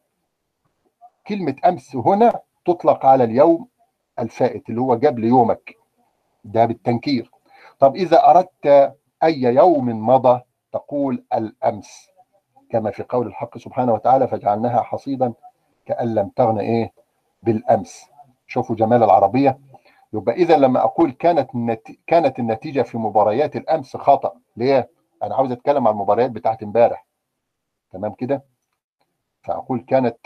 كلمة 1.27 1.57
أمس 1.65 1.97
هنا 1.97 2.41
تطلق 2.67 3.07
على 3.07 3.25
اليوم 3.25 3.69
الفائت 4.19 4.69
اللي 4.69 4.81
هو 4.81 4.93
قبل 4.95 5.25
يومك. 5.25 5.75
ده 6.45 6.65
بالتنكير. 6.65 7.31
طب 7.79 7.97
إذا 7.97 8.31
أردت 8.31 8.95
أي 9.23 9.43
يوم 9.43 10.07
مضى 10.07 10.41
تقول 10.73 11.25
الأمس. 11.35 12.09
كما 12.71 12.91
في 12.91 13.03
قول 13.09 13.27
الحق 13.27 13.59
سبحانه 13.59 13.93
وتعالى 13.93 14.29
فجعلناها 14.29 14.83
حصيدا 14.83 15.33
كأن 15.87 16.15
لم 16.15 16.29
تغن 16.29 16.59
إيه؟ 16.59 16.93
بالأمس. 17.43 18.07
شوفوا 18.47 18.77
جمال 18.77 19.03
العربية. 19.03 19.59
يبقى 20.13 20.35
إذا 20.35 20.57
لما 20.57 20.85
أقول 20.85 21.11
كانت. 21.11 21.51
كانت 22.07 22.39
النتيجة 22.39 22.83
في 22.83 22.99
مباريات 22.99 23.57
الأمس 23.57 23.97
خطأ. 23.97 24.33
ليه؟ 24.57 24.89
أنا 25.25 25.35
عاوز 25.35 25.53
أتكلم 25.53 25.89
عن 25.89 25.95
المباريات 25.95 26.31
بتاعت 26.31 26.63
امبارح. 26.63 27.07
تمام 27.91 28.13
كده؟ 28.13 28.43
فأقول 29.43 29.85
كانت 29.89 30.17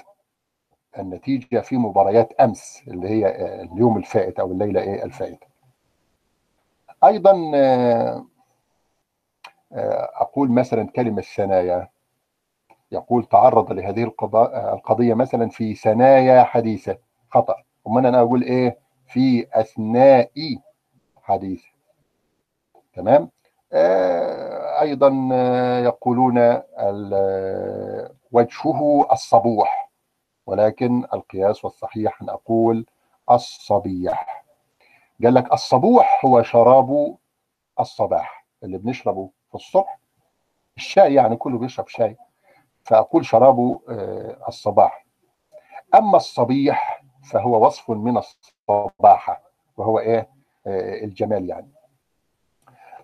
النتيجة 0.99 1.61
في 1.61 1.77
مباريات 1.77 2.33
أمس 2.33 2.83
اللي 2.89 3.09
هي 3.09 3.27
اليوم 3.63 3.97
الفائت 3.99 4.41
أو 4.41 4.53
الليلة 4.53 4.81
إيه 4.81 5.05
الفائتة. 5.05 5.47
أيضا 7.05 7.53
أقول 10.21 10.51
مثلا 10.51 10.87
كلمة 10.87 11.23
ثنايا. 11.23 11.89
يقول 12.93 13.25
تعرض 13.25 13.73
لهذه 13.73 14.05
القضية 14.75 15.15
مثلا 15.15 15.49
في 15.49 15.75
ثنايا 15.75 16.43
حديثة. 16.43 16.99
خطأ. 17.31 17.57
أمال 17.87 18.07
أنا 18.07 18.21
أقول 18.21 18.43
إيه؟ 18.43 18.79
في 19.07 19.47
أثناء 19.53 20.31
حديث 21.23 21.65
تمام؟ 22.93 23.31
آه 23.73 24.58
أيضا 24.81 25.29
آه 25.33 25.81
يقولون 25.81 26.39
وجهه 28.33 29.07
الصبوح 29.13 29.91
ولكن 30.47 31.05
القياس 31.15 31.65
والصحيح 31.65 32.23
أن 32.23 32.29
أقول 32.29 32.87
الصبيح. 33.31 34.45
قال 35.25 35.35
لك 35.35 35.53
الصبوح 35.53 36.25
هو 36.25 36.43
شراب 36.43 37.17
الصباح 37.81 38.47
اللي 38.63 38.79
بنشربه 38.79 39.31
في 39.49 39.55
الصبح 39.55 39.99
الشاي 40.77 41.15
يعني 41.15 41.37
كله 41.37 41.59
بيشرب 41.59 41.89
شاي 41.89 42.17
فأقول 42.85 43.25
شراب 43.27 43.79
الصباح. 44.49 45.07
أما 45.95 46.17
الصبيح 46.17 47.03
فهو 47.31 47.67
وصف 47.67 47.91
من 47.91 48.17
الصباحة 48.19 49.43
وهو 49.77 49.99
إيه؟ 49.99 50.29
الجمال 51.05 51.49
يعني. 51.49 51.69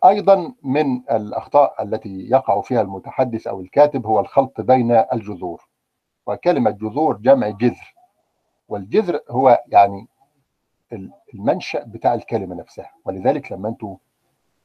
أيضا 0.05 0.55
من 0.63 0.97
الأخطاء 1.11 1.83
التي 1.83 2.29
يقع 2.31 2.61
فيها 2.61 2.81
المتحدث 2.81 3.47
أو 3.47 3.61
الكاتب 3.61 4.07
هو 4.07 4.21
الخلط 4.21 4.61
بين 4.61 4.91
الجذور 5.13 5.69
وكلمة 6.27 6.71
جذور 6.71 7.17
جمع 7.17 7.49
جذر 7.49 7.95
والجذر 8.69 9.21
هو 9.31 9.63
يعني 9.69 10.09
المنشأ 11.35 11.85
بتاع 11.85 12.15
الكلمة 12.15 12.55
نفسها. 12.55 12.91
ولذلك 13.05 13.53
لما 13.53 13.69
أنتم 13.69 13.97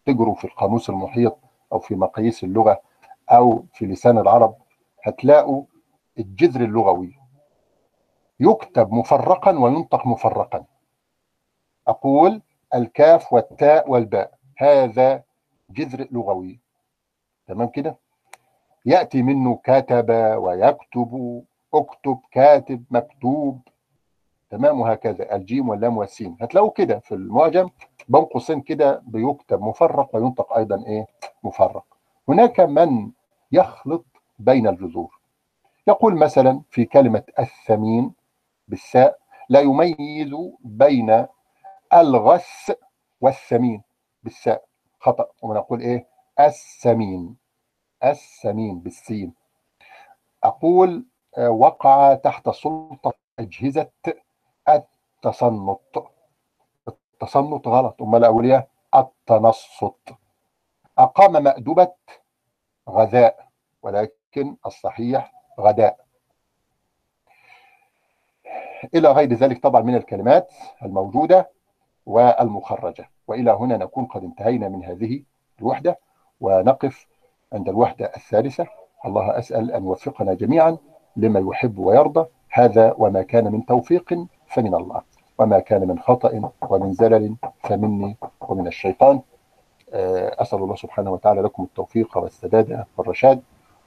تجروا 0.05 0.35
في 0.35 0.45
القاموس 0.45 0.89
المحيط 0.89 1.37
أو 1.73 1.79
في 1.79 1.95
مقاييس 1.95 2.43
اللغة 2.43 2.81
أو 3.29 3.65
في 3.73 3.85
لسان 3.85 4.17
العرب 4.17 4.55
هتلاقوا 5.03 5.63
الجذر 6.19 6.61
اللغوي 6.61 7.19
يكتب 8.39 8.91
مفرقا 8.91 9.59
وينطق 9.59 10.07
مفرقا. 10.07 10.65
أقول 11.87 12.41
الكاف 12.75 13.33
والتاء 13.33 13.91
والباء 13.91 14.31
هذا 14.57 15.23
جذر 15.71 16.07
لغوي. 16.11 16.59
تمام 17.47 17.67
كده؟ 17.67 17.97
يأتي 18.85 19.21
منه 19.21 19.59
كتب 19.63 20.09
ويكتب 20.37 21.43
اكتب 21.73 22.19
كاتب 22.31 22.83
مكتوب. 22.91 23.61
تمام؟ 24.49 24.81
وهكذا. 24.81 25.35
الجيم 25.35 25.69
واللام 25.69 25.97
والسين. 25.97 26.37
هتلاقوا 26.41 26.71
كده 26.71 26.99
في 26.99 27.15
المعجم. 27.15 27.69
بين 28.07 28.21
قوسين 28.21 28.61
كده 28.61 29.01
بيكتب 29.05 29.61
مفرق 29.61 30.15
وينطق 30.15 30.53
أيضا 30.53 30.85
إيه؟ 30.87 31.07
مفرق. 31.43 31.85
هناك 32.29 32.59
من 32.59 33.11
يخلط 33.51 34.05
بين 34.39 34.67
الجذور. 34.67 35.19
يقول 35.87 36.15
مثلا 36.15 36.61
في 36.69 36.85
كلمة 36.85 37.23
الثمين 37.39 38.13
بالساء 38.67 39.19
لا 39.49 39.59
يميز 39.59 40.35
بين 40.59 41.25
الغث 41.93 42.71
والثمين 43.21 43.81
بالساء. 44.23 44.68
خطأ. 44.99 45.29
ونقول 45.41 45.81
إيه؟ 45.81 46.07
السمين. 46.39 47.37
السمين 48.03 48.79
بالسين. 48.79 49.33
أقول 50.43 51.05
وقع 51.37 52.13
تحت 52.13 52.49
سلطة 52.49 53.13
أجهزة 53.39 53.91
التصنط 54.69 56.11
التصنط 56.87 57.67
غلط. 57.67 58.01
أمال 58.01 58.23
أقول 58.23 58.63
التنصت. 58.95 60.13
أقام 60.97 61.43
مأدبة 61.43 61.91
غذاء 62.89 63.49
ولكن 63.81 64.57
الصحيح 64.65 65.33
غداء. 65.59 66.05
إلى 68.95 69.11
غير 69.11 69.33
ذلك 69.33 69.63
طبعا 69.63 69.81
من 69.81 69.95
الكلمات 69.95 70.53
الموجودة 70.83 71.51
والمخرجة. 72.05 73.09
وإلى 73.29 73.51
هنا 73.51 73.77
نكون 73.77 74.05
قد 74.05 74.23
انتهينا 74.23 74.69
من 74.69 74.83
هذه 74.83 75.23
الوحدة 75.59 75.99
ونقف 76.41 77.07
عند 77.53 77.69
الوحدة 77.69 78.11
الثالثة. 78.15 78.67
الله 79.05 79.39
أسأل 79.39 79.71
أن 79.71 79.83
يوفقنا 79.83 80.33
جميعا 80.33 80.77
لما 81.15 81.39
يحب 81.39 81.79
ويرضى. 81.79 82.25
هذا 82.51 82.95
وما 82.97 83.21
كان 83.21 83.51
من 83.51 83.65
توفيق 83.65 84.27
فمن 84.47 84.75
الله 84.75 85.01
وما 85.39 85.59
كان 85.59 85.87
من 85.87 85.99
خطأ 85.99 86.51
ومن 86.69 86.93
زلل 86.93 87.35
فمني 87.63 88.17
ومن 88.41 88.67
الشيطان. 88.67 89.21
أسأل 90.43 90.59
الله 90.59 90.75
سبحانه 90.75 91.11
وتعالى 91.11 91.41
لكم 91.41 91.63
التوفيق 91.63 92.17
والسداد 92.17 92.85
والرشاد 92.97 93.41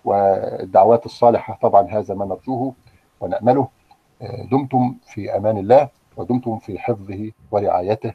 والدعوات 0.04 1.06
الصالحة 1.06 1.58
طبعا 1.62 1.82
هذا 1.90 2.14
ما 2.14 2.24
نرجوه 2.24 2.74
ونأمله. 3.20 3.68
دمتم 4.50 4.94
في 5.06 5.36
أمان 5.36 5.58
الله 5.58 5.88
ودمتم 6.16 6.58
في 6.58 6.78
حفظه 6.78 7.30
ورعايته. 7.50 8.12